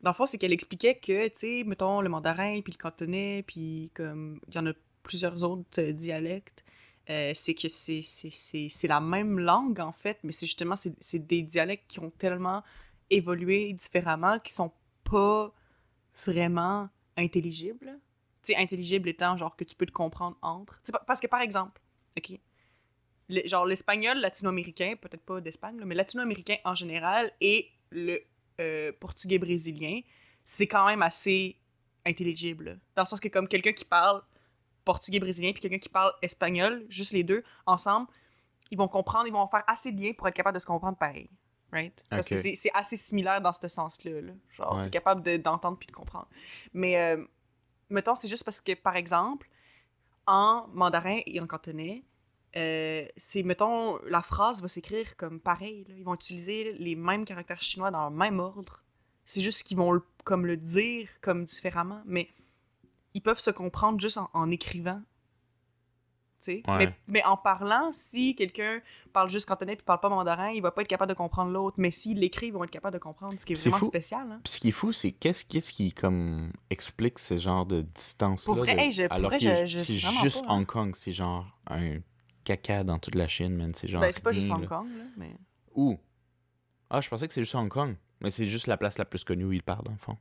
[0.03, 3.43] dans le fond, c'est qu'elle expliquait que, tu sais, mettons, le mandarin, puis le cantonais,
[3.47, 6.63] puis comme, il y en a plusieurs autres euh, dialectes,
[7.09, 11.89] euh, c'est que c'est, la même langue, en fait, mais c'est justement, c'est, des dialectes
[11.89, 12.63] qui ont tellement
[13.09, 14.73] évolué différemment, qui sont
[15.09, 15.53] pas
[16.25, 17.99] vraiment intelligibles.
[18.45, 20.81] Tu sais, intelligible étant, genre, que tu peux te comprendre entre.
[20.81, 21.81] Tu sais, pa- parce que, par exemple,
[22.17, 22.39] OK,
[23.29, 28.19] le- genre l'espagnol latino-américain, peut-être pas d'Espagne, mais latino-américain en général, et le
[28.59, 30.01] euh, portugais brésilien,
[30.43, 31.57] c'est quand même assez
[32.05, 32.79] intelligible.
[32.95, 34.21] Dans le sens que comme quelqu'un qui parle
[34.85, 38.07] portugais brésilien puis quelqu'un qui parle espagnol, juste les deux ensemble,
[38.71, 41.29] ils vont comprendre, ils vont faire assez bien pour être capables de se comprendre pareil.
[41.71, 42.03] right?
[42.07, 44.21] Parce que c'est- assez similaire dans ce sens-là.
[44.21, 44.33] Là.
[44.51, 44.83] Genre, Ouais.
[44.83, 46.27] t'es capable de- d'entendre puis de comprendre.
[46.71, 47.25] Mais, euh,
[47.89, 49.49] mettons, c'est juste parce que, par exemple,
[50.27, 52.03] en mandarin et en cantonais,
[52.55, 55.85] euh, c'est, mettons, la phrase va s'écrire comme pareil.
[55.89, 55.95] là.
[55.97, 58.83] Ils vont utiliser les mêmes caractères chinois dans le même ordre.
[59.25, 62.29] C'est juste qu'ils vont le- comme le dire comme différemment, mais
[63.13, 65.01] ils peuvent se comprendre juste en, en écrivant.
[66.45, 66.61] Ouais.
[66.67, 68.81] Mais, mais en parlant, si quelqu'un
[69.13, 71.75] parle juste cantonais puis parle pas mandarin, il va pas être capable de comprendre l'autre.
[71.79, 73.85] Mais s'il l'écrit, ils vont être capables de comprendre, ce qui est C'est vraiment fou.
[73.85, 74.29] spécial.
[74.29, 74.41] Hein?
[74.43, 78.41] Puis ce qui est fou, c'est qu'est-ce qu'est-ce qui comme explique ce genre de distance
[78.45, 80.57] là Pour vrai, hey, je- pour vrai, je- je c'est juste pas, hein.
[80.57, 81.99] Hong Kong, c'est genre un
[82.43, 84.49] caca dans toute la Chine, man, c'est genre Ben, c'est pas juste.
[84.51, 85.35] Hong Kong, là, mais...
[85.75, 85.97] Où?
[86.89, 89.23] Ah, je pensais que c'est juste Hong Kong, mais c'est juste la place la plus
[89.23, 90.17] connue où il parle dans le fond.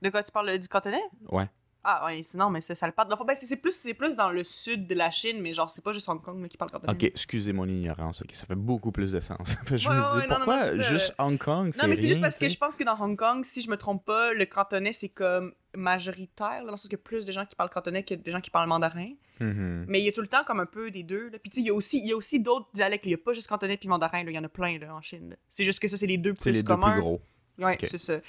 [0.00, 1.02] De quoi tu parles euh, du cantonais?
[1.30, 1.48] Ouais.
[1.84, 3.08] Ah ouais, sinon, mais ça, ça le parle.
[3.26, 5.92] Ben, c'est plus, c'est plus dans le sud de la Chine, mais genre, c'est pas
[5.92, 6.92] juste Hong Kong là, qui parle cantonais.
[6.92, 9.56] OK, excusez mon ignorance, OK, ça fait beaucoup plus de sens.
[9.66, 10.88] je Ouais, me ouais, dis non, pourquoi non, c'est ça.
[10.90, 13.44] juste Hong Kong, Non, mais c'est juste parce que je pense que dans Hong Kong,
[13.44, 16.92] si je me trompe pas, le cantonais, c'est comme majoritaire, là, dans le sens qu'il
[16.92, 19.10] y a plus de gens qui parlent cantonais que des gens qui parlent mandarin.
[19.40, 19.84] Mhm.
[19.88, 21.28] Mais il y a tout le temps comme un peu des deux.
[21.30, 21.38] Là.
[21.38, 23.04] Puis tu sais, il y a aussi, y a aussi d'autres dialectes.
[23.06, 25.00] Il y a pas juste cantonais puis mandarin, il y en a plein là, en
[25.00, 25.30] Chine.
[25.30, 25.36] là.
[25.48, 26.92] C'est juste que ça, c'est les deux C'est plus les deux communs.
[26.92, 27.20] plus gros.
[27.58, 28.20] Ouais, c'est ça.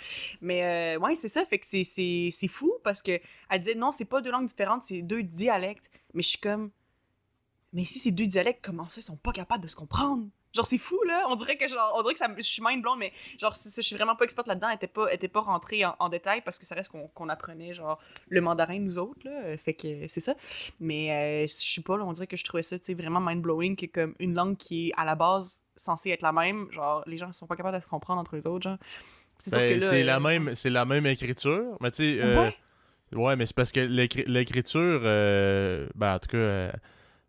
[0.41, 1.45] Mais euh, ouais, c'est ça.
[1.45, 3.19] Fait que c'est- c'est c'est fou parce que
[3.51, 5.89] elle disait non, c'est pas deux langues différentes, c'est deux dialectes.
[6.15, 6.71] Mais je suis comme.
[7.71, 10.27] Mais si c'est deux dialectes, comment ça, ils sont pas capables de se comprendre?
[10.55, 11.25] Genre, c'est fou, là.
[11.29, 13.81] On dirait que, genre, on dirait que ça, je suis mind blown, mais genre, je
[13.81, 14.69] suis vraiment pas experte là-dedans.
[14.69, 17.29] Elle était pas, elle était pas rentrée en, en détail parce que ça reste qu'on
[17.29, 19.31] apprenait, genre, le mandarin, nous autres, là.
[19.45, 20.33] Euh, Fait que c'est ça.
[20.79, 23.19] Mais euh, je sais pas, là, on dirait que je trouvais ça, tu sais, vraiment
[23.21, 26.71] mind blowing, que comme une langue qui est à la base censée être la même,
[26.71, 28.77] genre, les gens sont pas capables de se comprendre entre eux autres, genre.
[29.37, 29.89] C'est sûr Ben, que là.
[29.89, 32.55] c'est euh, la même c'est la même écriture mais tu sais euh, Ouais.
[33.13, 36.73] ouais mais c'est parce que l'écri- l'écriture euh, ben en tout cas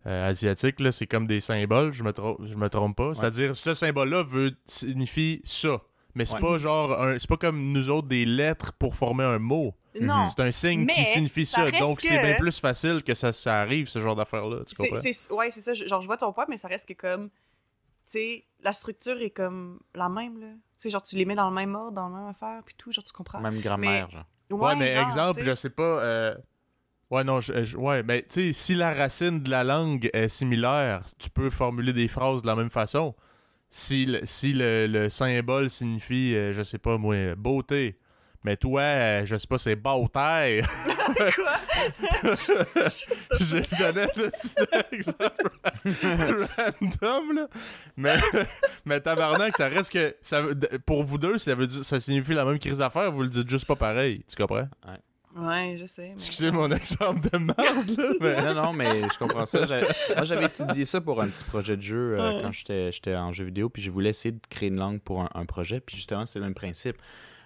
[0.07, 3.13] euh, euh, asiatique là c'est comme des symboles je me trompe je me trompe pas
[3.15, 5.81] c'est-à-dire ce symbole là veut signifie ça
[6.15, 6.41] mais c'est Ouais.
[6.41, 10.25] pas genre un- c'est pas comme nous autres des lettres pour former un mot Non.
[10.27, 13.15] c'est un signe Mais qui signifie ça ça, donc c'est que- bien plus facile que
[13.15, 15.03] ça, ça arrive ce genre d'affaires là tu C'est, comprends?
[15.03, 15.75] c'est, ouais, c'est ça.
[15.75, 17.29] je- Genre, je vois ton point, mais ça reste que comme.
[17.29, 20.47] Tu sais, la structure est comme la même, là.
[20.49, 22.75] Tu sais, genre, tu les mets dans le même ordre, dans la même affaire, puis
[22.77, 23.41] tout, genre, tu comprends.
[23.41, 24.25] Même grammaire, genre.
[24.51, 25.61] Ouais, mais genre, exemple, tu je sais.
[25.63, 25.83] sais pas.
[26.01, 26.35] euh,
[27.11, 30.29] Ouais, non, je, je- ouais, mais tu sais, si la racine de la langue est
[30.29, 33.15] similaire, tu peux formuler des phrases de la même façon.
[33.69, 37.99] Si le, si le, le symbole signifie, euh, je sais pas moi, beauté,
[38.45, 40.09] mais toi, euh, je sais pas, c'est bâtard.
[41.17, 41.57] Quoi?
[43.41, 45.51] je donnais juste un exemple
[46.57, 47.49] random, là.
[47.97, 48.17] Mais,
[48.85, 50.15] mais tabarnak, ça reste que.
[50.23, 53.23] Ça, veut- pour vous deux, ça, veut dire, ça signifie la même crise d'affaires, vous
[53.23, 54.25] le dites juste pas pareil.
[54.29, 54.69] Tu comprends?
[54.87, 54.99] Ouais,
[55.35, 56.09] je sais.
[56.09, 57.57] mais- Excusez mon exemple de merde,
[57.99, 58.55] là, mais...
[58.55, 59.67] non, non, mais je comprends ça.
[59.67, 62.43] Moi, j'avais étudié ça pour un petit projet de jeu euh, Ouais.
[62.43, 65.23] quand j'étais j'étais en jeu vidéo, puis je voulais essayer de créer une langue pour
[65.23, 66.97] un, un projet, puis justement, c'est le même principe.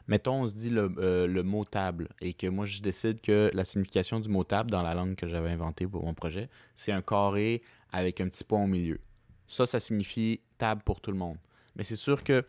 [0.06, 3.50] Mettons, on se dit le, euh, le mot table, et que moi, je décide que
[3.54, 6.92] la signification du mot table dans la langue que j'avais inventée pour mon projet, c'est
[6.92, 9.00] un carré avec un petit point au milieu.
[9.46, 11.36] Ça, ça signifie table pour tout le monde.
[11.76, 12.44] Mais c'est sûr que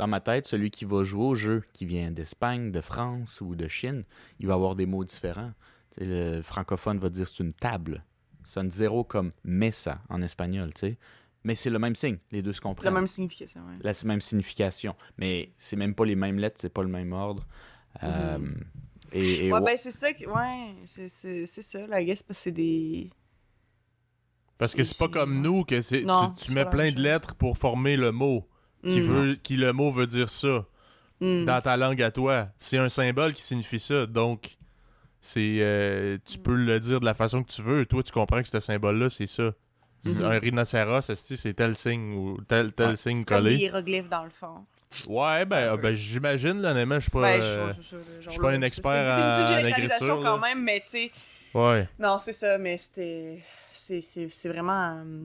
[0.00, 3.54] dans ma tête, celui qui va jouer au jeu, qui vient d'Espagne, de France ou
[3.54, 4.04] de Chine,
[4.38, 5.52] il va avoir des mots différents.
[5.98, 8.02] Le francophone va dire c'est une table.
[8.42, 10.98] Ça sonne zéro comme mesa en espagnol, tu sais.
[11.44, 12.94] Mais c'est le même signe, les deux se La comprennent.
[12.94, 13.76] même signification, ouais.
[13.82, 14.94] La même signification.
[15.18, 17.46] Mais c'est même pas les mêmes lettres, c'est pas le même ordre.
[18.02, 18.38] Euh,
[19.12, 20.14] et, et Ouais, ouais, ben, c'est ça.
[20.14, 23.10] que- Ouais, c'est, c'est, c'est ça, I guess, parce que c'est des.
[24.56, 26.06] Parce que c'est pas comme nous que tu,
[26.42, 28.46] tu mets la plein de lettres pour former le mot
[28.82, 29.04] qui Mm.
[29.04, 30.64] veut qui le mot veut dire ça
[31.20, 31.44] Mm.
[31.44, 32.48] dans ta langue à toi.
[32.58, 34.06] C'est un symbole qui signifie ça.
[34.06, 34.56] Donc
[35.20, 37.84] c'est euh, tu peux le dire de la façon que tu veux.
[37.86, 39.52] Toi tu comprends que ce symbole là c'est ça.
[40.04, 40.22] Mhm.
[40.24, 43.56] Un rhinocéros, c'est tel signe ou tel tel signe C'est comme des collé.
[43.56, 44.64] hiéroglyphes, dans le fond.
[45.06, 48.02] Ouais, ben, ben, j'imagine là, honnêtement, je suis pas Ben, euh, je, je- je- genre,
[48.22, 50.80] je suis pas un c'est- expert c'est, c'est une petite en généralisation quand même, mais
[50.80, 51.12] tu sais.
[51.52, 51.86] ouais.
[51.98, 53.42] Non, c'est ça, mais c'était.
[53.72, 55.02] C'est, c'est, c'est vraiment.
[55.04, 55.24] euh,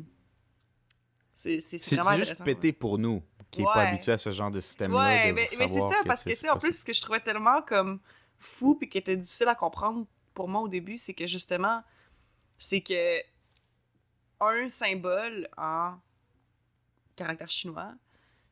[1.34, 3.22] C'est, c'est, c'est c'est vraiment c'est juste intéressant, pété pour nous,
[3.56, 4.98] qui n'est pas habitué à ce genre de système-là.
[4.98, 7.02] Ouais, de mais, mais c'est ça, parce que, tu sais, en plus, ce que je
[7.02, 8.00] trouvais tellement comme
[8.40, 11.84] fou puis qui était difficile à comprendre pour moi au début, c'est que justement,
[12.58, 13.22] c'est que
[14.42, 15.96] un symbole en
[17.16, 17.94] caractère chinois,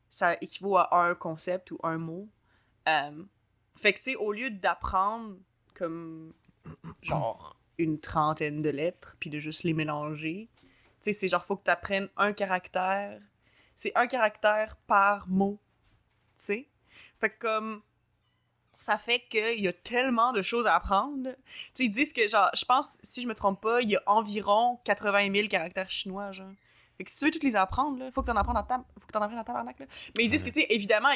[0.08, 2.28] ça équivaut à un concept ou un mot.
[2.88, 3.24] Euh,
[3.74, 5.36] fait que, tu sais, au lieu d'apprendre
[5.74, 6.32] comme
[7.02, 10.66] genre une trentaine de lettres puis de juste les mélanger, tu
[11.00, 13.20] sais, c'est genre, faut que tu apprennes un caractère.
[13.74, 15.58] C'est un caractère par mot.
[16.38, 16.68] Tu sais?
[17.18, 17.82] Fait que comme.
[18.76, 21.30] Ça fait qu'il y a tellement de choses à apprendre.
[21.30, 21.40] Tu
[21.74, 24.02] sais, ils disent que, genre, je pense, si je me trompe pas, il y a
[24.06, 26.50] environ 80 000 caractères chinois, genre.
[26.98, 28.78] Fait que si tu veux toutes les apprendre, là, faut que t'en apprennes dans ta...
[28.98, 29.86] faut que t'en apprennes dans tabarnak, là.
[30.16, 31.10] Mais ils disent que, tu sais, évidemment,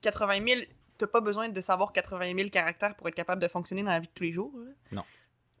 [0.00, 0.60] 80 000,
[0.96, 4.00] t'as pas besoin de savoir 80 000 caractères pour être capable de fonctionner dans la
[4.00, 4.70] vie de tous les jours, là.
[4.92, 5.04] Non.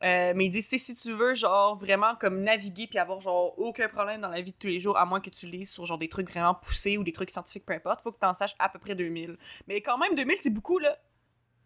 [0.04, 3.88] Euh, mais tu sais, si tu veux, genre, vraiment, comme naviguer puis avoir, genre, aucun
[3.88, 5.98] problème dans la vie de tous les jours, à moins que tu lises sur, genre,
[5.98, 8.68] des trucs vraiment poussés ou des trucs scientifiques, peu importe, faut que t'en saches à
[8.68, 9.38] peu près 2000.
[9.66, 10.98] Mais quand même, 2000, c'est beaucoup, là.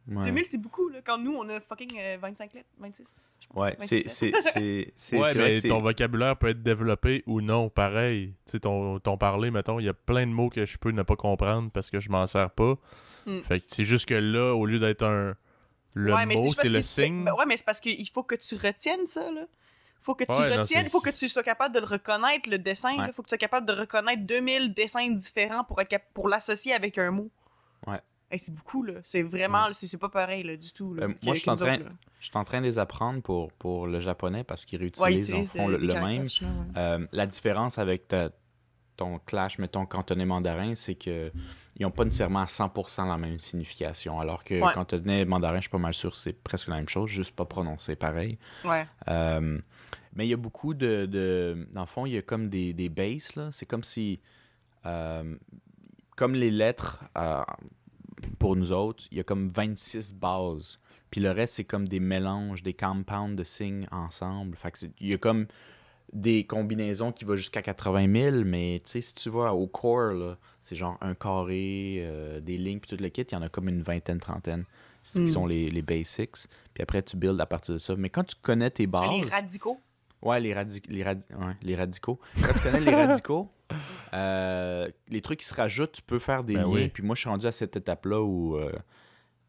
[0.09, 0.22] Ouais.
[0.22, 1.01] 2000, c'est beaucoup, là.
[1.05, 3.16] Quand nous, on a fucking euh, 25 lettres, 26.
[3.41, 4.11] je pense, Ouais, c'est 27.
[4.11, 8.34] c'est c'est c'est Ouais, mais ton vocabulaire peut être développé ou non, pareil.
[8.47, 10.93] Tu sais, ton, ton parler, mettons, il y a plein de mots que je peux
[10.93, 12.76] ne pas comprendre parce que je m'en sers pas.
[13.26, 13.41] Hmm.
[13.43, 15.34] Fait que c'est juste que là, au lieu d'être un.
[15.95, 17.24] Le Ouais, mot, c'est le signe.
[17.24, 19.43] ben ouais, mais c'est parce qu'il faut que tu retiennes ça, là.
[20.01, 22.93] Faut que tu Ouais, retiennes, faut que tu sois capable de le reconnaître, le dessin.
[22.97, 23.07] Ouais.
[23.09, 23.12] là.
[23.12, 26.99] Faut que tu sois capable de reconnaître 2000 dessins différents pour, être pour l'associer avec
[26.99, 27.30] un mot.
[27.86, 28.01] Ouais.
[28.30, 28.95] Hey, c'est beaucoup, là.
[29.03, 30.95] C'est vraiment, c'est c'est pas pareil, là, du tout.
[30.95, 31.91] Là, Euh, moi, je suis en train- autres.
[32.20, 35.41] Je suis en train de les apprendre pour, pour le japonais parce qu'ils réutilisent, Ouais,
[35.43, 36.22] ils dans le euh, le, le même.
[36.22, 36.28] ouais.
[36.76, 38.30] Euh, la différence avec ta-
[38.97, 41.32] ton clash, mettons, cantonais mandarin, c'est que
[41.78, 44.18] ils n'ont pas nécessairement à 100% la même signification.
[44.20, 44.72] Alors que Ouais.
[44.72, 47.94] cantonais mandarin, je suis pas mal sûr c'est presque la même chose, juste pas prononcé
[47.96, 48.38] pareil.
[48.64, 48.86] Ouais.
[49.08, 49.60] Euh,
[50.14, 52.72] mais il y a beaucoup de, de- Dans le fond, il y a comme des,
[52.72, 53.50] des bases, là.
[53.52, 54.20] C'est comme si...
[54.86, 55.36] euh,
[56.16, 57.44] comme les lettres, euh,
[58.40, 60.80] pour nous autres, il y a comme 26 bases.
[61.10, 64.56] Puis le reste, c'est comme des mélanges, des compounds de signes ensemble.
[64.56, 65.46] Fait que c'est- il y a comme
[66.12, 70.12] des combinaisons qui vont jusqu'à 80 000, mais tu sais, si tu vas au core,
[70.12, 73.42] là, c'est genre un carré, euh, des lignes, puis tout le kit, il y en
[73.42, 74.64] a comme une vingtaine, trentaine.
[75.04, 75.32] C'est qui Mm.
[75.32, 76.36] sont les, les basics.
[76.74, 77.94] Puis après, tu builds à partir de ça.
[77.96, 79.11] Mais quand tu connais tes bases...
[79.11, 79.78] Les radicaux?
[80.20, 82.18] Ouais, les, radi- les, radi- ouais, les radicaux.
[82.42, 83.48] Quand tu connais les radicaux,
[84.14, 86.68] euh, les trucs qui se rajoutent, tu peux faire des Ben liens.
[86.68, 86.88] oui.
[86.88, 88.72] Puis moi, je suis rendu à cette étape-là où, euh,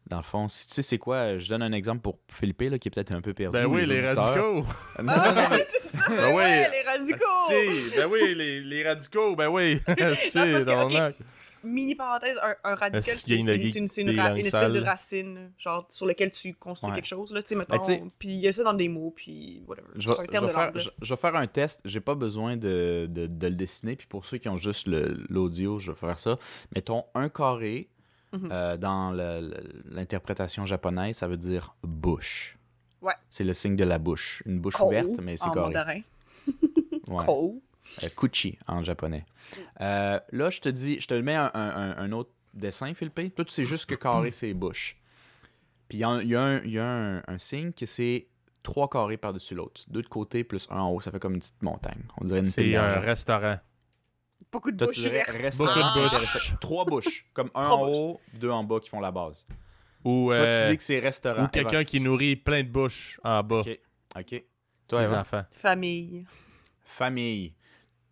[0.06, 2.78] dans le fond, si tu sais c'est quoi, je donne un exemple pour Philippe, là,
[2.78, 3.52] qui est peut-être un peu perdu.
[3.52, 4.64] Ben ou oui, les radicaux.
[5.02, 5.58] Non, non, non, mais-
[5.90, 6.34] ça, Ben oui.
[6.36, 7.24] ouais, les radicaux!
[7.48, 9.80] Ah, ben oui, les, les radicaux, ben oui.
[10.16, 11.16] si, parce que, ok, tabarnak.
[11.62, 13.52] Mini parenthèse, un, un radical, c'est c'est une- c'est
[13.86, 14.00] c'est
[14.46, 16.96] espèce de racine, là, genre sur lequel tu construis Ouais.
[16.96, 17.76] quelque chose, là, tu sais, mettons.
[17.76, 19.86] Ben, sais- puis il y a ça dans des mots, puis whatever.
[19.94, 21.82] je C'est vais, faire, un test.
[21.84, 23.94] J'ai pas besoin de, de, de le dessiner.
[23.96, 26.38] Puis pour ceux qui ont juste l'audio, je vais faire ça.
[26.74, 27.90] Mettons un carré
[28.32, 28.48] Mhm.
[28.52, 29.10] euh, dans
[29.90, 32.56] l'interprétation japonaise, ça veut dire bouche.
[33.02, 33.14] Ouais.
[33.28, 34.42] C'est le signe de la bouche.
[34.46, 35.66] Une bouche Ko, ouverte, mais c'est en carré.
[35.66, 36.00] mandarin.
[37.08, 37.24] Ouais.
[37.24, 37.60] Ko.
[38.04, 39.24] Euh, kuchi en japonais.
[39.80, 43.34] Euh, là, je te dis, je te mets un, un- un autre dessin, Philippe.
[43.34, 44.96] Toi, tu sais juste que carré, c'est bouche.
[45.88, 47.86] Puis il y, a- il y a, un, il y a un- un signe que
[47.86, 48.28] c'est
[48.62, 49.80] trois carrés par-dessus l'autre.
[49.88, 51.00] Deux de côté plus un en haut.
[51.00, 52.02] Ça fait comme une petite montagne.
[52.20, 53.00] On dirait une C'est un d'argent.
[53.00, 53.58] restaurant.
[54.52, 55.02] Beaucoup de bouches.
[55.02, 56.54] Beaucoup de bouches.
[56.60, 57.26] Trois bouches.
[57.32, 57.96] Comme un en bouches.
[57.96, 59.44] haut, deux en bas qui font la base.
[60.04, 61.44] Ou, Toi, euh, tu dis que c'est restaurant.
[61.44, 63.60] ou quelqu'un qui nourrit plein de bouches en bas.
[63.60, 63.78] Ok.
[64.16, 64.42] Ok.
[64.88, 65.44] Toi, Les enfants.
[65.52, 66.24] Famille.
[66.84, 67.52] Famille.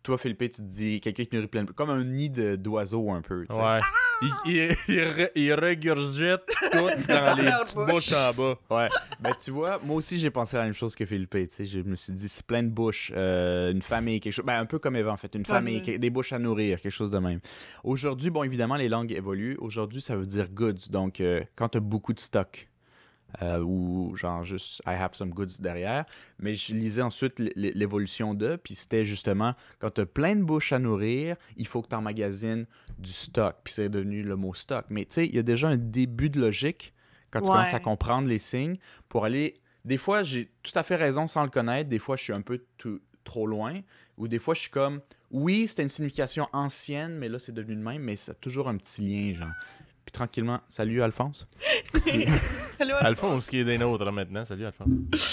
[0.01, 1.71] Toi, Philippe, tu te dis quelqu'un qui nourrit plein de...
[1.71, 3.45] Comme un nid d'oiseaux un peu.
[3.49, 3.79] Ouais.
[4.21, 6.87] Il, il, il, re- il regurgite tout dans
[7.35, 7.85] les petites bouche.
[7.87, 8.55] bouches en bas.
[8.69, 8.89] Ouais,
[9.21, 11.65] ben tu vois, moi aussi j'ai pensé à la même chose que Philippe, tu sais,
[11.65, 14.65] je me suis dit c'est plein de bouches, euh, une famille, quelque chose, ben un
[14.65, 17.39] peu comme Eva en fait, une famille, des bouches à nourrir, quelque chose de même.
[17.85, 21.77] Aujourd'hui, bon évidemment les langues évoluent, aujourd'hui ça veut dire goods, donc euh, quand tu
[21.77, 22.67] as beaucoup de stock,
[23.41, 26.05] euh, ou genre juste I have some goods derrière,
[26.39, 30.73] mais je lisais ensuite l'évolution de, puis c'était justement quand tu as plein de bouches
[30.73, 32.65] à nourrir, il faut que tu emmagasines
[32.97, 35.67] du stock, puis c'est devenu le mot stock, mais tu sais, il y a déjà
[35.69, 36.93] un début de logique
[37.31, 37.55] quand tu Ouais.
[37.57, 38.77] commences à comprendre les signes
[39.07, 39.59] pour aller.
[39.85, 41.89] Des fois, j'ai tout à fait raison sans le connaître.
[41.89, 43.81] Des fois, je suis un peu tout- trop loin.
[44.17, 44.99] Ou des fois, je suis comme,
[45.31, 48.67] oui, c'était une signification ancienne, mais là, c'est devenu le même, mais ça a toujours
[48.67, 49.51] un petit lien, genre.
[50.09, 51.47] Puis tranquillement, salut Alphonse.
[52.79, 54.43] Allô, Alphonse qui est des nôtres là, maintenant.
[54.43, 54.89] Salut Alphonse.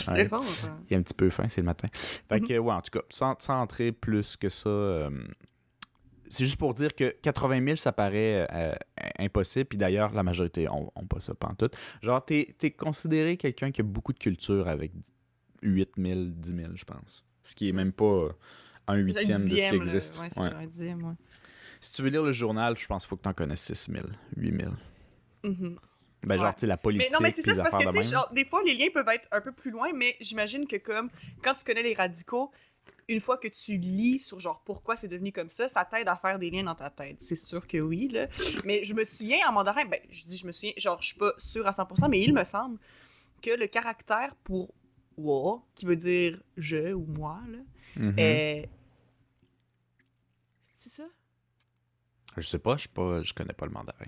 [0.09, 0.29] Ouais.
[0.29, 0.77] fun, ça.
[0.91, 1.89] Il est un petit peu fin, c'est le matin.
[1.95, 5.09] Fait que, ouais, en tout cas, sans, sans entrer plus que ça, euh,
[6.29, 8.75] c'est juste pour dire que 80 000, ça paraît euh,
[9.19, 9.65] impossible.
[9.65, 11.75] Puis d'ailleurs, la majorité ont, ont pas ça pantoute.
[12.03, 14.93] Genre, t'es es considéré quelqu'un qui a beaucoup de culture avec
[15.63, 17.25] 8 000, 10 000, je pense.
[17.43, 18.29] Ce qui est même pas
[18.89, 19.73] un huitième de ce qui là.
[19.73, 20.21] existe.
[20.21, 20.51] Ouais, c'est Ouais.
[20.51, 21.15] genre un dixième, ouais.
[21.87, 23.93] Si tu veux lire le journal, je pense qu'il faut que tu en connaisses 6
[23.93, 24.73] 000, 8 000.
[25.45, 25.79] Mhm.
[26.25, 26.55] Ben, genre, Ouais.
[26.55, 27.09] tu sais, la politique.
[27.09, 28.11] Mais non, mais c'est ça, c'est parce que, de tu sais, même.
[28.11, 31.11] genre, des fois, les liens peuvent être un peu plus loin, mais j'imagine que, comme,
[31.45, 32.51] quand tu connais les radicaux,
[33.09, 36.17] une fois que tu lis sur, genre, pourquoi c'est devenu comme ça, ça t'aide à
[36.17, 37.19] faire des liens dans ta tête.
[37.21, 38.27] C'est sûr que oui, là.
[38.65, 41.19] Mais je me souviens, en mandarin, ben, je dis, je me souviens, genre, je suis
[41.19, 42.81] pas sûre à 100%, mais il me semble
[43.41, 44.75] que le caractère pour
[45.17, 47.59] wa, qui veut dire je ou moi, là,
[47.95, 48.15] Mhm.
[48.19, 48.69] est.
[50.81, 51.05] C'est ça?
[52.37, 54.07] Je sais pas, je sais pas, je connais pas le mandarin.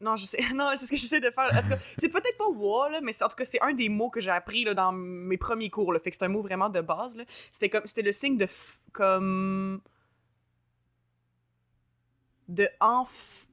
[0.00, 0.38] Non, je sais.
[0.54, 1.44] Non, c'est ce que j'essaie de faire.
[1.52, 3.72] En tout cas, c'est peut-être pas wa, là, mais c'est- en tout cas, c'est un
[3.72, 5.92] des mots que j'ai appris là, dans mes premiers cours.
[5.92, 7.14] Là, fait que c'est un mot vraiment de base.
[7.16, 7.24] là.
[7.52, 9.80] C'était comme, c'était le signe de f- comme
[12.48, 13.46] de enf...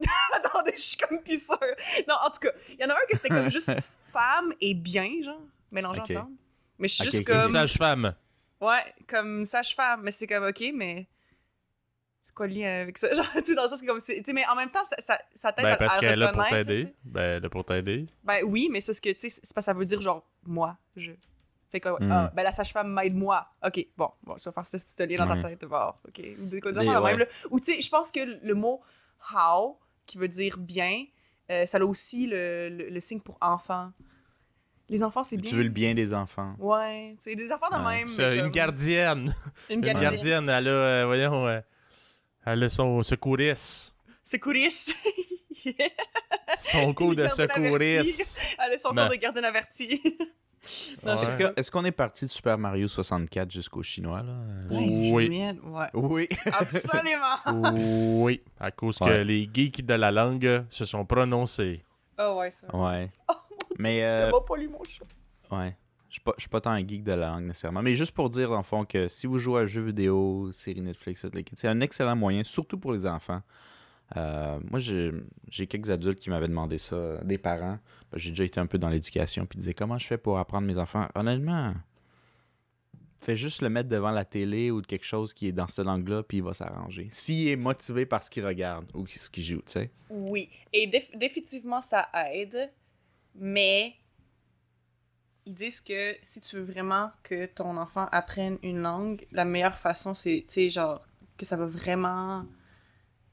[0.32, 1.58] Attendez, je suis comme pis sûre.
[2.08, 3.72] Non, en tout cas, il y en a un que c'était comme juste
[4.12, 6.10] femme et bien, genre, mélangés Ok.
[6.12, 6.36] ensemble.
[6.78, 7.18] Mais je suis juste.
[7.18, 7.50] Une comme...
[7.52, 8.14] sage-femme.
[8.60, 11.08] Ouais, comme sage-femme, mais c'est comme, ok, mais...
[12.38, 13.12] C'est quoi le lien avec ça?
[13.14, 13.98] Genre, tu sais, dans le sens que comme...
[14.00, 16.00] c'est- Tu sais, mais en même temps, ça, ça, ça t'aide Ben, à, parce à
[16.00, 16.84] qu'elle est là pour t'aider.
[16.86, 16.94] tu.
[17.04, 18.06] Ben, elle est là pour t'aider.
[18.22, 20.24] Ben oui, mais c'est ce que, tu sais, c'est parce que ça veut dire genre,
[20.46, 21.12] moi, je...
[21.70, 22.10] Fait que, Mm.
[22.12, 23.46] ah, ben la sage-femme m'aide moi.
[23.66, 25.42] Ok, bon, bon, ça va faire ce ce lien dans Ouais.
[25.42, 25.64] ta tête.
[25.66, 26.22] Bon, ok.
[26.40, 27.10] Ou des dire ouais.
[27.10, 27.26] même, là.
[27.50, 28.80] Ou tu sais, je pense que le mot
[29.34, 31.04] how, qui veut dire bien,
[31.50, 33.90] euh, ça a aussi le, le, le signe pour enfant.
[34.88, 35.50] Les enfants, c'est bien.
[35.50, 36.54] Tu veux le bien des enfants.
[36.58, 37.96] Ouais, tu sais, des enfants de Ouais.
[37.98, 38.06] même.
[38.06, 39.34] C'est une comme- gardienne.
[39.68, 40.10] Une Une gardienne.
[40.12, 41.60] gardienne, elle a, euh, voyons, euh,
[42.52, 43.94] elle son secouriste.
[44.22, 44.94] Secouriste.
[46.58, 48.40] Son cours de secouriste.
[48.64, 49.08] Elle a son Ben.
[49.08, 49.42] cours de
[51.02, 51.16] Ouais.
[51.16, 54.34] je Est-ce qu'on est parti de Super Mario 64 jusqu'au chinois, là?
[54.70, 55.24] Oui.
[55.24, 55.86] Julienne, ouais.
[55.94, 56.28] Oui.
[56.52, 57.72] Absolument.
[58.22, 61.82] Oui, à cause que les geeks de la langue se sont prononcés.
[62.18, 62.74] Oh ouais, ça.
[62.74, 63.10] Ouais.
[63.30, 63.34] Oh,
[63.78, 65.04] Mais, T'as euh, pas lu mon chat.
[65.56, 65.76] ouais.
[66.08, 67.82] Je suis pas, suis pas tant un geek de la langue nécessairement.
[67.82, 71.24] Mais juste pour dire, en fond, que si vous jouez à jeux vidéo, séries Netflix,
[71.24, 73.42] le c'est un excellent moyen, surtout pour les enfants.
[74.16, 77.78] Euh, moi, j'ai quelques adultes qui m'avaient demandé ça, des parents.
[78.10, 80.66] Ben, j'ai déjà été un peu dans l'éducation, puis disaient comment je fais pour apprendre
[80.66, 81.06] mes enfants?
[81.14, 81.74] Honnêtement,
[83.20, 86.22] fais juste le mettre devant la télé ou quelque chose qui est dans cette langue-là,
[86.22, 87.08] puis il va s'arranger.
[87.10, 89.90] S'il est motivé par ce qu'il regarde ou ce qu'il joue, tu sais.
[90.08, 90.48] Oui.
[90.72, 92.70] Et déf- définitivement, ça aide.
[93.34, 93.92] Mais
[95.48, 99.78] ils disent que si tu veux vraiment que ton enfant apprenne une langue, la meilleure
[99.78, 101.02] façon, c'est, tu sais, genre,
[101.38, 102.44] que ça va vraiment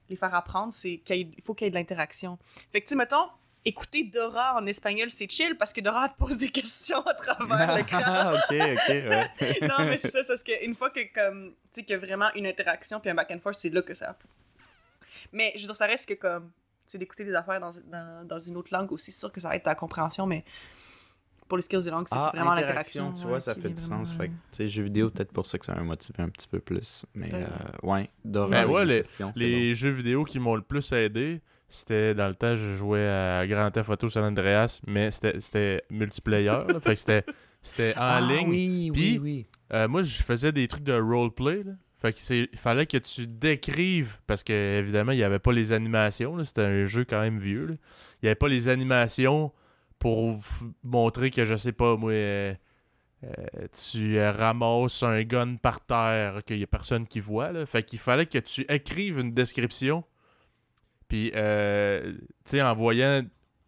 [0.08, 2.40] les faire apprendre, c'est qu'il faut qu'il y ait de l'interaction.
[2.72, 3.28] Fait que, tu sais, mettons,
[3.66, 7.76] écouter Dora en espagnol, c'est chill parce que Dora te pose des questions à travers
[7.76, 8.02] l'écran.
[8.06, 9.30] Ah, ok, ok, ouais.
[9.68, 12.00] non, mais c'est ça, c'est parce qu'une fois que, comme, tu sais, qu'il y a
[12.00, 14.18] vraiment une interaction puis un back and forth, c'est là que ça.
[15.34, 16.46] Mais je veux dire, ça reste que, comme,
[16.86, 19.42] tu sais, d'écouter des affaires dans, dans, dans une autre langue aussi, c'est sûr que
[19.42, 20.46] ça aide ta compréhension, mais
[21.48, 23.14] pour les skills de langue, c'est Ah, vraiment interaction, l'interaction.
[23.14, 24.14] Tu ouais, vois, ça fait du vraiment, sens.
[24.16, 26.48] Fait que, tu sais, jeux vidéo, peut-être pour ça que ça m'a motivé un petit
[26.48, 27.06] peu plus.
[27.14, 27.50] Mais, Peut-être.
[27.84, 28.10] euh, ouais.
[28.24, 28.86] Ben ouais,
[29.36, 33.46] les- jeux vidéo qui m'ont le plus aidé, c'était dans le temps, je jouais à
[33.48, 36.46] Grand Theft Auto San Andreas, mais c'était c'était multiplayer.
[36.68, 36.80] là.
[36.82, 37.24] fait que c'était
[37.62, 38.02] c'était en.
[38.02, 38.50] Ah, ligne.
[38.50, 39.46] Oui, Puis- oui, oui.
[39.74, 41.64] Euh, moi, je faisais des trucs de roleplay.
[41.64, 41.72] là.
[41.98, 45.52] Fait que c'est, il fallait que tu décrives, parce que évidemment, il n'y avait pas
[45.52, 46.36] les animations.
[46.36, 46.44] là.
[46.44, 47.66] C'était un jeu quand même vieux.
[47.66, 47.74] là.
[48.22, 49.52] Il n'y avait pas les animations
[50.06, 50.40] pour
[50.84, 52.54] montrer que, je sais pas, moi, euh,
[53.24, 53.28] euh,
[53.92, 57.52] tu ramasses un gun par terre, qu'il n'y a personne qui voit.
[57.52, 57.66] Là.
[57.66, 60.04] Fait qu'il fallait que tu écrives une description.
[61.08, 63.24] Puis, euh, tu sais, en voyant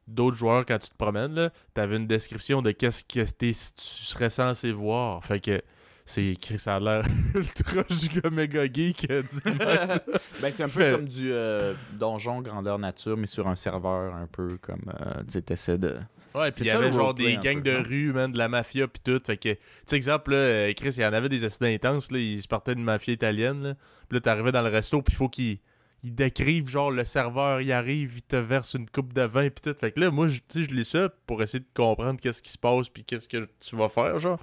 [0.08, 4.30] d'autres joueurs quand tu te promènes, tu avais une description de qu'est-ce que tu serais
[4.30, 5.26] censé voir.
[5.26, 5.60] Fait que
[6.06, 7.04] c'est écrit, ça a l'air
[7.36, 9.08] ultra giga méga geek.
[9.10, 9.24] euh.
[10.40, 14.14] Ben, c'est un peu Fait- comme du euh, donjon grandeur nature, mais sur un serveur
[14.14, 14.84] un peu comme.
[15.02, 15.96] euh, tu sais, t'essaies de.
[16.38, 18.88] Ouais, puis il y avait genre des gangs peu, de rue, man, de la mafia
[18.88, 19.22] puis tout.
[19.26, 22.12] Fait que, tu sais, exemple, là, euh, Chris, il y en avait des accidents intenses,
[22.12, 23.74] là, il se partait d'une mafia italienne, là.
[24.10, 25.58] Puis là, t'arrivais dans le resto, puis il faut qu'ils
[26.04, 29.62] ils décrivent, genre, le serveur, il arrive, il te verse une coupe de vin, puis
[29.64, 29.76] tout.
[29.80, 32.42] Fait que là, moi, je- tu sais, je lis ça pour essayer de comprendre qu'est-ce
[32.44, 34.40] qui se passe, puis qu'est-ce que tu vas faire, genre.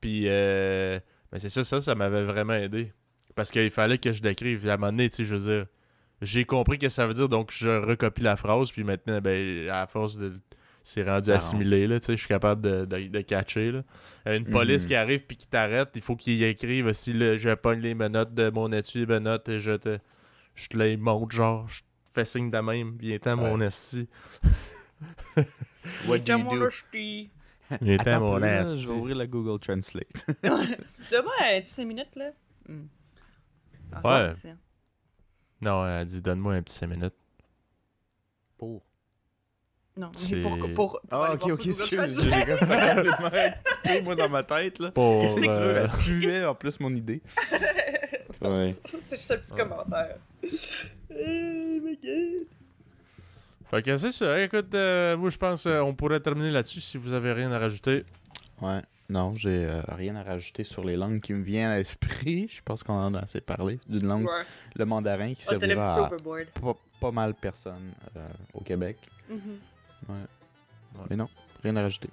[0.00, 0.98] Puis, euh,
[1.30, 2.92] ben c'est ça, ça, ça m'avait vraiment aidé.
[3.34, 4.66] Parce qu'il fallait que je décrive.
[4.68, 5.66] À un moment donné, tu sais, je veux dire,
[6.22, 9.68] j'ai compris ce que ça veut dire, donc je recopie la phrase, puis maintenant, ben,
[9.68, 10.32] à force de.
[10.88, 13.82] C'est rendu Ça assimilé, là, tu sais, je suis capable de, de, de catcher, là.
[14.28, 14.88] Euh, Une police Mhm.
[14.88, 18.32] qui arrive puis qui t'arrête, il faut qu'il écrive si le, je pogne les menottes
[18.34, 19.98] de mon étui, les menottes, et je te,
[20.54, 21.84] je te les montre, genre, je te
[22.14, 24.08] fais signe de même, viens-ten mon esti.
[26.06, 26.68] What do you mon do?
[27.80, 28.80] Viens-ten mon esti.
[28.82, 30.24] je vais ouvrir la Google Translate.
[30.44, 32.30] Demain, 15 minutes, là.
[32.68, 32.86] Hmm.
[33.90, 34.34] Ah, Ouais.
[34.36, 34.54] c'est-
[35.60, 37.14] Non, elle dit, donne-moi un petit 5 minutes.
[38.56, 38.85] Pour.
[39.96, 42.22] Non, C'est- mais pour, pour, pour Ah, ok, ok, excuse.
[42.22, 43.30] J'ai comme ça complètement
[44.04, 44.90] moi, dans ma tête, là.
[44.90, 45.54] Pour, Qu'est-ce que tu veux?
[45.54, 47.22] euh, Elle suivait en plus mon idée.
[48.42, 48.74] ouais.
[49.08, 50.16] C'est juste un petit commentaire.
[51.10, 52.46] Eh, my God.
[53.70, 54.40] Fait que c'est ça.
[54.40, 58.04] Écoute, euh, moi je pense qu'on pourrait terminer là-dessus si vous avez rien à rajouter.
[58.62, 58.80] Ouais.
[59.08, 62.48] Non, j'ai euh, rien à rajouter sur les langues qui me viennent à l'esprit.
[62.48, 63.80] Je pense qu'on en a assez parlé.
[63.88, 64.42] D'une langue, Ouais.
[64.76, 66.10] le mandarin, qui peu servira à
[66.60, 68.98] pas, pas mal personnes euh, au Québec.
[71.10, 71.28] Mais non,
[71.62, 72.08] rien à rajouter.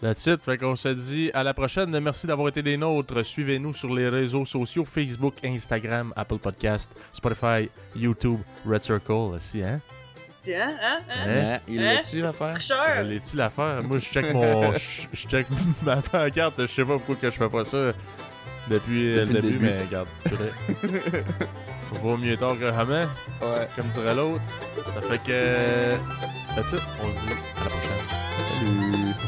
[0.00, 0.40] That's it.
[0.42, 1.98] Fait qu'on se dit à la prochaine.
[1.98, 3.24] Merci d'avoir été des nôtres.
[3.24, 9.80] Suivez-nous sur les réseaux sociaux Facebook, Instagram, Apple Podcast, Spotify, YouTube, Red Circle aussi, hein?
[10.40, 11.24] Tiens, hein, hein?
[11.26, 11.58] Hein?
[11.66, 11.94] il Hein?
[11.94, 12.50] l'a-tu l'affaire?
[12.52, 13.02] Tricheur!
[13.02, 13.82] L'es-tu l'affaire?
[13.82, 14.72] Moi, je check mon.
[14.72, 15.46] Je je check
[15.82, 16.60] ma pancarte.
[16.60, 17.92] Je sais pas pourquoi que je fais pas ça
[18.70, 19.58] depuis, Depuis le le début, début.
[19.64, 20.08] mais regarde.
[22.02, 23.04] Vaut mieux tard que jamais,
[23.40, 23.68] Ouais.
[23.76, 24.42] comme dirait l'autre.
[24.94, 25.96] Ça fait que.
[26.54, 26.82] That's it.
[27.02, 27.92] On se dit à la prochaine.
[28.58, 29.27] Salut.